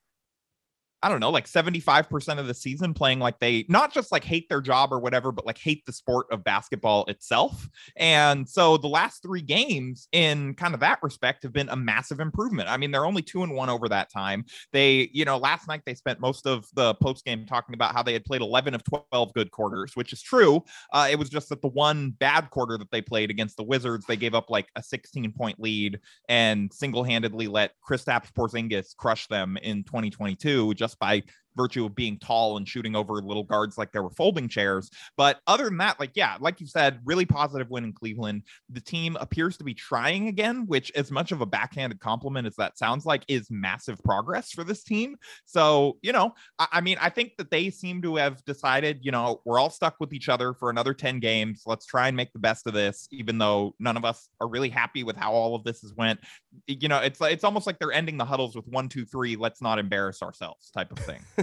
I 1.03 1.09
don't 1.09 1.21
know, 1.21 1.31
like 1.31 1.47
75% 1.47 2.39
of 2.39 2.47
the 2.47 2.55
season 2.55 2.95
playing 2.95 3.19
like 3.19 3.41
they 3.41 3.65
not 3.69 3.93
just 3.93 4.13
like 4.13 4.23
hate 4.23 4.49
their 4.49 4.61
job 4.61 4.93
or 4.93 5.01
whatever, 5.01 5.33
but 5.33 5.45
like 5.45 5.59
hate 5.59 5.85
the 5.85 5.93
sport 5.93 6.27
of 6.31 6.45
basketball 6.45 7.05
itself. 7.07 7.69
And 7.97 8.49
so 8.49 8.77
the 8.77 8.89
last 8.89 9.23
three 9.23 9.43
games 9.43 10.09
in 10.13 10.55
kind 10.55 10.75
of 10.75 10.81
that 10.81 11.03
respect 11.03 11.43
have 11.43 11.53
been 11.53 11.69
a 11.69 11.77
massive 11.77 12.21
improvement. 12.21 12.69
I 12.69 12.77
mean, 12.77 12.93
they're 12.93 13.05
only 13.05 13.23
two 13.23 13.43
and 13.43 13.55
one 13.55 13.69
over 13.69 13.89
that 13.89 14.13
time. 14.13 14.45
They, 14.73 15.11
you 15.13 15.25
know, 15.25 15.39
last 15.39 15.67
night 15.67 15.83
they 15.85 15.95
spent 15.95 16.21
most 16.21 16.47
of 16.47 16.67
the 16.75 16.95
post 16.95 17.25
game 17.25 17.47
talking 17.47 17.75
about 17.75 17.95
how 17.95 18.03
they 18.03 18.13
had 18.13 18.25
played 18.25 18.41
11 18.41 18.75
of 18.75 18.83
12 18.85 19.33
good 19.35 19.51
quarters, 19.51 19.97
which 19.97 20.13
is 20.13 20.23
true. 20.23 20.63
Uh, 20.93 21.09
it 21.11 21.19
was 21.19 21.29
just 21.29 21.49
that 21.49 21.63
the 21.63 21.69
one 21.69 22.11
bad 22.11 22.51
quarter 22.51 22.79
that 22.79 22.91
they 22.93 23.03
played 23.03 23.31
against 23.31 23.57
the 23.57 23.65
Wizards, 23.65 24.07
they 24.07 24.17
gave 24.17 24.35
up 24.35 24.51
like 24.51 24.69
a 24.77 24.83
16 24.83 25.33
point 25.33 25.59
lead 25.59 25.99
and 26.29 26.73
single 26.73 27.03
handedly 27.03 27.49
let 27.49 27.73
Kristaps 27.87 28.33
Porzingis 28.33 28.97
crush 28.97 29.27
them 29.27 29.57
in 29.57 29.83
2022 29.85 30.75
just 30.75 30.92
just 30.93 30.99
by 30.99 31.23
virtue 31.57 31.85
of 31.85 31.95
being 31.95 32.19
tall 32.19 32.57
and 32.57 32.69
shooting 32.69 32.97
over 32.97 33.15
little 33.15 33.45
guards 33.45 33.79
like 33.79 33.93
they 33.93 34.01
were 34.01 34.11
folding 34.11 34.49
chairs. 34.49 34.91
But 35.17 35.41
other 35.47 35.65
than 35.65 35.79
that, 35.79 36.01
like, 36.01 36.13
yeah, 36.15 36.37
like 36.41 36.61
you 36.61 36.67
said, 36.67 37.01
really 37.05 37.27
positive 37.27 37.71
win 37.71 37.85
in 37.85 37.93
Cleveland. 37.93 38.43
The 38.71 38.81
team 38.81 39.17
appears 39.21 39.57
to 39.59 39.65
be 39.65 39.75
trying 39.75 40.29
again, 40.29 40.67
which, 40.67 40.91
as 40.95 41.11
much 41.11 41.33
of 41.33 41.41
a 41.41 41.47
backhanded 41.47 42.01
compliment 42.01 42.47
as 42.47 42.57
that 42.57 42.79
sounds 42.79 43.05
like, 43.05 43.25
is 43.29 43.51
massive 43.51 44.03
progress 44.03 44.51
for 44.53 44.65
this 44.65 44.83
team. 44.83 45.17
So, 45.45 45.99
you 46.03 46.13
know, 46.13 46.35
I, 46.59 46.67
I 46.73 46.81
mean, 46.81 46.97
I 47.01 47.11
think 47.11 47.37
that 47.39 47.51
they 47.51 47.71
seem 47.71 48.03
to 48.03 48.17
have 48.17 48.45
decided, 48.45 49.01
you 49.03 49.11
know, 49.11 49.41
we're 49.45 49.59
all 49.59 49.71
stuck 49.71 49.97
with 50.01 50.13
each 50.13 50.29
other 50.29 50.55
for 50.55 50.71
another 50.71 50.95
10 50.95 51.21
games. 51.21 51.63
Let's 51.67 51.87
try 51.87 52.09
and 52.09 52.17
make 52.17 52.33
the 52.33 52.39
best 52.39 52.67
of 52.67 52.75
this, 52.75 53.09
even 53.11 53.39
though 53.39 53.75
none 53.79 53.97
of 53.97 54.05
us 54.05 54.29
are 54.41 54.49
really 54.49 54.69
happy 54.69 55.03
with 55.03 55.17
how 55.17 55.33
all 55.33 55.55
of 55.55 55.65
this 55.65 55.83
has 55.83 55.95
went. 55.95 56.21
You 56.67 56.89
know, 56.89 56.99
it's 56.99 57.21
it's 57.21 57.45
almost 57.45 57.67
like 57.67 57.79
they're 57.79 57.93
ending 57.93 58.17
the 58.17 58.25
huddles 58.25 58.55
with 58.55 58.67
one, 58.67 58.89
two, 58.89 59.05
three, 59.05 59.37
let's 59.37 59.61
not 59.61 59.79
embarrass 59.79 60.23
ourselves 60.23 60.71
type 60.71 60.93
of 60.93 60.99
thing. 60.99 61.23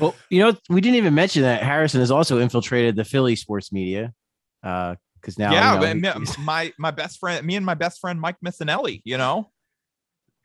well, 0.00 0.14
you 0.28 0.40
know, 0.40 0.56
we 0.68 0.80
didn't 0.80 0.96
even 0.96 1.14
mention 1.14 1.42
that 1.42 1.62
Harrison 1.62 2.00
has 2.00 2.10
also 2.10 2.38
infiltrated 2.38 2.96
the 2.96 3.04
Philly 3.04 3.36
sports 3.36 3.72
media. 3.72 4.12
Uh, 4.62 4.96
because 5.20 5.38
now, 5.38 5.52
yeah, 5.52 5.92
you 5.92 6.00
know, 6.00 6.14
my 6.38 6.72
my 6.78 6.90
best 6.90 7.18
friend, 7.18 7.44
me 7.46 7.56
and 7.56 7.66
my 7.66 7.74
best 7.74 8.00
friend 8.00 8.20
Mike 8.20 8.36
Missanelli, 8.44 9.02
you 9.04 9.18
know, 9.18 9.50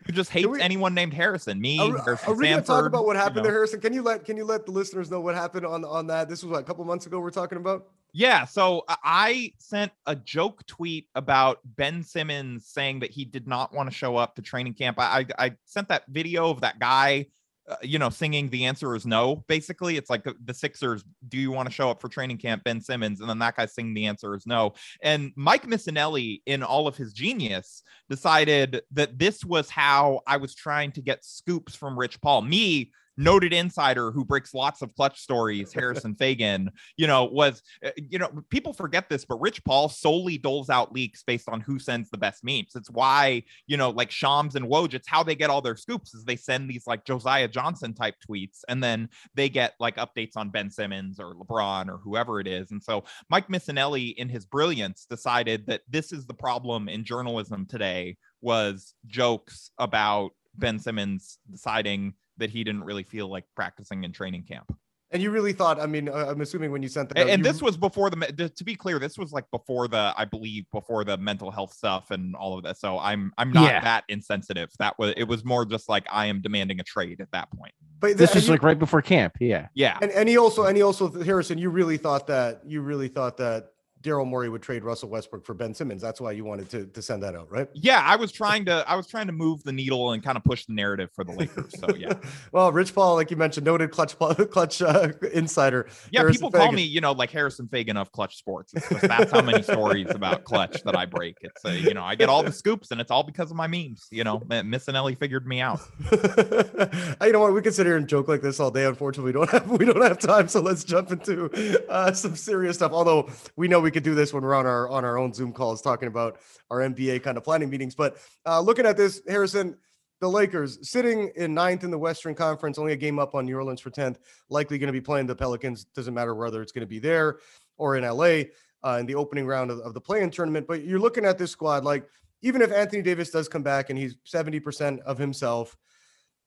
who 0.05 0.13
just 0.13 0.29
hates 0.29 0.47
we, 0.47 0.61
anyone 0.61 0.93
named 0.93 1.13
Harrison. 1.13 1.59
Me, 1.59 1.79
are, 1.79 1.97
Harrison 1.97 2.29
are 2.29 2.35
we 2.35 2.49
going 2.49 2.59
to 2.59 2.65
talk 2.65 2.85
about 2.85 3.05
what 3.05 3.15
happened 3.15 3.37
you 3.37 3.43
know. 3.43 3.49
to 3.49 3.53
Harrison? 3.53 3.81
Can 3.81 3.93
you 3.93 4.01
let 4.01 4.25
can 4.25 4.37
you 4.37 4.45
let 4.45 4.65
the 4.65 4.71
listeners 4.71 5.09
know 5.09 5.21
what 5.21 5.35
happened 5.35 5.65
on 5.65 5.85
on 5.85 6.07
that? 6.07 6.29
This 6.29 6.43
was 6.43 6.51
what, 6.51 6.59
a 6.59 6.63
couple 6.63 6.83
months 6.85 7.05
ago. 7.05 7.19
We're 7.19 7.31
talking 7.31 7.57
about. 7.57 7.87
Yeah, 8.17 8.45
so 8.45 8.85
I 8.87 9.51
sent 9.57 9.91
a 10.05 10.15
joke 10.15 10.65
tweet 10.67 11.09
about 11.15 11.59
Ben 11.65 12.01
Simmons 12.01 12.65
saying 12.65 13.01
that 13.01 13.11
he 13.11 13.25
did 13.25 13.45
not 13.45 13.73
want 13.73 13.89
to 13.89 13.95
show 13.95 14.15
up 14.15 14.35
to 14.35 14.41
training 14.41 14.73
camp. 14.75 14.97
I, 14.99 15.03
I, 15.03 15.25
I 15.47 15.51
sent 15.65 15.89
that 15.89 16.03
video 16.07 16.49
of 16.49 16.61
that 16.61 16.79
guy 16.79 17.25
uh, 17.67 17.75
you 17.81 17.97
know, 17.97 18.09
singing 18.09 18.49
the 18.49 18.65
answer 18.65 18.95
is 18.95 19.05
no. 19.05 19.43
Basically, 19.47 19.97
it's 19.97 20.09
like 20.09 20.23
the, 20.23 20.35
the 20.43 20.53
Sixers. 20.53 21.03
Do 21.27 21.37
you 21.37 21.51
want 21.51 21.67
to 21.67 21.73
show 21.73 21.89
up 21.89 21.99
for 21.99 22.09
training 22.09 22.37
camp, 22.37 22.63
Ben 22.63 22.79
Simmons? 22.79 23.21
And 23.21 23.29
then 23.29 23.39
that 23.39 23.55
guy 23.55 23.65
singing 23.65 23.93
the 23.93 24.05
answer 24.05 24.35
is 24.35 24.45
no. 24.45 24.73
And 25.01 25.31
Mike 25.35 25.65
Missanelli, 25.65 26.41
in 26.45 26.61
all 26.61 26.87
of 26.87 26.95
his 26.95 27.13
genius, 27.13 27.81
decided 28.09 28.81
that 28.91 29.17
this 29.17 29.43
was 29.43 29.69
how 29.69 30.21
I 30.27 30.37
was 30.37 30.53
trying 30.53 30.91
to 30.93 31.01
get 31.01 31.25
scoops 31.25 31.75
from 31.75 31.97
Rich 31.97 32.21
Paul. 32.21 32.43
Me 32.43 32.91
noted 33.17 33.53
insider 33.53 34.11
who 34.11 34.25
breaks 34.25 34.53
lots 34.53 34.81
of 34.81 34.93
clutch 34.95 35.19
stories, 35.19 35.73
Harrison 35.73 36.15
Fagan, 36.19 36.69
you 36.97 37.07
know, 37.07 37.25
was, 37.25 37.61
uh, 37.83 37.91
you 37.95 38.19
know, 38.19 38.29
people 38.49 38.73
forget 38.73 39.09
this, 39.09 39.25
but 39.25 39.39
Rich 39.39 39.63
Paul 39.63 39.89
solely 39.89 40.37
doles 40.37 40.69
out 40.69 40.91
leaks 40.91 41.23
based 41.23 41.49
on 41.49 41.61
who 41.61 41.79
sends 41.79 42.09
the 42.09 42.17
best 42.17 42.43
memes. 42.43 42.75
It's 42.75 42.89
why, 42.89 43.43
you 43.67 43.77
know, 43.77 43.89
like 43.89 44.11
Shams 44.11 44.55
and 44.55 44.65
Woj, 44.65 44.93
it's 44.93 45.07
how 45.07 45.23
they 45.23 45.35
get 45.35 45.49
all 45.49 45.61
their 45.61 45.75
scoops 45.75 46.13
is 46.13 46.23
they 46.23 46.35
send 46.35 46.69
these 46.69 46.87
like 46.87 47.05
Josiah 47.05 47.47
Johnson 47.47 47.93
type 47.93 48.15
tweets 48.27 48.59
and 48.67 48.83
then 48.83 49.09
they 49.33 49.49
get 49.49 49.73
like 49.79 49.97
updates 49.97 50.35
on 50.35 50.49
Ben 50.49 50.69
Simmons 50.69 51.19
or 51.19 51.35
LeBron 51.35 51.89
or 51.89 51.97
whoever 51.97 52.39
it 52.39 52.47
is. 52.47 52.71
And 52.71 52.83
so 52.83 53.03
Mike 53.29 53.47
Missanelli, 53.47 54.15
in 54.15 54.29
his 54.29 54.45
brilliance, 54.45 55.05
decided 55.09 55.67
that 55.67 55.81
this 55.89 56.11
is 56.11 56.25
the 56.25 56.33
problem 56.33 56.89
in 56.89 57.03
journalism 57.03 57.65
today 57.65 58.17
was 58.41 58.93
jokes 59.07 59.71
about 59.79 60.31
Ben 60.55 60.79
Simmons 60.79 61.39
deciding 61.51 62.13
that 62.37 62.49
he 62.49 62.63
didn't 62.63 62.83
really 62.83 63.03
feel 63.03 63.27
like 63.27 63.45
practicing 63.55 64.03
in 64.03 64.11
training 64.11 64.43
camp. 64.43 64.75
And 65.11 65.21
you 65.21 65.29
really 65.29 65.53
thought, 65.53 65.79
I 65.79 65.85
mean, 65.85 66.09
uh, 66.09 66.25
I'm 66.29 66.41
assuming 66.41 66.71
when 66.71 66.81
you 66.81 66.89
sent 66.89 67.09
that, 67.09 67.19
and, 67.19 67.29
and 67.29 67.45
this 67.45 67.61
was 67.61 67.77
before 67.77 68.09
the, 68.09 68.49
to 68.49 68.63
be 68.63 68.75
clear, 68.75 68.99
this 68.99 69.17
was 69.17 69.31
like 69.31 69.45
before 69.51 69.87
the, 69.87 70.13
I 70.17 70.25
believe, 70.25 70.65
before 70.73 71.03
the 71.05 71.15
mental 71.15 71.51
health 71.51 71.73
stuff 71.73 72.09
and 72.11 72.35
all 72.35 72.57
of 72.57 72.63
that. 72.63 72.77
So 72.77 72.99
I'm, 72.99 73.31
I'm 73.37 73.53
not 73.53 73.65
yeah. 73.65 73.81
that 73.81 74.03
insensitive. 74.09 74.71
That 74.79 74.97
was, 74.99 75.13
it 75.15 75.25
was 75.25 75.45
more 75.45 75.63
just 75.63 75.87
like 75.87 76.05
I 76.11 76.25
am 76.25 76.41
demanding 76.41 76.79
a 76.79 76.83
trade 76.83 77.21
at 77.21 77.31
that 77.31 77.49
point. 77.51 77.73
But 77.99 78.17
this 78.17 78.33
was 78.33 78.49
like 78.49 78.63
right 78.63 78.79
before 78.79 79.01
camp. 79.03 79.37
Yeah. 79.39 79.67
Yeah. 79.73 79.97
And, 80.01 80.11
and 80.11 80.27
he 80.27 80.37
also, 80.37 80.65
and 80.65 80.75
he 80.75 80.81
also, 80.83 81.09
Harrison, 81.23 81.59
you 81.59 81.69
really 81.69 81.97
thought 81.97 82.27
that, 82.27 82.61
you 82.65 82.81
really 82.81 83.07
thought 83.07 83.37
that 83.37 83.67
Daryl 84.05 84.27
Morey 84.27 84.49
would 84.49 84.61
trade 84.61 84.83
Russell 84.83 85.09
Westbrook 85.09 85.43
for 85.43 85.55
Ben 85.55 85.73
Simmons. 85.73 85.99
That's 85.99 86.21
why 86.21 86.31
you 86.31 86.45
wanted 86.45 86.69
to, 86.69 86.85
to 86.85 87.01
send 87.01 87.23
that 87.23 87.35
out, 87.35 87.51
right? 87.51 87.67
Yeah, 87.73 88.01
I 88.05 88.15
was 88.15 88.31
trying 88.31 88.65
to 88.65 88.85
I 88.87 88.95
was 88.95 89.07
trying 89.07 89.25
to 89.27 89.33
move 89.33 89.63
the 89.63 89.71
needle 89.71 90.11
and 90.11 90.23
kind 90.23 90.37
of 90.37 90.43
push 90.43 90.65
the 90.65 90.73
narrative 90.73 91.09
for 91.15 91.23
the 91.23 91.31
Lakers. 91.31 91.73
So 91.79 91.95
yeah. 91.95 92.13
well, 92.51 92.71
Rich 92.71 92.93
Paul, 92.93 93.15
like 93.15 93.31
you 93.31 93.37
mentioned, 93.37 93.65
noted 93.65 93.89
clutch 93.89 94.17
clutch 94.51 94.81
uh, 94.81 95.09
insider. 95.33 95.87
Yeah, 96.11 96.21
Harrison 96.21 96.47
people 96.47 96.51
call 96.51 96.71
me, 96.71 96.83
you 96.83 97.01
know, 97.01 97.13
like 97.13 97.31
Harrison 97.31 97.67
Fagan 97.67 97.97
of 97.97 98.11
Clutch 98.11 98.37
Sports. 98.37 98.73
That's 99.01 99.31
how 99.31 99.41
many 99.41 99.63
stories 99.63 100.09
about 100.11 100.43
Clutch 100.43 100.83
that 100.83 100.95
I 100.95 101.05
break. 101.07 101.37
It's 101.41 101.65
uh, 101.65 101.69
you 101.69 101.95
know, 101.95 102.03
I 102.03 102.13
get 102.13 102.29
all 102.29 102.43
the 102.43 102.51
scoops 102.51 102.91
and 102.91 103.01
it's 103.01 103.09
all 103.09 103.23
because 103.23 103.49
of 103.49 103.57
my 103.57 103.67
memes. 103.67 104.07
You 104.11 104.23
know, 104.23 104.39
Missanelli 104.39 105.17
figured 105.17 105.47
me 105.47 105.61
out. 105.61 105.79
you 106.11 107.31
know 107.31 107.39
what? 107.39 107.53
We 107.53 107.61
can 107.63 107.73
sit 107.73 107.87
here 107.87 107.97
and 107.97 108.07
joke 108.07 108.27
like 108.27 108.41
this 108.41 108.59
all 108.59 108.69
day. 108.69 108.85
Unfortunately, 108.85 109.29
we 109.29 109.33
don't 109.33 109.49
have 109.49 109.69
we 109.69 109.85
don't 109.85 110.01
have 110.01 110.19
time. 110.19 110.47
So 110.47 110.61
let's 110.61 110.83
jump 110.83 111.11
into 111.11 111.49
uh, 111.89 112.13
some 112.13 112.35
serious 112.35 112.75
stuff. 112.75 112.91
Although 112.91 113.29
we 113.55 113.67
know 113.67 113.79
we 113.79 113.91
could 113.95 114.03
do 114.03 114.13
this 114.13 114.33
when 114.33 114.43
we're 114.43 114.53
on 114.53 114.67
our 114.67 114.87
on 114.89 115.03
our 115.03 115.17
own 115.17 115.33
Zoom 115.33 115.51
calls 115.51 115.81
talking 115.81 116.07
about 116.07 116.37
our 116.69 116.79
NBA 116.79 117.23
kind 117.23 117.37
of 117.37 117.43
planning 117.43 117.69
meetings. 117.69 117.95
But 117.95 118.17
uh, 118.45 118.59
looking 118.59 118.85
at 118.85 118.97
this, 118.97 119.21
Harrison, 119.27 119.77
the 120.21 120.27
Lakers 120.27 120.87
sitting 120.87 121.31
in 121.35 121.53
ninth 121.53 121.83
in 121.83 121.91
the 121.91 121.97
Western 121.97 122.35
Conference, 122.35 122.77
only 122.77 122.93
a 122.93 122.97
game 122.97 123.19
up 123.19 123.35
on 123.35 123.45
New 123.45 123.55
Orleans 123.55 123.81
for 123.81 123.89
10th, 123.89 124.17
likely 124.49 124.77
going 124.77 124.87
to 124.87 124.93
be 124.93 125.01
playing 125.01 125.27
the 125.27 125.35
Pelicans. 125.35 125.85
Doesn't 125.85 126.13
matter 126.13 126.35
whether 126.35 126.61
it's 126.61 126.71
going 126.71 126.81
to 126.81 126.87
be 126.87 126.99
there 126.99 127.39
or 127.77 127.95
in 127.95 128.03
LA 128.03 128.43
uh, 128.83 128.97
in 128.99 129.05
the 129.05 129.15
opening 129.15 129.47
round 129.47 129.71
of, 129.71 129.79
of 129.79 129.93
the 129.93 130.01
play 130.01 130.21
in 130.21 130.29
tournament. 130.29 130.67
But 130.67 130.83
you're 130.83 130.99
looking 130.99 131.25
at 131.25 131.37
this 131.37 131.51
squad, 131.51 131.83
like, 131.83 132.07
even 132.41 132.61
if 132.61 132.71
Anthony 132.71 133.01
Davis 133.01 133.31
does 133.31 133.47
come 133.47 133.63
back 133.63 133.89
and 133.89 133.97
he's 133.97 134.15
70% 134.25 134.99
of 135.01 135.17
himself, 135.17 135.75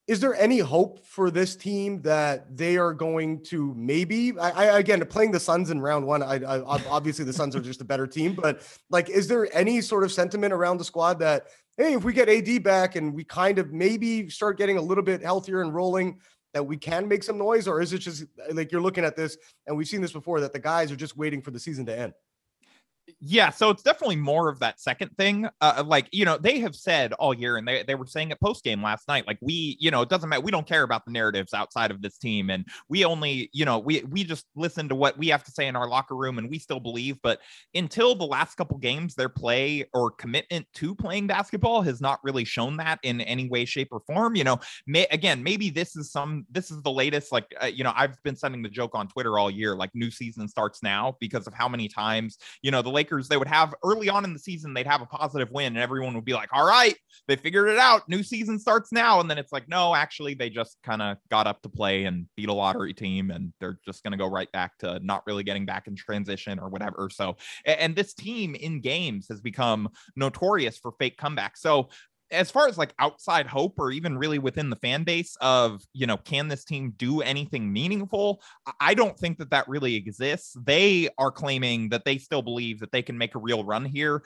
is 0.08 0.18
there 0.20 0.34
any 0.34 0.58
hope 0.58 1.06
for 1.06 1.30
this 1.30 1.54
team 1.54 2.02
that 2.02 2.56
they 2.56 2.76
are 2.76 2.92
going 2.92 3.44
to 3.44 3.72
maybe 3.76 4.36
I, 4.38 4.50
I 4.50 4.78
again 4.78 5.04
playing 5.06 5.30
the 5.30 5.40
Suns 5.40 5.70
in 5.70 5.80
round 5.80 6.06
one 6.06 6.22
I, 6.22 6.36
I, 6.36 6.60
obviously 6.88 7.24
the 7.24 7.32
Suns 7.32 7.54
are 7.54 7.60
just 7.60 7.80
a 7.80 7.84
better 7.84 8.06
team 8.06 8.34
but 8.34 8.62
like 8.90 9.08
is 9.10 9.28
there 9.28 9.54
any 9.56 9.80
sort 9.80 10.02
of 10.02 10.10
sentiment 10.10 10.52
around 10.52 10.78
the 10.78 10.84
squad 10.84 11.20
that 11.20 11.48
hey 11.76 11.92
if 11.92 12.02
we 12.02 12.12
get 12.12 12.28
AD 12.28 12.62
back 12.64 12.96
and 12.96 13.14
we 13.14 13.22
kind 13.22 13.58
of 13.58 13.72
maybe 13.72 14.28
start 14.28 14.58
getting 14.58 14.78
a 14.78 14.82
little 14.82 15.04
bit 15.04 15.22
healthier 15.22 15.60
and 15.60 15.74
rolling 15.74 16.18
that 16.54 16.62
we 16.62 16.76
can 16.76 17.06
make 17.06 17.22
some 17.22 17.38
noise? 17.38 17.68
Or 17.68 17.80
is 17.80 17.92
it 17.92 17.98
just 17.98 18.24
like 18.52 18.72
you're 18.72 18.80
looking 18.80 19.04
at 19.04 19.16
this 19.16 19.36
and 19.66 19.76
we've 19.76 19.86
seen 19.86 20.00
this 20.00 20.12
before 20.12 20.40
that 20.40 20.52
the 20.52 20.58
guys 20.58 20.90
are 20.90 20.96
just 20.96 21.16
waiting 21.16 21.42
for 21.42 21.50
the 21.50 21.60
season 21.60 21.86
to 21.86 21.98
end 21.98 22.14
yeah, 23.20 23.50
so 23.50 23.70
it's 23.70 23.82
definitely 23.82 24.16
more 24.16 24.48
of 24.48 24.58
that 24.60 24.80
second 24.80 25.10
thing. 25.16 25.48
Uh, 25.60 25.82
like, 25.86 26.08
you 26.12 26.24
know, 26.24 26.36
they 26.36 26.58
have 26.60 26.74
said 26.74 27.12
all 27.14 27.32
year, 27.32 27.56
and 27.56 27.66
they, 27.66 27.82
they 27.82 27.94
were 27.94 28.06
saying 28.06 28.30
it 28.30 28.40
post 28.40 28.64
game 28.64 28.82
last 28.82 29.08
night, 29.08 29.26
like, 29.26 29.38
we, 29.40 29.76
you 29.80 29.90
know, 29.90 30.02
it 30.02 30.08
doesn't 30.08 30.28
matter. 30.28 30.42
We 30.42 30.50
don't 30.50 30.66
care 30.66 30.82
about 30.82 31.04
the 31.04 31.10
narratives 31.10 31.54
outside 31.54 31.90
of 31.90 32.02
this 32.02 32.18
team. 32.18 32.50
And 32.50 32.66
we 32.88 33.04
only, 33.04 33.50
you 33.52 33.64
know, 33.64 33.78
we, 33.78 34.02
we 34.02 34.24
just 34.24 34.46
listen 34.56 34.88
to 34.88 34.94
what 34.94 35.16
we 35.16 35.28
have 35.28 35.44
to 35.44 35.50
say 35.50 35.66
in 35.66 35.76
our 35.76 35.88
locker 35.88 36.16
room, 36.16 36.38
and 36.38 36.50
we 36.50 36.58
still 36.58 36.80
believe. 36.80 37.16
But 37.22 37.40
until 37.74 38.14
the 38.14 38.24
last 38.24 38.56
couple 38.56 38.78
games, 38.78 39.14
their 39.14 39.28
play 39.28 39.84
or 39.94 40.10
commitment 40.10 40.66
to 40.74 40.94
playing 40.94 41.26
basketball 41.26 41.82
has 41.82 42.00
not 42.00 42.20
really 42.22 42.44
shown 42.44 42.76
that 42.76 42.98
in 43.02 43.20
any 43.22 43.48
way, 43.48 43.64
shape, 43.64 43.88
or 43.90 44.00
form. 44.00 44.36
You 44.36 44.44
know, 44.44 44.60
may, 44.86 45.06
again, 45.10 45.42
maybe 45.42 45.70
this 45.70 45.96
is 45.96 46.12
some, 46.12 46.46
this 46.50 46.70
is 46.70 46.82
the 46.82 46.90
latest, 46.90 47.32
like, 47.32 47.46
uh, 47.62 47.66
you 47.66 47.84
know, 47.84 47.92
I've 47.96 48.22
been 48.22 48.36
sending 48.36 48.62
the 48.62 48.68
joke 48.68 48.94
on 48.94 49.08
Twitter 49.08 49.38
all 49.38 49.50
year, 49.50 49.74
like, 49.76 49.90
new 49.94 50.10
season 50.10 50.48
starts 50.48 50.82
now 50.82 51.16
because 51.20 51.46
of 51.46 51.54
how 51.54 51.68
many 51.68 51.88
times, 51.88 52.38
you 52.62 52.70
know, 52.70 52.82
the 52.82 52.97
Lakers, 52.98 53.28
they 53.28 53.36
would 53.36 53.46
have 53.46 53.76
early 53.84 54.08
on 54.08 54.24
in 54.24 54.32
the 54.32 54.40
season, 54.40 54.74
they'd 54.74 54.84
have 54.84 55.02
a 55.02 55.06
positive 55.06 55.52
win, 55.52 55.68
and 55.68 55.78
everyone 55.78 56.14
would 56.14 56.24
be 56.24 56.32
like, 56.34 56.48
all 56.52 56.66
right, 56.66 56.96
they 57.28 57.36
figured 57.36 57.68
it 57.68 57.78
out. 57.78 58.08
New 58.08 58.24
season 58.24 58.58
starts 58.58 58.90
now. 58.90 59.20
And 59.20 59.30
then 59.30 59.38
it's 59.38 59.52
like, 59.52 59.68
no, 59.68 59.94
actually, 59.94 60.34
they 60.34 60.50
just 60.50 60.78
kind 60.82 61.00
of 61.00 61.16
got 61.30 61.46
up 61.46 61.62
to 61.62 61.68
play 61.68 62.06
and 62.06 62.26
beat 62.36 62.48
a 62.48 62.52
lottery 62.52 62.92
team, 62.92 63.30
and 63.30 63.52
they're 63.60 63.78
just 63.84 64.02
going 64.02 64.10
to 64.10 64.18
go 64.18 64.28
right 64.28 64.50
back 64.50 64.76
to 64.78 64.98
not 64.98 65.22
really 65.28 65.44
getting 65.44 65.64
back 65.64 65.86
in 65.86 65.94
transition 65.94 66.58
or 66.58 66.68
whatever. 66.68 67.08
So, 67.08 67.36
and 67.64 67.94
this 67.94 68.14
team 68.14 68.56
in 68.56 68.80
games 68.80 69.28
has 69.28 69.40
become 69.40 69.88
notorious 70.16 70.76
for 70.76 70.90
fake 70.98 71.18
comebacks. 71.18 71.58
So, 71.58 71.90
as 72.30 72.50
far 72.50 72.68
as 72.68 72.76
like 72.76 72.94
outside 72.98 73.46
hope 73.46 73.74
or 73.78 73.90
even 73.90 74.18
really 74.18 74.38
within 74.38 74.70
the 74.70 74.76
fan 74.76 75.04
base 75.04 75.36
of 75.40 75.82
you 75.92 76.06
know 76.06 76.16
can 76.16 76.48
this 76.48 76.64
team 76.64 76.92
do 76.96 77.22
anything 77.22 77.72
meaningful 77.72 78.42
i 78.80 78.94
don't 78.94 79.18
think 79.18 79.38
that 79.38 79.50
that 79.50 79.68
really 79.68 79.94
exists. 79.94 80.56
They 80.64 81.08
are 81.18 81.30
claiming 81.30 81.88
that 81.90 82.04
they 82.04 82.18
still 82.18 82.42
believe 82.42 82.80
that 82.80 82.92
they 82.92 83.02
can 83.02 83.16
make 83.16 83.34
a 83.34 83.38
real 83.38 83.64
run 83.64 83.84
here 83.84 84.22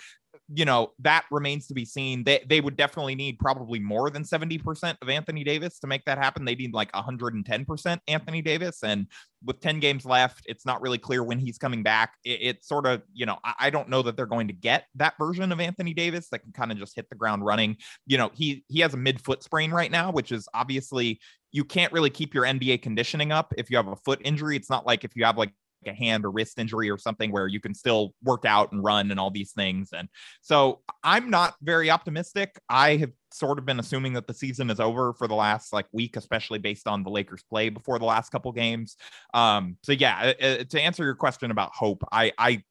you 0.55 0.65
know, 0.65 0.93
that 0.99 1.25
remains 1.31 1.67
to 1.67 1.75
be 1.75 1.85
seen. 1.85 2.25
They 2.25 2.45
they 2.47 2.61
would 2.61 2.77
definitely 2.77 3.15
need 3.15 3.39
probably 3.39 3.79
more 3.79 4.11
than 4.11 4.23
70% 4.23 4.97
of 5.01 5.09
Anthony 5.09 5.45
Davis 5.45 5.79
to 5.81 5.87
make 5.87 6.05
that 6.05 6.19
happen. 6.19 6.45
They 6.45 6.55
need 6.55 6.75
like 6.75 6.93
110% 6.93 7.99
Anthony 8.09 8.43
Davis. 8.43 8.83
And 8.83 9.07
with 9.45 9.61
10 9.61 9.81
games 9.81 10.05
left, 10.05 10.43
it's 10.47 10.67
not 10.67 10.83
really 10.83 10.99
clear 10.99 11.23
when 11.25 11.39
he's 11.39 11.59
coming 11.59 11.83
back. 11.83 12.15
It, 12.25 12.39
it's 12.43 12.69
sort 12.69 12.87
of, 12.87 13.03
you 13.13 13.25
know, 13.25 13.39
I, 13.45 13.55
I 13.61 13.71
don't 13.71 13.89
know 13.89 14.03
that 14.03 14.17
they're 14.17 14.27
going 14.27 14.49
to 14.49 14.55
get 14.55 14.87
that 14.97 15.15
version 15.19 15.53
of 15.53 15.61
Anthony 15.61 15.95
Davis 15.95 16.29
that 16.31 16.41
can 16.41 16.53
kind 16.53 16.71
of 16.71 16.79
just 16.79 16.95
hit 16.95 17.09
the 17.09 17.17
ground 17.17 17.45
running. 17.45 17.77
You 18.07 18.19
know, 18.19 18.31
he 18.35 18.65
he 18.69 18.81
has 18.81 18.95
a 18.95 18.99
midfoot 18.99 19.43
sprain 19.43 19.71
right 19.71 19.91
now, 19.91 20.13
which 20.13 20.33
is 20.33 20.49
obviously 20.55 21.21
you 21.53 21.65
can't 21.65 21.93
really 21.93 22.11
keep 22.11 22.35
your 22.35 22.45
NBA 22.45 22.83
conditioning 22.83 23.31
up 23.31 23.53
if 23.57 23.71
you 23.71 23.77
have 23.77 23.89
a 23.89 23.97
foot 23.97 24.21
injury. 24.25 24.57
It's 24.57 24.71
not 24.71 24.87
like 24.87 25.05
if 25.05 25.15
you 25.15 25.25
have 25.25 25.37
like 25.37 25.53
a 25.87 25.93
hand 25.93 26.25
or 26.25 26.31
wrist 26.31 26.59
injury 26.59 26.91
or 26.91 26.99
something 26.99 27.33
where 27.33 27.47
you 27.47 27.61
can 27.61 27.75
still 27.75 28.15
work 28.23 28.45
out 28.45 28.73
and 28.73 28.83
run 28.83 29.11
and 29.11 29.19
all 29.19 29.31
these 29.31 29.53
things. 29.53 29.91
And 29.93 30.09
so 30.41 30.81
I'm 31.03 31.31
not 31.31 31.55
very 31.63 31.91
optimistic. 31.91 32.59
I 32.69 32.97
have 32.97 33.13
sort 33.33 33.59
of 33.59 33.65
been 33.65 33.81
assuming 33.81 34.13
that 34.15 34.27
the 34.27 34.35
season 34.35 34.71
is 34.71 34.81
over 34.81 35.13
for 35.15 35.27
the 35.27 35.35
last 35.35 35.73
like 35.73 35.87
week, 35.93 36.17
especially 36.17 36.59
based 36.59 36.87
on 36.87 37.03
the 37.03 37.11
Lakers 37.11 37.43
play 37.49 37.69
before 37.69 37.99
the 37.99 38.05
last 38.05 38.31
couple 38.31 38.53
games. 38.53 38.97
Um, 39.35 39.77
so 39.83 39.93
yeah, 39.93 40.35
uh, 40.41 40.45
uh, 40.45 40.65
to 40.65 40.81
answer 40.81 41.05
your 41.05 41.15
question 41.15 41.51
about 41.51 41.71
hope, 41.75 42.03
I, 42.13 42.33
I, 42.39 42.63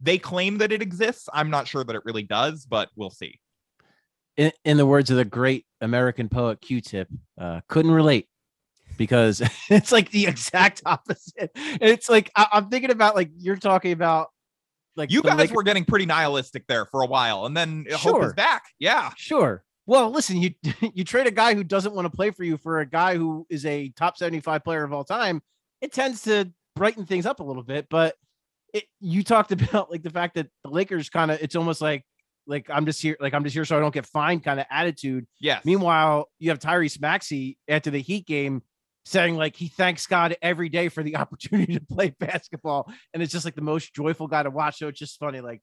they 0.00 0.18
claim 0.18 0.58
that 0.58 0.72
it 0.72 0.82
exists. 0.82 1.28
I'm 1.32 1.50
not 1.50 1.68
sure 1.68 1.84
that 1.84 1.94
it 1.94 2.02
really 2.04 2.24
does, 2.24 2.66
but 2.66 2.90
we'll 2.96 3.10
see. 3.10 3.40
In, 4.36 4.50
in 4.64 4.76
the 4.76 4.86
words 4.86 5.10
of 5.10 5.16
the 5.16 5.24
great 5.24 5.64
American 5.80 6.28
poet 6.28 6.60
Q-Tip, 6.60 7.08
uh, 7.40 7.60
couldn't 7.68 7.92
relate 7.92 8.26
because 8.96 9.42
it's 9.70 9.92
like 9.92 10.10
the 10.10 10.26
exact 10.26 10.82
opposite. 10.86 11.50
It's 11.54 12.08
like 12.08 12.30
I, 12.36 12.46
am 12.52 12.68
thinking 12.68 12.90
about 12.90 13.14
like 13.14 13.30
you're 13.36 13.56
talking 13.56 13.92
about 13.92 14.28
like 14.96 15.10
you 15.10 15.22
guys 15.22 15.38
Lakers. 15.38 15.54
were 15.54 15.62
getting 15.62 15.84
pretty 15.84 16.06
nihilistic 16.06 16.66
there 16.66 16.86
for 16.86 17.02
a 17.02 17.06
while, 17.06 17.46
and 17.46 17.56
then 17.56 17.86
sure. 17.88 18.12
hope 18.12 18.24
is 18.24 18.32
back. 18.32 18.64
Yeah, 18.78 19.10
sure. 19.16 19.64
Well, 19.86 20.10
listen, 20.10 20.40
you 20.40 20.54
you 20.94 21.04
trade 21.04 21.26
a 21.26 21.32
guy 21.32 21.54
who 21.54 21.64
doesn't 21.64 21.94
want 21.94 22.06
to 22.10 22.14
play 22.14 22.30
for 22.30 22.44
you 22.44 22.56
for 22.56 22.80
a 22.80 22.86
guy 22.86 23.16
who 23.16 23.46
is 23.50 23.66
a 23.66 23.90
top 23.90 24.16
75 24.16 24.64
player 24.64 24.84
of 24.84 24.92
all 24.92 25.04
time. 25.04 25.42
It 25.80 25.92
tends 25.92 26.22
to 26.22 26.50
brighten 26.74 27.06
things 27.06 27.26
up 27.26 27.40
a 27.40 27.44
little 27.44 27.62
bit, 27.62 27.86
but 27.90 28.16
it, 28.72 28.84
you 29.00 29.22
talked 29.22 29.52
about 29.52 29.90
like 29.90 30.02
the 30.02 30.10
fact 30.10 30.34
that 30.34 30.48
the 30.64 30.70
Lakers 30.70 31.10
kind 31.10 31.30
of 31.30 31.40
it's 31.40 31.56
almost 31.56 31.80
like 31.80 32.04
like 32.46 32.68
I'm 32.70 32.86
just 32.86 33.00
here, 33.00 33.16
like 33.20 33.34
I'm 33.34 33.44
just 33.44 33.54
here 33.54 33.64
so 33.64 33.76
I 33.76 33.80
don't 33.80 33.94
get 33.94 34.06
fined 34.06 34.44
kind 34.44 34.60
of 34.60 34.66
attitude. 34.70 35.26
Yeah. 35.40 35.60
Meanwhile, 35.64 36.28
you 36.38 36.50
have 36.50 36.58
Tyrese 36.58 37.00
Maxey 37.00 37.58
after 37.68 37.90
the 37.90 38.00
Heat 38.00 38.26
game 38.26 38.62
saying 39.04 39.36
like 39.36 39.56
he 39.56 39.68
thanks 39.68 40.06
God 40.06 40.36
every 40.42 40.68
day 40.68 40.88
for 40.88 41.02
the 41.02 41.16
opportunity 41.24 41.74
to 41.74 41.84
play 41.84 42.14
basketball, 42.18 42.90
and 43.12 43.22
it's 43.22 43.32
just 43.32 43.44
like 43.44 43.54
the 43.54 43.62
most 43.62 43.94
joyful 43.94 44.26
guy 44.26 44.42
to 44.42 44.50
watch. 44.50 44.78
So 44.78 44.88
it's 44.88 44.98
just 44.98 45.18
funny, 45.18 45.40
like. 45.40 45.60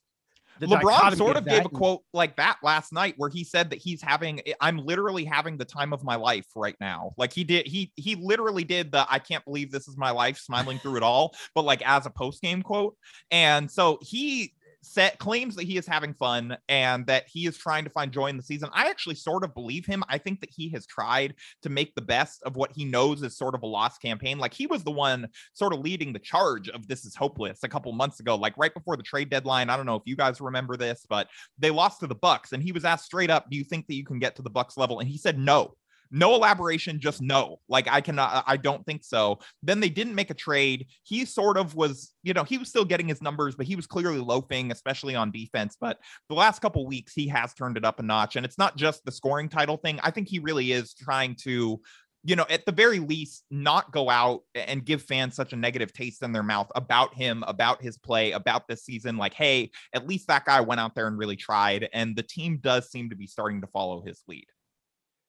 LeBron 0.59 1.15
sort 1.15 1.37
of 1.37 1.45
gave 1.45 1.65
a 1.65 1.69
quote 1.69 2.01
like 2.13 2.35
that 2.35 2.57
last 2.61 2.93
night 2.93 3.15
where 3.17 3.29
he 3.29 3.43
said 3.43 3.71
that 3.71 3.79
he's 3.79 3.99
having 3.99 4.41
I'm 4.59 4.77
literally 4.77 5.25
having 5.25 5.57
the 5.57 5.65
time 5.65 5.91
of 5.91 6.03
my 6.03 6.17
life 6.17 6.45
right 6.55 6.75
now. 6.79 7.13
Like 7.17 7.33
he 7.33 7.43
did 7.43 7.65
he 7.65 7.91
he 7.95 8.13
literally 8.13 8.63
did 8.63 8.91
the 8.91 9.07
I 9.09 9.17
can't 9.17 9.43
believe 9.43 9.71
this 9.71 9.87
is 9.87 9.97
my 9.97 10.11
life 10.11 10.37
smiling 10.37 10.77
through 10.77 10.97
it 10.97 11.03
all, 11.03 11.33
but 11.55 11.65
like 11.65 11.81
as 11.87 12.05
a 12.05 12.11
post 12.11 12.43
game 12.43 12.61
quote. 12.61 12.95
And 13.31 13.71
so 13.71 13.97
he 14.01 14.53
set 14.83 15.19
claims 15.19 15.55
that 15.55 15.63
he 15.63 15.77
is 15.77 15.87
having 15.87 16.13
fun 16.13 16.57
and 16.67 17.05
that 17.07 17.25
he 17.27 17.45
is 17.45 17.57
trying 17.57 17.83
to 17.83 17.89
find 17.89 18.11
joy 18.11 18.27
in 18.27 18.37
the 18.37 18.43
season. 18.43 18.69
I 18.73 18.89
actually 18.89 19.15
sort 19.15 19.43
of 19.43 19.53
believe 19.53 19.85
him. 19.85 20.03
I 20.09 20.17
think 20.17 20.41
that 20.41 20.49
he 20.51 20.69
has 20.69 20.85
tried 20.85 21.35
to 21.61 21.69
make 21.69 21.93
the 21.95 22.01
best 22.01 22.41
of 22.43 22.55
what 22.55 22.71
he 22.73 22.85
knows 22.85 23.21
is 23.21 23.37
sort 23.37 23.55
of 23.55 23.63
a 23.63 23.67
lost 23.67 24.01
campaign. 24.01 24.39
Like 24.39 24.53
he 24.53 24.67
was 24.67 24.83
the 24.83 24.91
one 24.91 25.27
sort 25.53 25.73
of 25.73 25.79
leading 25.79 26.13
the 26.13 26.19
charge 26.19 26.69
of 26.69 26.87
this 26.87 27.05
is 27.05 27.15
hopeless 27.15 27.59
a 27.63 27.69
couple 27.69 27.91
months 27.93 28.19
ago, 28.19 28.35
like 28.35 28.57
right 28.57 28.73
before 28.73 28.97
the 28.97 29.03
trade 29.03 29.29
deadline. 29.29 29.69
I 29.69 29.77
don't 29.77 29.85
know 29.85 29.95
if 29.95 30.03
you 30.05 30.15
guys 30.15 30.41
remember 30.41 30.77
this, 30.77 31.05
but 31.07 31.27
they 31.59 31.69
lost 31.69 31.99
to 31.99 32.07
the 32.07 32.15
Bucks 32.15 32.51
and 32.51 32.63
he 32.63 32.71
was 32.71 32.85
asked 32.85 33.05
straight 33.05 33.29
up, 33.29 33.49
"Do 33.49 33.57
you 33.57 33.63
think 33.63 33.87
that 33.87 33.95
you 33.95 34.05
can 34.05 34.19
get 34.19 34.35
to 34.37 34.41
the 34.41 34.49
Bucks 34.49 34.77
level?" 34.77 34.99
And 34.99 35.09
he 35.09 35.17
said 35.17 35.37
no 35.37 35.75
no 36.11 36.35
elaboration 36.35 36.99
just 36.99 37.21
no 37.21 37.59
like 37.69 37.87
i 37.89 38.01
cannot 38.01 38.43
i 38.47 38.57
don't 38.57 38.85
think 38.85 39.03
so 39.03 39.39
then 39.63 39.79
they 39.79 39.89
didn't 39.89 40.15
make 40.15 40.29
a 40.29 40.35
trade 40.35 40.85
he 41.03 41.25
sort 41.25 41.57
of 41.57 41.75
was 41.75 42.13
you 42.23 42.33
know 42.33 42.43
he 42.43 42.57
was 42.57 42.69
still 42.69 42.85
getting 42.85 43.07
his 43.07 43.21
numbers 43.21 43.55
but 43.55 43.65
he 43.65 43.75
was 43.75 43.87
clearly 43.87 44.19
loafing 44.19 44.71
especially 44.71 45.15
on 45.15 45.31
defense 45.31 45.77
but 45.79 45.97
the 46.29 46.35
last 46.35 46.61
couple 46.61 46.85
weeks 46.85 47.13
he 47.13 47.27
has 47.27 47.53
turned 47.53 47.77
it 47.77 47.85
up 47.85 47.99
a 47.99 48.03
notch 48.03 48.35
and 48.35 48.45
it's 48.45 48.57
not 48.57 48.75
just 48.75 49.03
the 49.05 49.11
scoring 49.11 49.49
title 49.49 49.77
thing 49.77 49.99
i 50.03 50.11
think 50.11 50.27
he 50.27 50.39
really 50.39 50.71
is 50.71 50.93
trying 50.93 51.35
to 51.35 51.79
you 52.23 52.35
know, 52.35 52.45
at 52.49 52.65
the 52.65 52.71
very 52.71 52.99
least, 52.99 53.45
not 53.49 53.91
go 53.91 54.09
out 54.09 54.41
and 54.53 54.85
give 54.85 55.01
fans 55.01 55.35
such 55.35 55.53
a 55.53 55.55
negative 55.55 55.91
taste 55.91 56.21
in 56.21 56.31
their 56.31 56.43
mouth 56.43 56.71
about 56.75 57.15
him, 57.15 57.43
about 57.47 57.81
his 57.81 57.97
play, 57.97 58.31
about 58.31 58.67
this 58.67 58.83
season. 58.83 59.17
Like, 59.17 59.33
hey, 59.33 59.71
at 59.93 60.07
least 60.07 60.27
that 60.27 60.45
guy 60.45 60.61
went 60.61 60.79
out 60.79 60.93
there 60.93 61.07
and 61.07 61.17
really 61.17 61.35
tried. 61.35 61.89
And 61.93 62.15
the 62.15 62.23
team 62.23 62.59
does 62.61 62.91
seem 62.91 63.09
to 63.09 63.15
be 63.15 63.25
starting 63.25 63.61
to 63.61 63.67
follow 63.67 64.03
his 64.03 64.21
lead. 64.27 64.45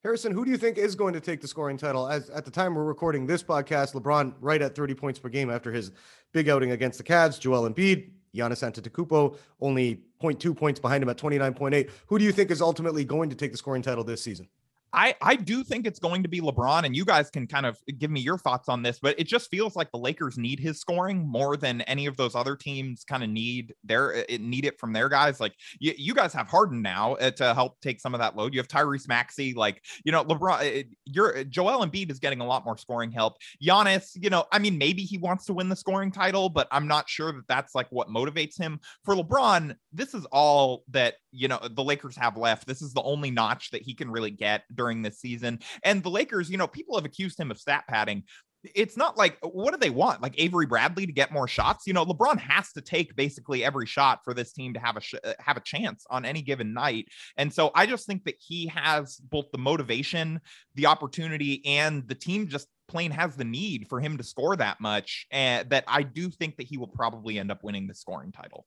Harrison, 0.03 0.33
who 0.33 0.45
do 0.45 0.51
you 0.51 0.57
think 0.57 0.79
is 0.79 0.97
going 0.97 1.15
to 1.15 1.21
take 1.21 1.41
the 1.41 1.47
scoring 1.47 1.77
title? 1.77 2.09
As 2.09 2.29
at 2.31 2.45
the 2.45 2.51
time 2.51 2.75
we're 2.75 2.83
recording 2.83 3.25
this 3.25 3.41
podcast, 3.41 3.95
LeBron 3.95 4.35
right 4.41 4.61
at 4.61 4.75
30 4.75 4.95
points 4.95 5.21
per 5.21 5.29
game 5.29 5.49
after 5.49 5.71
his 5.71 5.93
big 6.33 6.49
outing 6.49 6.73
against 6.73 6.99
the 6.99 7.05
Cavs. 7.05 7.38
Joel 7.38 7.71
Embiid, 7.71 8.11
Giannis 8.35 8.69
Antetokounmpo, 8.69 9.37
only 9.61 10.03
0.2 10.21 10.57
points 10.57 10.81
behind 10.81 11.05
him 11.05 11.09
at 11.09 11.19
29.8. 11.19 11.88
Who 12.07 12.19
do 12.19 12.25
you 12.25 12.33
think 12.33 12.51
is 12.51 12.61
ultimately 12.61 13.05
going 13.05 13.31
to 13.31 13.37
take 13.37 13.53
the 13.53 13.59
scoring 13.59 13.83
title 13.83 14.03
this 14.03 14.25
season? 14.25 14.49
I, 14.95 15.15
I 15.23 15.37
do 15.37 15.65
think 15.65 15.87
it's 15.87 15.99
going 15.99 16.23
to 16.23 16.29
be 16.29 16.41
LeBron, 16.41 16.85
and 16.85 16.95
you 16.95 17.05
guys 17.05 17.31
can 17.31 17.47
kind 17.47 17.65
of 17.65 17.79
give 17.99 18.11
me 18.11 18.21
your 18.21 18.37
thoughts 18.37 18.69
on 18.69 18.83
this, 18.83 18.99
but 18.99 19.19
it 19.19 19.25
just 19.25 19.51
feels 19.51 19.75
like 19.75 19.91
the 19.91 19.99
Lakers 19.99 20.37
need 20.37 20.61
his 20.61 20.81
scoring 20.81 21.27
more 21.27 21.57
than 21.57 21.81
any 21.83 22.05
of 22.07 22.17
those 22.19 22.35
other 22.35 22.57
teams 22.57 23.03
kind 23.05 23.23
of 23.23 23.31
need 23.31 23.75
their 23.85 24.15
uh, 24.15 24.23
it 24.29 24.40
need 24.40 24.67
it 24.67 24.79
from 24.79 24.93
their 24.93 25.09
guys. 25.09 25.40
Like 25.40 25.55
you, 25.79 25.95
you 25.97 26.15
guys 26.15 26.35
have 26.35 26.47
Harden 26.47 26.83
now 26.83 27.15
uh, 27.15 27.31
to 27.33 27.55
help 27.55 27.81
take 27.81 28.01
some 28.01 28.13
of 28.15 28.21
that 28.21 28.37
load. 28.37 28.53
You 28.53 28.61
have 28.61 28.69
Tyrese 28.69 29.09
Maxey, 29.09 29.55
like 29.55 29.83
you 30.05 30.13
know 30.13 30.25
LeBron. 30.25 30.81
Uh, 30.81 30.83
your 31.07 31.38
uh, 31.38 31.45
Joel 31.45 31.87
Embiid 31.87 32.11
is 32.11 32.19
getting 32.19 32.40
a 32.40 32.47
lot 32.47 32.65
more 32.65 32.77
scoring 32.77 33.11
help. 33.11 33.38
Giannis, 33.63 34.11
you 34.15 34.29
know, 34.29 34.45
I 34.53 34.59
mean, 34.59 34.77
maybe 34.77 35.03
he 35.03 35.17
wants 35.17 35.47
to 35.47 35.55
win 35.55 35.71
the 35.71 35.77
scoring 35.77 36.13
title, 36.13 36.51
but 36.51 36.69
I'm 36.71 36.87
not 36.87 37.09
sure 37.09 37.33
that 37.33 37.49
that's 37.49 37.75
like 37.75 37.87
what 37.90 38.09
motivates 38.09 38.59
him. 38.59 38.79
For 39.05 39.15
LeBron, 39.15 39.75
this 39.93 40.13
is 40.13 40.27
all 40.27 40.85
that 40.90 41.15
you 41.31 41.49
know 41.49 41.61
the 41.71 41.83
Lakers 41.83 42.17
have 42.17 42.37
left. 42.37 42.67
This 42.67 42.83
is 42.83 42.93
the 42.93 43.03
only 43.03 43.31
notch 43.31 43.71
that 43.71 43.81
he 43.81 43.95
can 43.95 44.11
really 44.11 44.31
get 44.31 44.65
during 44.83 45.03
this 45.03 45.21
season. 45.21 45.61
And 45.85 46.03
the 46.03 46.11
Lakers, 46.11 46.51
you 46.51 46.57
know, 46.57 46.67
people 46.67 46.97
have 46.97 47.05
accused 47.05 47.39
him 47.39 47.53
of 47.53 47.59
stat 47.59 47.85
padding. 47.89 48.25
It's 48.75 48.97
not 48.97 49.17
like 49.17 49.39
what 49.43 49.73
do 49.73 49.77
they 49.77 49.91
want? 49.91 50.23
Like 50.23 50.35
avery 50.39 50.67
bradley 50.67 51.07
to 51.07 51.13
get 51.13 51.33
more 51.33 51.49
shots? 51.49 51.85
You 51.87 51.95
know 51.95 52.05
lebron 52.05 52.39
has 52.39 52.73
to 52.73 52.81
take 52.81 53.17
basically 53.17 53.65
every 53.65 53.87
shot 53.87 54.21
for 54.25 54.35
this 54.35 54.53
team 54.53 54.75
to 54.75 54.81
have 54.81 54.97
a 54.97 55.01
sh- 55.01 55.15
uh, 55.25 55.33
have 55.41 55.57
a 55.57 55.61
chance 55.61 56.05
on 56.11 56.25
any 56.25 56.43
given 56.43 56.73
night. 56.73 57.07
And 57.37 57.53
so 57.53 57.73
i 57.75 57.87
just 57.87 58.07
think 58.07 58.23
that 58.25 58.37
he 58.39 58.69
has 58.69 59.17
both 59.17 59.47
the 59.51 59.59
motivation 59.59 60.41
the 60.77 60.87
opportunity 60.87 61.61
and 61.67 62.07
the 62.07 62.15
team 62.15 62.47
just 62.47 62.69
plain 62.87 63.11
has 63.11 63.35
the 63.35 63.45
need 63.45 63.89
for 63.89 63.99
him 63.99 64.17
to 64.17 64.23
score 64.23 64.55
that 64.55 64.81
much. 64.81 65.27
And 65.33 65.69
that 65.71 65.83
i 65.89 66.05
do 66.05 66.31
think 66.31 66.57
that 66.59 66.69
he 66.69 66.79
will 66.79 66.93
probably 67.01 67.41
end 67.41 67.51
up 67.51 67.65
winning 67.65 67.89
the 67.89 67.95
scoring 67.95 68.31
title. 68.31 68.65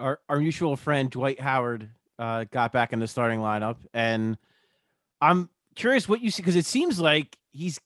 Our, 0.00 0.18
our 0.28 0.38
mutual 0.40 0.76
friend 0.76 1.08
dwight 1.08 1.40
howard 1.40 1.90
uh, 2.18 2.44
got 2.50 2.72
back 2.72 2.92
in 2.92 2.98
the 2.98 3.06
starting 3.06 3.40
lineup 3.40 3.76
and 3.94 4.36
i'm 5.22 5.48
curious 5.74 6.06
what 6.06 6.20
you 6.20 6.30
see 6.30 6.42
because 6.42 6.56
it 6.56 6.66
seems 6.66 7.00
like 7.00 7.38
he's 7.52 7.80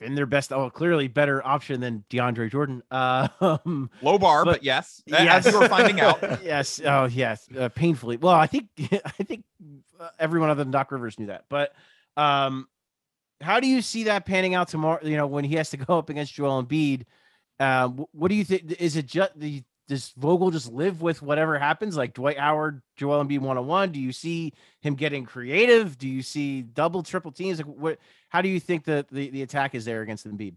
been 0.00 0.14
their 0.14 0.26
best, 0.26 0.52
oh, 0.52 0.70
clearly 0.70 1.08
better 1.08 1.44
option 1.46 1.80
than 1.80 2.04
DeAndre 2.10 2.50
Jordan. 2.50 2.82
Uh, 2.90 3.28
um, 3.40 3.90
Low 4.02 4.18
bar, 4.18 4.44
but, 4.44 4.52
but 4.52 4.62
yes, 4.62 5.02
yes, 5.06 5.46
as 5.46 5.54
were 5.54 5.68
finding 5.68 6.00
out. 6.00 6.20
yes, 6.44 6.80
oh 6.84 7.04
yes, 7.06 7.48
uh, 7.58 7.68
painfully. 7.70 8.16
Well, 8.16 8.34
I 8.34 8.46
think 8.46 8.68
I 8.78 9.22
think 9.22 9.44
uh, 9.98 10.10
everyone 10.18 10.50
other 10.50 10.64
than 10.64 10.70
Doc 10.70 10.92
Rivers 10.92 11.18
knew 11.18 11.26
that. 11.26 11.44
But 11.48 11.74
um, 12.16 12.68
how 13.40 13.60
do 13.60 13.66
you 13.66 13.82
see 13.82 14.04
that 14.04 14.26
panning 14.26 14.54
out 14.54 14.68
tomorrow? 14.68 15.00
You 15.02 15.16
know, 15.16 15.26
when 15.26 15.44
he 15.44 15.54
has 15.56 15.70
to 15.70 15.76
go 15.76 15.98
up 15.98 16.10
against 16.10 16.34
Joel 16.34 16.62
Embiid, 16.62 17.04
uh, 17.60 17.88
what 17.88 18.28
do 18.28 18.34
you 18.34 18.44
think? 18.44 18.72
Is 18.80 18.96
it 18.96 19.06
just 19.06 19.38
the 19.38 19.62
does 19.88 20.12
Vogel 20.16 20.50
just 20.50 20.72
live 20.72 21.02
with 21.02 21.20
whatever 21.20 21.58
happens? 21.58 21.96
Like 21.96 22.14
Dwight 22.14 22.38
Howard, 22.38 22.82
Joel 22.96 23.24
Embiid 23.24 23.40
one 23.40 23.58
on 23.58 23.66
one. 23.66 23.92
Do 23.92 24.00
you 24.00 24.12
see 24.12 24.52
him 24.80 24.94
getting 24.94 25.26
creative? 25.26 25.98
Do 25.98 26.08
you 26.08 26.22
see 26.22 26.62
double, 26.62 27.02
triple 27.02 27.32
teams? 27.32 27.58
Like 27.58 27.66
what? 27.66 27.98
How 28.30 28.40
do 28.40 28.48
you 28.48 28.60
think 28.60 28.84
that 28.84 29.08
the, 29.10 29.30
the 29.30 29.42
attack 29.42 29.74
is 29.74 29.84
there 29.84 30.02
against 30.02 30.26
Embiid? 30.26 30.56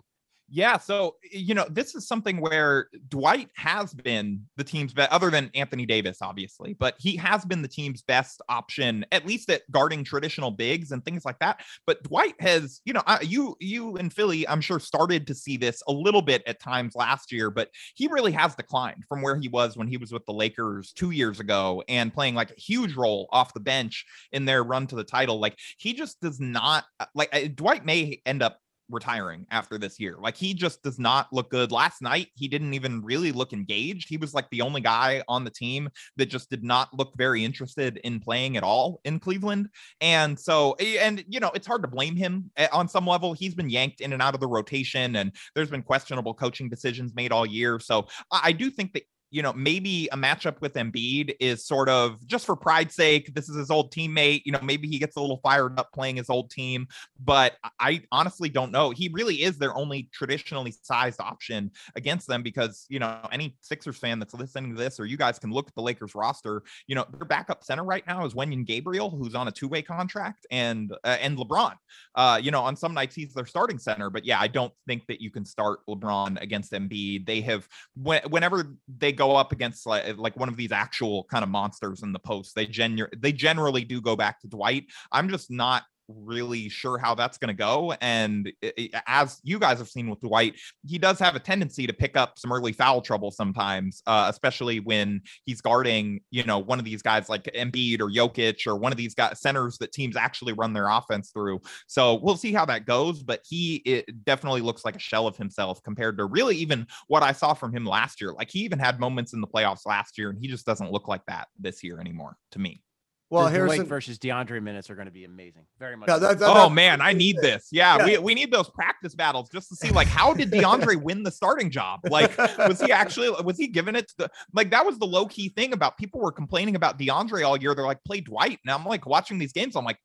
Yeah, 0.50 0.78
so 0.78 1.18
you 1.30 1.54
know, 1.54 1.66
this 1.70 1.93
is 1.93 2.08
something 2.08 2.39
where 2.39 2.88
Dwight 3.10 3.50
has 3.56 3.93
been 3.93 4.45
the 4.56 4.64
team's 4.64 4.93
best, 4.93 5.12
other 5.12 5.30
than 5.30 5.52
Anthony 5.54 5.86
Davis, 5.86 6.20
obviously, 6.22 6.74
but 6.74 6.95
he 7.00 7.18
has 7.18 7.43
been 7.43 7.62
the 7.62 7.68
team's 7.68 8.02
best 8.02 8.41
option, 8.48 9.06
at 9.12 9.26
least 9.26 9.50
at 9.50 9.70
guarding 9.72 10.06
traditional 10.06 10.50
bigs 10.50 10.91
and 10.91 11.04
things 11.04 11.26
like 11.26 11.38
that. 11.39 11.62
But 11.86 12.02
Dwight 12.04 12.36
has, 12.39 12.80
you 12.86 12.93
know, 12.93 13.04
you 13.22 13.58
you 13.60 13.98
in 13.98 14.10
Philly, 14.10 14.48
I'm 14.48 14.62
sure 14.62 14.80
started 14.80 15.28
to 15.28 15.36
see 15.36 15.58
this 15.58 15.84
a 15.89 15.91
little 15.91 16.22
bit 16.22 16.43
at 16.48 16.62
times 16.62 16.95
last 16.95 17.30
year, 17.30 17.52
but 17.52 17.70
he 17.95 18.08
really 18.08 18.32
has 18.32 18.56
declined 18.56 19.04
from 19.10 19.22
where 19.22 19.36
he 19.38 19.50
was 19.50 19.76
when 19.76 19.88
he 19.88 19.98
was 19.98 20.14
with 20.14 20.26
the 20.26 20.34
Lakers 20.34 20.93
two 20.93 21.12
years 21.12 21.41
ago 21.41 21.84
and 21.89 22.14
playing 22.14 22.36
like 22.36 22.52
a 22.52 22.60
huge 22.60 22.95
role 22.95 23.28
off 23.32 23.54
the 23.54 23.60
bench 23.60 24.06
in 24.32 24.45
their 24.45 24.64
run 24.64 24.88
to 24.88 24.95
the 24.95 25.04
title. 25.04 25.41
Like 25.41 25.58
he 25.78 25.93
just 25.93 26.22
does 26.22 26.39
not 26.39 26.86
uh, 27.02 27.06
like 27.14 27.56
Dwight 27.56 27.86
may 27.86 28.22
end 28.26 28.41
up 28.41 28.60
retiring 28.89 29.45
after 29.51 29.77
this 29.77 29.99
year. 29.99 30.15
Like 30.19 30.35
he 30.35 30.53
just 30.53 30.83
does 30.83 30.99
not 30.99 31.27
look 31.31 31.49
good. 31.49 31.71
Last 31.71 32.01
night, 32.01 32.27
he 32.35 32.47
didn't 32.47 32.73
even 32.73 33.01
really 33.01 33.31
look 33.31 33.53
engaged. 33.53 34.07
He 34.09 34.17
was 34.17 34.33
like 34.33 34.49
the 34.49 34.61
only 34.61 34.81
guy 34.81 35.23
on 35.27 35.43
the 35.43 35.49
team 35.49 35.89
that 36.17 36.27
just 36.27 36.49
did 36.49 36.63
not 36.63 36.89
look 36.97 37.13
very 37.17 37.43
interested 37.43 37.97
in 38.03 38.19
playing 38.19 38.57
at 38.57 38.63
all 38.63 38.99
in 39.03 39.19
Cleveland. 39.19 39.69
And 40.01 40.39
so, 40.39 40.75
and 40.75 41.23
you 41.27 41.39
know, 41.39 41.51
it's 41.53 41.67
hard 41.67 41.81
to 41.83 41.88
blame 41.88 42.15
him 42.15 42.51
eh, 42.57 42.67
on 42.71 42.88
some 42.88 43.05
level. 43.05 43.33
He's 43.33 43.55
been 43.55 43.69
yanked 43.69 44.01
in 44.01 44.13
and 44.13 44.21
out 44.21 44.33
of 44.33 44.39
the 44.39 44.47
rotation, 44.47 45.15
and 45.15 45.31
there's 45.55 45.69
been 45.69 45.83
questionable 45.83 46.33
coaching 46.33 46.69
decisions 46.69 47.15
made 47.15 47.31
all 47.31 47.45
year. 47.45 47.79
So 47.79 48.07
I 48.31 48.51
do 48.51 48.69
think 48.69 48.93
that 48.93 49.03
you 49.30 49.41
know, 49.41 49.51
maybe 49.53 50.07
a 50.11 50.17
matchup 50.17 50.61
with 50.61 50.73
Embiid 50.75 51.36
is 51.39 51.65
sort 51.65 51.89
of 51.89 52.25
just 52.25 52.45
for 52.45 52.55
pride's 52.55 52.95
sake. 52.95 53.34
This 53.34 53.49
is 53.49 53.57
his 53.57 53.69
old 53.69 53.93
teammate. 53.93 54.43
You 54.45 54.53
know, 54.53 54.59
maybe 54.61 54.88
he 54.88 54.99
gets 54.99 55.17
a 55.17 55.21
little 55.21 55.41
fired 55.43 55.78
up 55.78 55.91
playing 55.91 56.15
his 56.15 56.30
old 56.30 56.49
team, 56.49 56.88
but 57.19 57.55
I 57.80 58.01
honestly 58.11 58.47
don't 58.47 58.71
know. 58.71 58.91
He 58.91 59.09
really 59.09 59.43
is 59.43 59.57
their 59.57 59.75
only 59.75 60.09
traditionally 60.13 60.73
sized 60.82 61.19
option 61.19 61.71
against 61.95 62.28
them 62.28 62.41
because, 62.41 62.86
you 62.88 62.99
know, 62.99 63.19
any 63.32 63.57
Sixers 63.61 63.97
fan 63.97 64.19
that's 64.19 64.34
listening 64.34 64.73
to 64.73 64.82
this, 64.82 64.99
or 64.99 65.05
you 65.05 65.17
guys 65.17 65.39
can 65.39 65.51
look 65.51 65.67
at 65.67 65.75
the 65.75 65.82
Lakers 65.82 66.15
roster, 66.15 66.63
you 66.88 66.95
know, 66.95 67.05
their 67.17 67.25
backup 67.25 67.63
center 67.63 67.84
right 67.84 68.05
now 68.07 68.25
is 68.25 68.34
Wenyen 68.34 68.65
Gabriel, 68.65 69.09
who's 69.09 69.36
on 69.36 69.49
a 69.49 69.51
two 69.51 69.67
way 69.67 69.82
contract, 69.82 70.45
and, 70.51 70.93
uh, 71.03 71.17
and 71.19 71.38
LeBron. 71.38 71.73
Uh, 72.15 72.39
you 72.41 72.51
know, 72.51 72.61
on 72.61 72.78
some 72.78 72.93
nights 72.93 73.15
he's 73.15 73.34
their 73.34 73.45
starting 73.45 73.78
center, 73.78 74.09
but 74.09 74.23
yeah, 74.23 74.39
I 74.39 74.47
don't 74.47 74.73
think 74.88 75.05
that 75.07 75.19
you 75.19 75.32
can 75.32 75.43
start 75.43 75.80
LeBron 75.89 76.41
against 76.41 76.71
Embiid. 76.71 77.25
They 77.25 77.41
have, 77.41 77.67
whenever 77.97 78.78
they 78.88 79.11
go 79.18 79.36
up 79.36 79.51
against 79.51 79.86
like, 79.86 80.05
eh, 80.05 80.13
like 80.15 80.38
one 80.38 80.49
of 80.49 80.55
these 80.55 80.72
actual 80.72 81.26
kind 81.26 81.43
of 81.43 81.49
monsters 81.49 82.03
in 82.03 82.13
the 82.13 82.20
post, 82.20 82.55
they 82.55 82.65
genu- 82.65 83.07
they 83.18 83.32
generally 83.32 83.84
do 83.84 84.01
go 84.01 84.15
back 84.15 84.39
to 84.41 84.47
Dwight. 84.47 84.86
I'm 85.11 85.30
just 85.30 85.51
not 85.51 85.84
really 86.08 86.70
sure 86.70 86.97
how 86.97 87.16
that's 87.16 87.38
going 87.38 87.49
to 87.49 87.53
go. 87.53 87.93
And 88.01 88.51
it, 88.62 88.93
as 89.08 89.39
you 89.43 89.60
guys 89.60 89.78
have 89.80 89.89
seen 89.89 90.10
with 90.10 90.20
Dwight, 90.22 90.55
he 90.86 90.97
does 90.97 91.20
have 91.20 91.36
a 91.36 91.39
tendency 91.39 91.88
to 91.88 91.93
pick 91.93 92.16
up 92.16 92.39
some 92.39 92.51
early 92.51 92.72
foul 92.72 93.01
trouble 93.01 93.32
sometimes, 93.32 94.01
uh, 94.08 94.28
especially 94.30 94.80
when 94.80 95.22
he's 95.45 95.62
guarding, 95.62 96.22
you 96.32 96.43
know, 96.43 96.60
one 96.60 96.80
of 96.80 96.86
these 96.86 97.01
guys 97.01 97.30
like 97.30 97.43
Embiid 97.43 97.99
or 97.99 98.10
Jokic 98.10 98.66
or 98.68 98.78
one 98.78 98.91
of 98.91 98.97
these 98.97 99.14
guys 99.14 99.39
centers 99.41 99.78
that 99.80 99.91
teams 99.91 100.16
actually 100.16 100.53
run 100.53 100.74
their 100.74 100.89
offense 100.89 101.32
through. 101.32 101.60
So 101.88 102.16
we'll 102.16 102.38
see 102.38 102.53
how 102.53 102.66
that 102.66 102.86
goes. 102.86 103.24
But 103.24 103.41
he 103.47 104.03
definitely 104.24 104.62
looks 104.62 104.86
like 104.86 104.95
a 104.95 104.99
shell 104.99 105.28
of 105.28 105.38
himself 105.38 105.82
compared 105.84 106.18
to 106.18 106.26
really 106.26 106.55
even 106.58 106.88
what 107.08 107.24
I 107.24 107.32
saw 107.32 107.53
from 107.53 107.74
him 107.74 107.86
last 107.86 108.22
year. 108.22 108.34
Like 108.34 108.49
he 108.49 108.60
even 108.60 108.80
had 108.80 108.99
moments 108.99 109.34
in 109.34 109.41
the 109.41 109.47
playoffs 109.47 109.86
last 109.86 110.18
year, 110.18 110.30
and 110.30 110.39
he 110.39 110.47
just 110.47 110.66
doesn't 110.66 110.91
look 110.91 111.08
like 111.08 111.26
that 111.28 111.47
this 111.60 111.84
year 111.84 111.99
anymore 111.99 112.38
to 112.51 112.60
me. 112.60 112.82
Well, 113.30 113.43
the 113.43 113.51
Harrison 113.51 113.80
Dwight 113.80 113.89
versus 113.89 114.17
DeAndre 114.19 114.63
minutes 114.63 114.89
are 114.89 114.95
going 114.95 115.07
to 115.07 115.11
be 115.11 115.25
amazing. 115.25 115.63
Very 115.80 115.97
much. 115.97 116.07
Yeah, 116.07 116.17
that, 116.17 116.39
that, 116.39 116.49
oh 116.49 116.69
man, 116.69 117.01
I 117.01 117.11
need 117.11 117.38
this. 117.41 117.67
Yeah, 117.71 117.97
yeah, 117.97 118.05
we 118.05 118.17
we 118.19 118.36
need 118.36 118.51
those 118.51 118.69
practice 118.69 119.15
battles 119.15 119.49
just 119.49 119.67
to 119.69 119.75
see 119.75 119.89
like 119.89 120.07
how 120.07 120.34
did 120.34 120.49
DeAndre 120.49 120.95
win 121.01 121.23
the 121.23 121.32
starting 121.32 121.69
job? 121.69 121.99
Like, 122.09 122.38
was 122.57 122.80
he 122.80 122.91
actually 122.91 123.30
was 123.43 123.57
he 123.57 123.67
giving 123.67 123.95
it 123.95 124.07
to 124.09 124.13
the 124.17 124.32
like 124.53 124.71
that 124.71 124.86
was 124.86 124.97
the 124.97 125.07
low 125.07 125.25
key 125.25 125.49
thing 125.49 125.73
about 125.73 125.97
people 125.97 126.21
were 126.21 126.32
complaining 126.32 126.75
about 126.75 126.97
DeAndre 126.97 127.45
all 127.45 127.57
year. 127.57 127.75
They're 127.75 127.86
like, 127.86 128.03
play 128.05 128.21
Dwight. 128.21 128.59
And 128.65 128.73
I'm 128.73 128.86
like 128.86 129.05
watching 129.05 129.39
these 129.39 129.51
games. 129.51 129.75
I'm 129.75 129.84
like, 129.84 129.99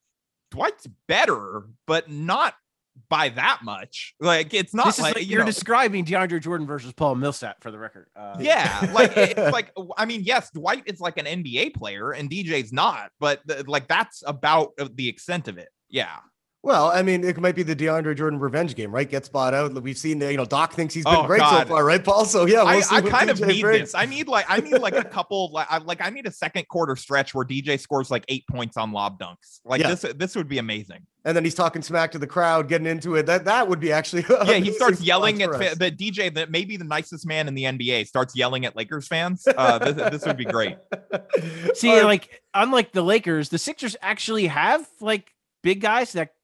Dwight's 0.51 0.89
better, 1.07 1.63
but 1.87 2.11
not 2.11 2.55
by 3.09 3.29
that 3.31 3.61
much. 3.63 4.15
Like 4.21 4.55
it's 4.55 4.75
not 4.75 4.99
like, 4.99 5.17
like, 5.17 5.29
you're 5.29 5.41
know, 5.41 5.47
describing 5.47 6.05
DeAndre 6.05 6.41
Jordan 6.41 6.67
versus 6.67 6.93
Paul 6.93 7.15
Millsap 7.15 7.63
for 7.63 7.71
the 7.71 7.79
record. 7.79 8.09
Uh, 8.17 8.37
yeah, 8.41 8.91
like 8.93 9.17
it's 9.17 9.39
like 9.53 9.73
I 9.97 10.05
mean, 10.05 10.23
yes, 10.25 10.51
Dwight 10.51 10.85
is 10.87 11.01
like 11.01 11.19
an 11.19 11.27
NBA 11.27 11.75
player 11.75 12.13
and 12.13 12.31
DJ's 12.31 12.73
not, 12.73 13.11
but 13.21 13.41
the, 13.47 13.65
like 13.67 13.89
that's 13.89 14.23
about 14.27 14.73
the 14.95 15.09
extent 15.09 15.49
of 15.49 15.59
it. 15.59 15.69
Yeah. 15.89 16.17
Well, 16.65 16.93
I 16.93 17.03
mean, 17.03 17.25
it 17.25 17.39
might 17.39 17.57
be 17.57 17.65
the 17.65 17.75
DeAndre 17.75 18.17
Jordan 18.17 18.39
revenge 18.39 18.77
game, 18.77 18.93
right? 18.93 19.09
Gets 19.09 19.29
bought 19.29 19.53
out. 19.53 19.75
We've 19.83 19.99
seen, 19.99 20.21
you 20.21 20.37
know, 20.37 20.45
Doc 20.45 20.75
thinks 20.75 20.95
he's 20.95 21.05
been 21.05 21.17
oh, 21.17 21.27
great 21.27 21.41
God. 21.41 21.67
so 21.67 21.75
far, 21.75 21.85
right, 21.85 22.03
Paul? 22.03 22.25
So 22.25 22.47
yeah, 22.47 22.63
we'll 22.63 22.69
I, 22.69 22.99
I 22.99 23.01
kind 23.01 23.29
DJ 23.29 23.31
of 23.31 23.41
need 23.49 23.61
brings. 23.63 23.81
this. 23.81 23.95
I 23.97 24.07
need 24.07 24.29
like 24.29 24.47
I 24.49 24.61
need 24.61 24.79
like 24.79 24.95
a 24.95 25.03
couple 25.03 25.51
like 25.51 25.67
I, 25.69 25.79
like 25.79 26.01
I 26.01 26.11
need 26.11 26.27
a 26.27 26.31
second 26.31 26.69
quarter 26.69 26.95
stretch 26.95 27.35
where 27.35 27.45
DJ 27.45 27.81
scores 27.81 28.13
like 28.13 28.25
eight 28.29 28.47
points 28.47 28.77
on 28.77 28.93
lob 28.93 29.19
dunks. 29.19 29.59
Like 29.65 29.81
yeah. 29.81 29.89
this, 29.89 30.15
this 30.15 30.37
would 30.37 30.49
be 30.49 30.59
amazing. 30.59 31.05
And 31.25 31.37
then 31.37 31.43
he's 31.43 31.57
talking 31.57 31.83
smack 31.83 32.13
to 32.13 32.19
the 32.21 32.29
crowd, 32.29 32.69
getting 32.69 32.87
into 32.87 33.17
it. 33.17 33.27
That 33.27 33.45
that 33.47 33.67
would 33.67 33.81
be 33.81 33.91
actually 33.91 34.25
yeah. 34.31 34.55
He 34.55 34.73
starts 34.73 35.01
yelling 35.01 35.43
at 35.43 35.51
fa- 35.51 35.77
the 35.77 35.91
DJ 35.91 36.33
that 36.35 36.53
maybe 36.53 36.77
the 36.77 36.85
nicest 36.85 37.27
man 37.27 37.49
in 37.49 37.55
the 37.55 37.65
NBA 37.65 38.07
starts 38.07 38.37
yelling 38.37 38.67
at 38.67 38.77
Lakers 38.77 39.09
fans. 39.09 39.45
Uh, 39.49 39.79
this, 39.91 40.11
this 40.13 40.27
would 40.27 40.37
be 40.37 40.45
great. 40.45 40.77
See, 41.75 41.91
um, 41.99 42.05
like 42.05 42.41
unlike 42.55 42.93
the 42.93 43.03
Lakers, 43.03 43.49
the 43.49 43.59
Sixers 43.59 43.97
actually 44.01 44.47
have 44.47 44.87
like 45.01 45.29
big 45.65 45.81
guys 45.81 46.13
that 46.13 46.27
can 46.27 46.35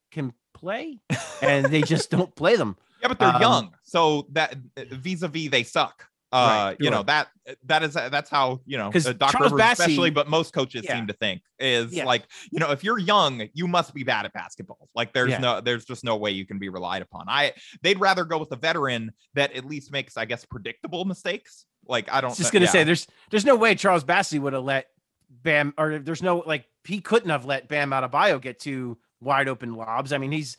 play, 0.58 1.00
and 1.42 1.66
they 1.66 1.82
just 1.82 2.10
don't 2.10 2.34
play 2.34 2.56
them. 2.56 2.76
Yeah, 3.02 3.08
but 3.08 3.18
they're 3.18 3.28
um, 3.28 3.40
young, 3.40 3.74
so 3.84 4.26
that 4.32 4.56
vis-a-vis 4.76 5.50
they 5.50 5.62
suck. 5.62 6.08
Uh, 6.30 6.68
right, 6.68 6.76
you 6.78 6.90
know 6.90 7.02
that 7.02 7.28
that 7.64 7.82
is 7.82 7.94
that's 7.94 8.28
how 8.28 8.60
you 8.66 8.76
know 8.76 8.88
uh, 8.94 9.12
Doc 9.12 9.32
Rivers 9.32 9.52
Bassey, 9.52 9.72
especially, 9.72 10.10
but 10.10 10.28
most 10.28 10.52
coaches 10.52 10.82
yeah. 10.84 10.96
seem 10.96 11.06
to 11.06 11.14
think 11.14 11.40
is 11.58 11.94
yeah. 11.94 12.04
like 12.04 12.24
you 12.50 12.58
know 12.58 12.70
if 12.70 12.84
you're 12.84 12.98
young, 12.98 13.48
you 13.54 13.66
must 13.66 13.94
be 13.94 14.02
bad 14.02 14.26
at 14.26 14.34
basketball. 14.34 14.90
Like 14.94 15.14
there's 15.14 15.30
yeah. 15.30 15.38
no 15.38 15.60
there's 15.62 15.86
just 15.86 16.04
no 16.04 16.16
way 16.16 16.32
you 16.32 16.44
can 16.44 16.58
be 16.58 16.68
relied 16.68 17.00
upon. 17.00 17.24
I 17.28 17.54
they'd 17.82 17.98
rather 17.98 18.26
go 18.26 18.36
with 18.36 18.52
a 18.52 18.56
veteran 18.56 19.12
that 19.34 19.54
at 19.54 19.64
least 19.64 19.90
makes 19.90 20.18
I 20.18 20.26
guess 20.26 20.44
predictable 20.44 21.06
mistakes. 21.06 21.64
Like 21.86 22.12
I 22.12 22.20
don't. 22.20 22.36
Just 22.36 22.52
gonna 22.52 22.66
say 22.66 22.84
there's 22.84 23.06
there's 23.30 23.46
no 23.46 23.56
way 23.56 23.74
Charles 23.74 24.04
Bassey 24.04 24.38
would 24.38 24.52
have 24.52 24.64
let 24.64 24.88
Bam 25.30 25.72
or 25.78 25.98
there's 25.98 26.22
no 26.22 26.42
like 26.44 26.66
he 26.84 27.00
couldn't 27.00 27.30
have 27.30 27.46
let 27.46 27.68
Bam 27.68 27.90
Adebayo 27.90 28.38
get 28.38 28.60
to 28.60 28.98
wide 29.20 29.48
open 29.48 29.74
lobs. 29.74 30.12
I 30.12 30.18
mean, 30.18 30.32
he's 30.32 30.56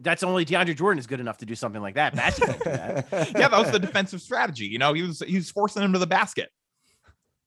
that's 0.00 0.22
only 0.22 0.44
DeAndre 0.44 0.76
Jordan 0.76 0.98
is 0.98 1.06
good 1.06 1.20
enough 1.20 1.38
to 1.38 1.46
do 1.46 1.54
something 1.54 1.82
like 1.82 1.94
that. 1.94 2.14
Bassey 2.14 2.46
that. 2.64 3.06
yeah, 3.36 3.48
that 3.48 3.58
was 3.58 3.70
the 3.70 3.78
defensive 3.78 4.20
strategy. 4.20 4.66
You 4.66 4.78
know, 4.78 4.92
he 4.92 5.02
was 5.02 5.20
he 5.20 5.36
was 5.36 5.50
forcing 5.50 5.82
him 5.82 5.92
to 5.92 5.98
the 5.98 6.06
basket. 6.06 6.50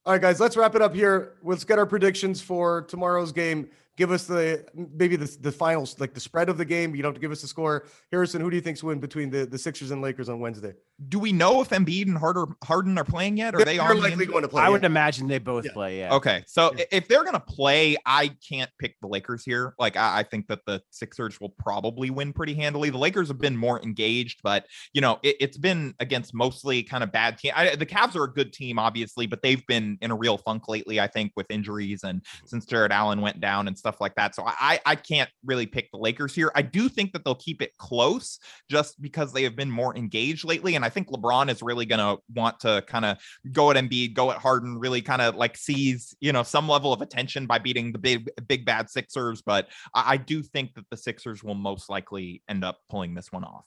All 0.05 0.13
right, 0.13 0.21
guys, 0.21 0.39
let's 0.39 0.55
wrap 0.55 0.75
it 0.75 0.81
up 0.81 0.93
here. 0.93 1.33
Let's 1.41 1.63
get 1.63 1.79
our 1.79 1.85
predictions 1.85 2.39
for 2.39 2.83
tomorrow's 2.83 3.31
game. 3.31 3.69
Give 3.97 4.11
us 4.11 4.25
the 4.25 4.65
maybe 4.73 5.15
the 5.15 5.37
the 5.41 5.51
finals, 5.51 5.99
like 5.99 6.13
the 6.13 6.19
spread 6.19 6.49
of 6.49 6.57
the 6.57 6.65
game. 6.65 6.95
You 6.95 7.01
don't 7.01 7.11
have 7.11 7.15
to 7.15 7.21
give 7.21 7.31
us 7.31 7.41
the 7.41 7.47
score. 7.47 7.85
Harrison, 8.11 8.41
who 8.41 8.49
do 8.49 8.55
you 8.55 8.61
think's 8.61 8.83
win 8.83 8.99
between 8.99 9.29
the, 9.29 9.45
the 9.45 9.57
Sixers 9.57 9.91
and 9.91 10.01
Lakers 10.01 10.29
on 10.29 10.39
Wednesday? 10.39 10.73
do 11.09 11.19
we 11.19 11.33
know 11.33 11.61
if 11.61 11.69
Embiid 11.69 12.07
and 12.07 12.17
Harden, 12.17 12.55
Harden 12.63 12.97
are 12.97 13.03
playing 13.03 13.37
yet? 13.37 13.53
Are 13.53 13.57
They're, 13.57 13.65
they 13.65 13.77
they're 13.77 13.89
on? 13.89 13.97
the 13.97 14.01
likely 14.01 14.25
going 14.25 14.43
to 14.43 14.47
play. 14.47 14.61
I 14.61 14.67
yeah. 14.67 14.71
would 14.71 14.85
imagine 14.85 15.27
they 15.27 15.39
both 15.39 15.65
Yeah. 15.65 15.73
play. 15.73 15.99
Yeah. 15.99 16.13
Okay, 16.13 16.43
so 16.47 16.73
Yeah. 16.77 16.85
if 16.91 17.07
they're 17.09 17.25
gonna 17.25 17.39
play, 17.39 17.97
I 18.05 18.31
can't 18.47 18.71
pick 18.79 18.95
the 19.01 19.07
Lakers 19.07 19.43
here. 19.43 19.73
Like 19.77 19.97
I, 19.97 20.19
I 20.19 20.23
think 20.23 20.47
that 20.47 20.59
the 20.65 20.81
Sixers 20.91 21.39
will 21.41 21.53
probably 21.59 22.11
win 22.11 22.31
pretty 22.31 22.53
handily. 22.53 22.89
The 22.89 22.97
Lakers 22.97 23.27
have 23.27 23.39
been 23.39 23.57
more 23.57 23.81
engaged, 23.81 24.39
but 24.41 24.67
you 24.93 25.01
know 25.01 25.19
it, 25.21 25.41
has 25.41 25.57
been 25.57 25.93
against 25.99 26.33
mostly 26.33 26.81
kind 26.81 27.03
of 27.03 27.11
bad 27.11 27.37
team. 27.37 27.51
I, 27.55 27.75
the 27.75 27.85
Cavs 27.85 28.15
are 28.15 28.23
a 28.23 28.33
good 28.33 28.53
team, 28.53 28.79
obviously, 28.79 29.27
but 29.27 29.41
they've 29.41 29.65
been 29.67 29.97
in 30.01 30.11
a 30.11 30.15
real 30.15 30.37
funk 30.37 30.69
lately. 30.69 31.01
I 31.01 31.07
think 31.07 31.33
with 31.35 31.47
injuries 31.49 32.03
and 32.03 32.21
hmm. 32.25 32.45
since 32.45 32.65
Jarrett 32.65 32.93
Allen 32.93 33.19
went 33.19 33.41
down 33.41 33.67
and 33.67 33.77
stuff 33.85 34.01
like 34.01 34.15
that. 34.15 34.33
So 34.33 34.43
I 34.45 34.79
I 34.83 34.95
can't 34.95 35.29
really 35.45 35.67
pick 35.67 35.91
the 35.91 35.99
Lakers 35.99 36.33
here. 36.33 36.51
I 36.55 36.63
do 36.63 36.89
think 36.89 37.13
that 37.13 37.23
they'll 37.23 37.35
keep 37.35 37.61
it 37.61 37.77
close 37.77 38.39
just 38.69 38.99
because 38.99 39.31
they 39.31 39.43
have 39.43 39.55
been 39.55 39.69
more 39.69 39.95
engaged 39.95 40.43
lately, 40.43 40.75
and 40.75 40.83
I 40.83 40.89
think 40.89 41.09
LeBron 41.09 41.51
is 41.51 41.61
really 41.61 41.85
gonna 41.85 42.17
want 42.33 42.59
to 42.61 42.83
kind 42.87 43.05
of 43.05 43.17
go 43.51 43.69
at 43.69 43.77
Embiid, 43.77 44.15
go 44.15 44.31
at 44.31 44.37
Harden, 44.37 44.79
really 44.79 45.03
kind 45.03 45.21
of 45.21 45.35
like 45.35 45.55
seize, 45.55 46.15
you 46.19 46.33
know, 46.33 46.41
some 46.41 46.67
level 46.67 46.91
of 46.91 47.01
attention 47.01 47.45
by 47.45 47.59
beating 47.59 47.91
the 47.91 47.99
big, 47.99 48.27
big 48.47 48.65
bad 48.65 48.89
Sixers. 48.89 49.43
But 49.43 49.67
I, 49.93 50.13
I 50.13 50.17
do 50.17 50.41
think 50.41 50.73
that 50.73 50.85
the 50.89 50.97
Sixers 50.97 51.43
will 51.43 51.55
most 51.55 51.87
likely 51.87 52.41
end 52.49 52.63
up 52.63 52.79
pulling 52.89 53.13
this 53.13 53.31
one 53.31 53.43
off. 53.43 53.65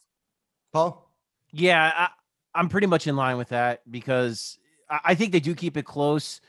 Paul. 0.72 1.04
Yeah, 1.52 1.92
I, 1.94 2.08
I'm 2.54 2.68
pretty 2.68 2.88
much 2.88 3.06
in 3.06 3.14
line 3.14 3.38
with 3.38 3.50
that 3.50 3.80
because 3.88 4.58
I, 4.90 4.98
I 5.04 5.14
think 5.14 5.30
they 5.30 5.40
do 5.40 5.54
keep 5.54 5.76
it 5.76 5.84
close 5.84 6.40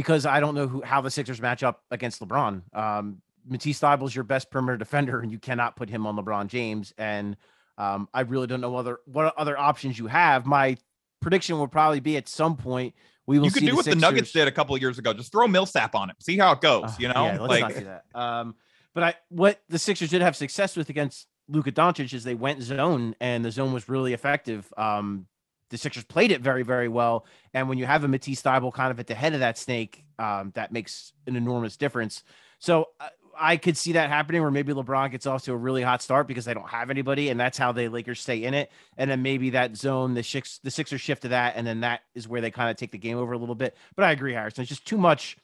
because 0.00 0.24
I 0.24 0.40
don't 0.40 0.54
know 0.54 0.66
who 0.66 0.80
how 0.80 1.02
the 1.02 1.10
Sixers 1.10 1.42
match 1.42 1.62
up 1.62 1.82
against 1.90 2.22
LeBron. 2.22 2.62
Um, 2.74 3.20
Matisse 3.46 3.80
Thybulle's 3.80 4.14
your 4.14 4.24
best 4.24 4.50
perimeter 4.50 4.78
defender, 4.78 5.20
and 5.20 5.30
you 5.30 5.38
cannot 5.38 5.76
put 5.76 5.90
him 5.90 6.06
on 6.06 6.16
LeBron 6.16 6.46
James. 6.46 6.94
And 6.96 7.36
um, 7.76 8.08
I 8.14 8.22
really 8.22 8.46
don't 8.46 8.62
know 8.62 8.76
other 8.76 9.00
what 9.04 9.34
other 9.36 9.58
options 9.58 9.98
you 9.98 10.06
have. 10.06 10.46
My 10.46 10.78
prediction 11.20 11.58
will 11.58 11.68
probably 11.68 12.00
be 12.00 12.16
at 12.16 12.28
some 12.28 12.56
point 12.56 12.94
we 13.26 13.38
will 13.38 13.44
You 13.44 13.50
could 13.50 13.60
see 13.60 13.66
do 13.66 13.76
what 13.76 13.84
the 13.84 13.94
Nuggets 13.94 14.32
did 14.32 14.48
a 14.48 14.52
couple 14.52 14.74
of 14.74 14.80
years 14.80 14.98
ago. 14.98 15.12
Just 15.12 15.32
throw 15.32 15.46
Millsap 15.46 15.94
on 15.94 16.08
him, 16.08 16.16
see 16.18 16.38
how 16.38 16.52
it 16.52 16.62
goes. 16.62 16.84
Uh, 16.84 16.94
You 16.98 17.08
know, 17.08 17.26
yeah, 17.26 17.38
let's 17.38 17.50
like 17.50 17.60
not 17.60 17.74
do 17.74 17.84
that. 17.84 18.04
Um, 18.14 18.54
but 18.94 19.02
I 19.02 19.14
what 19.28 19.60
the 19.68 19.78
Sixers 19.78 20.08
did 20.08 20.22
have 20.22 20.34
success 20.34 20.76
with 20.78 20.88
against 20.88 21.26
Luka 21.46 21.72
Doncic 21.72 22.14
is 22.14 22.24
they 22.24 22.34
went 22.34 22.62
zone 22.62 23.14
and 23.20 23.44
the 23.44 23.50
zone 23.50 23.74
was 23.74 23.86
really 23.86 24.14
effective. 24.14 24.72
Um, 24.78 25.26
the 25.70 25.78
Sixers 25.78 26.04
played 26.04 26.30
it 26.30 26.40
very, 26.40 26.62
very 26.62 26.88
well. 26.88 27.24
And 27.54 27.68
when 27.68 27.78
you 27.78 27.86
have 27.86 28.04
a 28.04 28.08
Matisse 28.08 28.42
Thybulle 28.42 28.74
kind 28.74 28.90
of 28.90 29.00
at 29.00 29.06
the 29.06 29.14
head 29.14 29.34
of 29.34 29.40
that 29.40 29.56
snake, 29.56 30.04
um, 30.18 30.52
that 30.54 30.72
makes 30.72 31.12
an 31.26 31.36
enormous 31.36 31.76
difference. 31.76 32.22
So 32.58 32.88
uh, 33.00 33.08
I 33.38 33.56
could 33.56 33.76
see 33.76 33.92
that 33.92 34.10
happening 34.10 34.42
where 34.42 34.50
maybe 34.50 34.72
LeBron 34.72 35.10
gets 35.10 35.26
off 35.26 35.44
to 35.44 35.52
a 35.52 35.56
really 35.56 35.82
hot 35.82 36.02
start 36.02 36.26
because 36.26 36.44
they 36.44 36.54
don't 36.54 36.68
have 36.68 36.90
anybody, 36.90 37.30
and 37.30 37.40
that's 37.40 37.56
how 37.56 37.72
the 37.72 37.88
Lakers 37.88 38.20
stay 38.20 38.44
in 38.44 38.54
it. 38.54 38.70
And 38.96 39.10
then 39.10 39.22
maybe 39.22 39.50
that 39.50 39.76
zone, 39.76 40.14
the 40.14 40.22
Six, 40.22 40.58
the 40.62 40.70
Sixers 40.70 41.00
shift 41.00 41.22
to 41.22 41.28
that, 41.28 41.54
and 41.56 41.66
then 41.66 41.80
that 41.80 42.00
is 42.14 42.28
where 42.28 42.40
they 42.40 42.50
kind 42.50 42.70
of 42.70 42.76
take 42.76 42.92
the 42.92 42.98
game 42.98 43.16
over 43.16 43.32
a 43.32 43.38
little 43.38 43.54
bit. 43.54 43.76
But 43.96 44.04
I 44.04 44.12
agree, 44.12 44.34
Harrison. 44.34 44.62
It's 44.62 44.68
just 44.68 44.86
too 44.86 44.98
much 44.98 45.38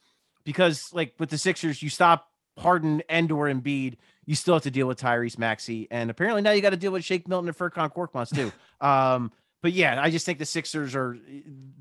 because, 0.45 0.93
like 0.93 1.15
with 1.19 1.31
the 1.31 1.39
Sixers, 1.39 1.83
you 1.83 1.89
stop 1.89 2.29
Harden 2.59 3.03
and 3.09 3.31
or 3.33 3.47
Embiid, 3.47 3.97
you 4.27 4.35
still 4.35 4.55
have 4.55 4.65
to 4.65 4.71
deal 4.71 4.87
with 4.87 5.01
Tyrese 5.01 5.39
Maxey, 5.39 5.89
and 5.91 6.11
apparently 6.11 6.43
now 6.43 6.51
you 6.51 6.61
got 6.61 6.71
to 6.71 6.77
deal 6.77 6.93
with 6.93 7.05
Shake 7.05 7.29
Milton 7.29 7.49
and 7.49 7.57
Furkan 7.57 7.93
Korkmaz 7.95 8.35
too. 8.35 8.53
um, 8.87 9.33
but 9.67 9.73
yeah, 9.73 10.01
I 10.01 10.11
just 10.11 10.25
think 10.25 10.39
the 10.39 10.45
Sixers 10.47 10.95
are 10.95 11.19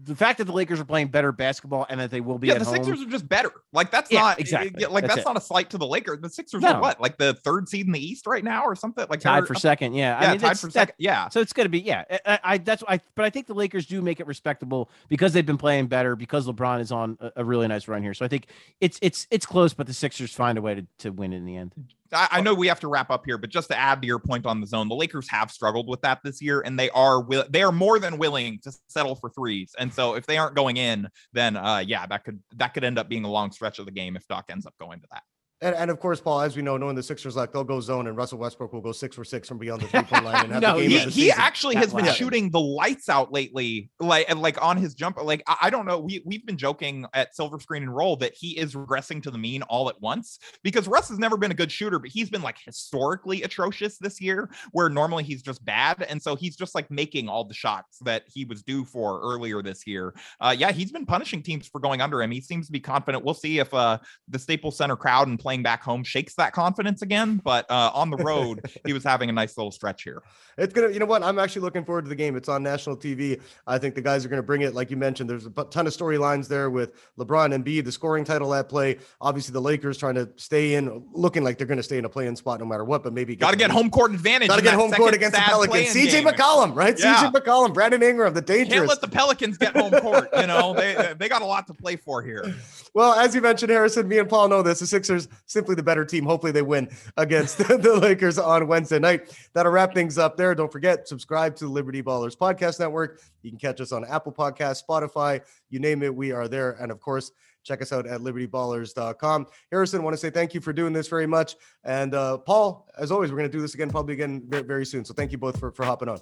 the 0.05 0.15
fact 0.15 0.39
that 0.39 0.45
the 0.45 0.51
Lakers 0.51 0.79
are 0.79 0.85
playing 0.85 1.09
better 1.09 1.31
basketball 1.31 1.85
and 1.87 1.99
that 1.99 2.09
they 2.09 2.19
will 2.19 2.39
be 2.39 2.47
yeah, 2.47 2.53
at 2.53 2.59
the 2.61 2.65
home. 2.65 2.73
Sixers 2.77 2.99
are 2.99 3.09
just 3.11 3.29
better. 3.29 3.51
Like 3.73 3.91
that's 3.91 4.11
Yeah, 4.11 4.21
not 4.21 4.39
exactly. 4.39 4.85
Like 4.85 5.03
That's 5.03 5.17
that's, 5.17 5.27
not 5.27 5.37
a 5.37 5.39
slight 5.39 5.69
to 5.69 5.77
the 5.77 5.85
Lakers. 5.85 6.19
The 6.19 6.31
Sixers 6.31 6.63
No. 6.63 6.69
are 6.69 6.81
what, 6.81 6.99
like 6.99 7.19
the 7.19 7.35
third 7.35 7.69
seed 7.69 7.85
in 7.85 7.91
the 7.91 8.03
East 8.03 8.25
right 8.25 8.43
now, 8.43 8.63
or 8.65 8.75
something 8.75 9.05
like 9.07 9.19
tied 9.19 9.45
for 9.45 9.53
second. 9.53 9.93
Yeah, 9.93 10.19
Yeah, 10.19 10.29
I 10.29 10.31
mean, 10.31 10.41
tied 10.41 10.57
for 10.57 10.65
that- 10.65 10.73
second. 10.73 10.95
Yeah, 10.97 11.29
So 11.29 11.41
it's 11.41 11.53
going 11.53 11.65
to 11.65 11.69
be 11.69 11.81
yeah. 11.81 12.05
I, 12.09 12.19
I, 12.25 12.39
I 12.43 12.57
that's 12.57 12.83
I 12.87 12.99
but 13.13 13.23
I 13.23 13.29
think 13.29 13.45
the 13.45 13.53
Lakers 13.53 13.85
do 13.85 14.01
make 14.01 14.19
it 14.19 14.25
respectable 14.25 14.89
because 15.07 15.33
they've 15.33 15.45
been 15.45 15.59
playing 15.59 15.85
better 15.85 16.15
because 16.15 16.47
LeBron 16.47 16.81
is 16.81 16.91
on 16.91 17.19
a, 17.21 17.33
a 17.35 17.45
really 17.45 17.67
nice 17.67 17.87
run 17.87 18.01
here. 18.01 18.15
So 18.15 18.25
I 18.25 18.29
think 18.29 18.47
it's 18.81 18.97
it's 19.03 19.27
it's 19.29 19.45
close, 19.45 19.75
but 19.75 19.85
the 19.85 19.93
Sixers 19.93 20.33
find 20.33 20.57
a 20.57 20.61
way 20.63 20.73
to, 20.73 20.87
to 20.97 21.11
win 21.11 21.33
in 21.33 21.45
the 21.45 21.55
end. 21.55 21.75
I, 22.15 22.27
I 22.31 22.41
know 22.41 22.53
we 22.53 22.67
have 22.67 22.79
to 22.79 22.87
wrap 22.87 23.11
up 23.11 23.23
here, 23.25 23.37
but 23.37 23.49
just 23.49 23.67
to 23.69 23.77
add 23.77 24.01
to 24.01 24.07
your 24.07 24.19
point 24.19 24.45
on 24.45 24.61
the 24.61 24.67
zone, 24.67 24.87
the 24.87 24.95
Lakers 24.95 25.29
have 25.29 25.51
struggled 25.51 25.87
with 25.87 26.01
that 26.01 26.19
this 26.23 26.41
year, 26.41 26.61
and 26.61 26.79
they 26.79 26.89
are 26.91 27.21
will 27.21 27.45
they 27.49 27.61
are 27.61 27.71
more 27.71 27.99
than 27.99 28.17
willing 28.17 28.59
to 28.63 28.71
settle 28.87 29.15
for 29.15 29.29
threes. 29.29 29.73
And 29.77 29.93
so 29.93 30.15
if 30.15 30.25
they 30.25 30.37
aren't 30.37 30.55
going 30.55 30.77
in, 30.77 31.07
then 31.33 31.57
uh, 31.57 31.83
yeah, 31.85 32.05
that 32.07 32.23
could 32.23 32.41
that 32.57 32.73
could 32.73 32.83
end 32.83 32.97
up 32.97 33.09
being 33.09 33.25
a 33.25 33.29
long 33.29 33.51
stretch 33.51 33.79
of 33.79 33.85
the 33.85 33.91
game 33.91 34.15
if 34.15 34.27
Doc 34.27 34.45
ends 34.49 34.65
up 34.65 34.73
going 34.79 35.01
to 35.01 35.07
that. 35.11 35.23
And, 35.65 35.73
and 35.75 35.89
of 35.89 35.99
course, 35.99 36.21
Paul, 36.21 36.41
as 36.41 36.55
we 36.55 36.61
know, 36.61 36.77
knowing 36.77 36.95
the 36.95 37.01
Sixers, 37.01 37.35
like 37.35 37.51
they'll 37.51 37.63
go 37.63 37.81
zone, 37.81 38.05
and 38.05 38.15
Russell 38.15 38.37
Westbrook 38.37 38.71
will 38.71 38.81
go 38.81 38.91
six 38.91 39.15
for 39.15 39.23
six 39.23 39.47
from 39.47 39.57
beyond 39.57 39.81
the 39.81 39.87
three 39.87 40.03
point 40.03 40.23
line 40.23 40.43
and 40.43 40.53
have 40.53 40.61
No, 40.61 40.79
the 40.79 40.87
game 40.87 41.09
He, 41.09 41.23
he 41.23 41.31
actually 41.31 41.73
has 41.75 41.91
been 41.91 42.05
shooting 42.13 42.51
the 42.51 42.59
lights 42.59 43.09
out 43.09 43.33
lately, 43.33 43.89
like 43.99 44.29
and, 44.29 44.39
like 44.43 44.61
on 44.61 44.77
his 44.77 44.93
jumper. 44.93 45.23
Like 45.23 45.41
I, 45.47 45.57
I 45.63 45.69
don't 45.71 45.87
know, 45.87 45.97
we 45.97 46.21
we've 46.23 46.45
been 46.45 46.57
joking 46.57 47.07
at 47.15 47.35
Silver 47.35 47.59
Screen 47.59 47.81
and 47.81 47.95
Roll 47.95 48.15
that 48.17 48.35
he 48.35 48.51
is 48.59 48.75
regressing 48.75 49.23
to 49.23 49.31
the 49.31 49.39
mean 49.39 49.63
all 49.63 49.89
at 49.89 49.99
once 49.99 50.37
because 50.61 50.87
Russ 50.87 51.09
has 51.09 51.17
never 51.17 51.35
been 51.35 51.49
a 51.49 51.55
good 51.55 51.71
shooter, 51.71 51.97
but 51.97 52.11
he's 52.11 52.29
been 52.29 52.43
like 52.43 52.59
historically 52.63 53.41
atrocious 53.41 53.97
this 53.97 54.21
year, 54.21 54.51
where 54.71 54.87
normally 54.87 55.23
he's 55.23 55.41
just 55.41 55.65
bad, 55.65 56.05
and 56.07 56.21
so 56.21 56.35
he's 56.35 56.55
just 56.55 56.75
like 56.75 56.91
making 56.91 57.27
all 57.27 57.43
the 57.43 57.55
shots 57.55 57.97
that 58.01 58.21
he 58.27 58.45
was 58.45 58.61
due 58.61 58.85
for 58.85 59.19
earlier 59.21 59.63
this 59.63 59.87
year. 59.87 60.13
Uh, 60.39 60.55
yeah, 60.55 60.71
he's 60.71 60.91
been 60.91 61.07
punishing 61.07 61.41
teams 61.41 61.67
for 61.67 61.79
going 61.79 62.01
under 62.01 62.21
him. 62.21 62.29
He 62.29 62.41
seems 62.41 62.67
to 62.67 62.71
be 62.71 62.79
confident. 62.79 63.25
We'll 63.25 63.33
see 63.33 63.57
if 63.57 63.73
uh, 63.73 63.97
the 64.27 64.37
Staples 64.37 64.77
Center 64.77 64.95
crowd 64.95 65.27
and 65.27 65.39
playing 65.39 65.54
back 65.63 65.83
home 65.83 66.03
shakes 66.03 66.35
that 66.35 66.53
confidence 66.53 67.01
again. 67.01 67.41
But 67.43 67.69
uh, 67.69 67.91
on 67.93 68.09
the 68.09 68.17
road, 68.17 68.61
he 68.85 68.93
was 68.93 69.03
having 69.03 69.29
a 69.29 69.33
nice 69.33 69.57
little 69.57 69.71
stretch 69.71 70.03
here. 70.03 70.23
It's 70.57 70.73
gonna, 70.73 70.89
you 70.89 70.99
know 70.99 71.05
what? 71.05 71.23
I'm 71.23 71.37
actually 71.37 71.63
looking 71.63 71.83
forward 71.83 72.05
to 72.05 72.09
the 72.09 72.15
game. 72.15 72.35
It's 72.35 72.49
on 72.49 72.63
national 72.63 72.97
TV. 72.97 73.41
I 73.67 73.77
think 73.77 73.95
the 73.95 74.01
guys 74.01 74.25
are 74.25 74.29
gonna 74.29 74.43
bring 74.43 74.61
it. 74.61 74.73
Like 74.73 74.89
you 74.89 74.97
mentioned, 74.97 75.29
there's 75.29 75.45
a 75.45 75.49
ton 75.49 75.87
of 75.87 75.93
storylines 75.93 76.47
there 76.47 76.69
with 76.69 76.93
LeBron 77.17 77.53
and 77.53 77.63
B, 77.63 77.81
the 77.81 77.91
scoring 77.91 78.23
title 78.23 78.53
at 78.53 78.69
play. 78.69 78.97
Obviously, 79.21 79.53
the 79.53 79.61
Lakers 79.61 79.97
trying 79.97 80.15
to 80.15 80.29
stay 80.37 80.75
in, 80.75 81.05
looking 81.11 81.43
like 81.43 81.57
they're 81.57 81.67
gonna 81.67 81.83
stay 81.83 81.97
in 81.97 82.05
a 82.05 82.09
play-in 82.09 82.35
spot 82.35 82.59
no 82.59 82.65
matter 82.65 82.85
what. 82.85 83.03
But 83.03 83.13
maybe 83.13 83.35
Got 83.35 83.51
to 83.51 83.57
get 83.57 83.69
home 83.69 83.89
court 83.89 84.13
advantage. 84.13 84.47
Got 84.47 84.57
to 84.57 84.61
get 84.63 84.73
home 84.73 84.91
court 84.91 85.13
against 85.13 85.35
the 85.35 85.41
Pelicans. 85.41 85.93
CJ. 85.93 86.23
McCollum, 86.25 86.75
right? 86.75 86.97
Yeah. 86.97 87.15
CJ 87.15 87.33
McCollum, 87.33 87.73
Brandon 87.73 88.01
Ingram, 88.01 88.33
the 88.33 88.41
Can't 88.41 88.87
let 88.87 89.01
the 89.01 89.07
Pelicans 89.07 89.57
get 89.57 89.75
home 89.75 89.91
court. 89.91 90.29
You 90.37 90.47
know 90.47 90.73
they 90.73 91.13
they 91.19 91.29
got 91.29 91.41
a 91.41 91.45
lot 91.45 91.67
to 91.67 91.73
play 91.73 91.95
for 91.95 92.23
here. 92.23 92.55
Well, 92.93 93.13
as 93.13 93.35
you 93.35 93.41
mentioned, 93.41 93.71
Harrison, 93.71 94.07
me 94.07 94.19
and 94.19 94.29
Paul 94.29 94.47
know 94.47 94.61
this. 94.61 94.79
The 94.79 94.87
Sixers 94.87 95.27
simply 95.45 95.75
the 95.75 95.83
better 95.83 96.05
team. 96.05 96.25
Hopefully, 96.25 96.51
they 96.51 96.61
win 96.61 96.89
against 97.17 97.57
the 97.57 97.99
Lakers 98.01 98.37
on 98.37 98.67
Wednesday 98.67 98.99
night. 98.99 99.35
That'll 99.53 99.71
wrap 99.71 99.93
things 99.93 100.17
up 100.17 100.37
there. 100.37 100.55
Don't 100.55 100.71
forget, 100.71 101.07
subscribe 101.07 101.55
to 101.57 101.65
the 101.65 101.71
Liberty 101.71 102.01
Ballers 102.01 102.35
Podcast 102.35 102.79
Network. 102.79 103.21
You 103.41 103.51
can 103.51 103.59
catch 103.59 103.81
us 103.81 103.91
on 103.91 104.05
Apple 104.05 104.31
Podcasts, 104.31 104.83
Spotify, 104.87 105.41
you 105.69 105.79
name 105.79 106.03
it, 106.03 106.13
we 106.13 106.31
are 106.31 106.47
there. 106.47 106.71
And 106.73 106.91
of 106.91 106.99
course, 106.99 107.31
check 107.65 107.81
us 107.81 107.91
out 107.91 108.07
at 108.07 108.21
libertyballers.com. 108.21 109.47
Harrison, 109.71 110.03
want 110.03 110.13
to 110.13 110.17
say 110.17 110.29
thank 110.29 110.53
you 110.53 110.61
for 110.61 110.71
doing 110.71 110.93
this 110.93 111.07
very 111.07 111.27
much. 111.27 111.55
And 111.83 112.13
uh, 112.13 112.37
Paul, 112.37 112.87
as 112.97 113.11
always, 113.11 113.31
we're 113.31 113.37
going 113.37 113.51
to 113.51 113.57
do 113.57 113.61
this 113.61 113.73
again, 113.73 113.89
probably 113.89 114.13
again 114.13 114.43
very, 114.47 114.63
very 114.63 114.85
soon. 114.85 115.03
So 115.03 115.13
thank 115.13 115.31
you 115.31 115.37
both 115.37 115.59
for, 115.59 115.71
for 115.71 115.83
hopping 115.83 116.07
on. 116.09 116.19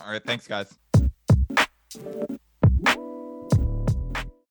All 0.00 0.10
right, 0.10 0.22
thanks 0.24 0.46
guys. 0.46 0.76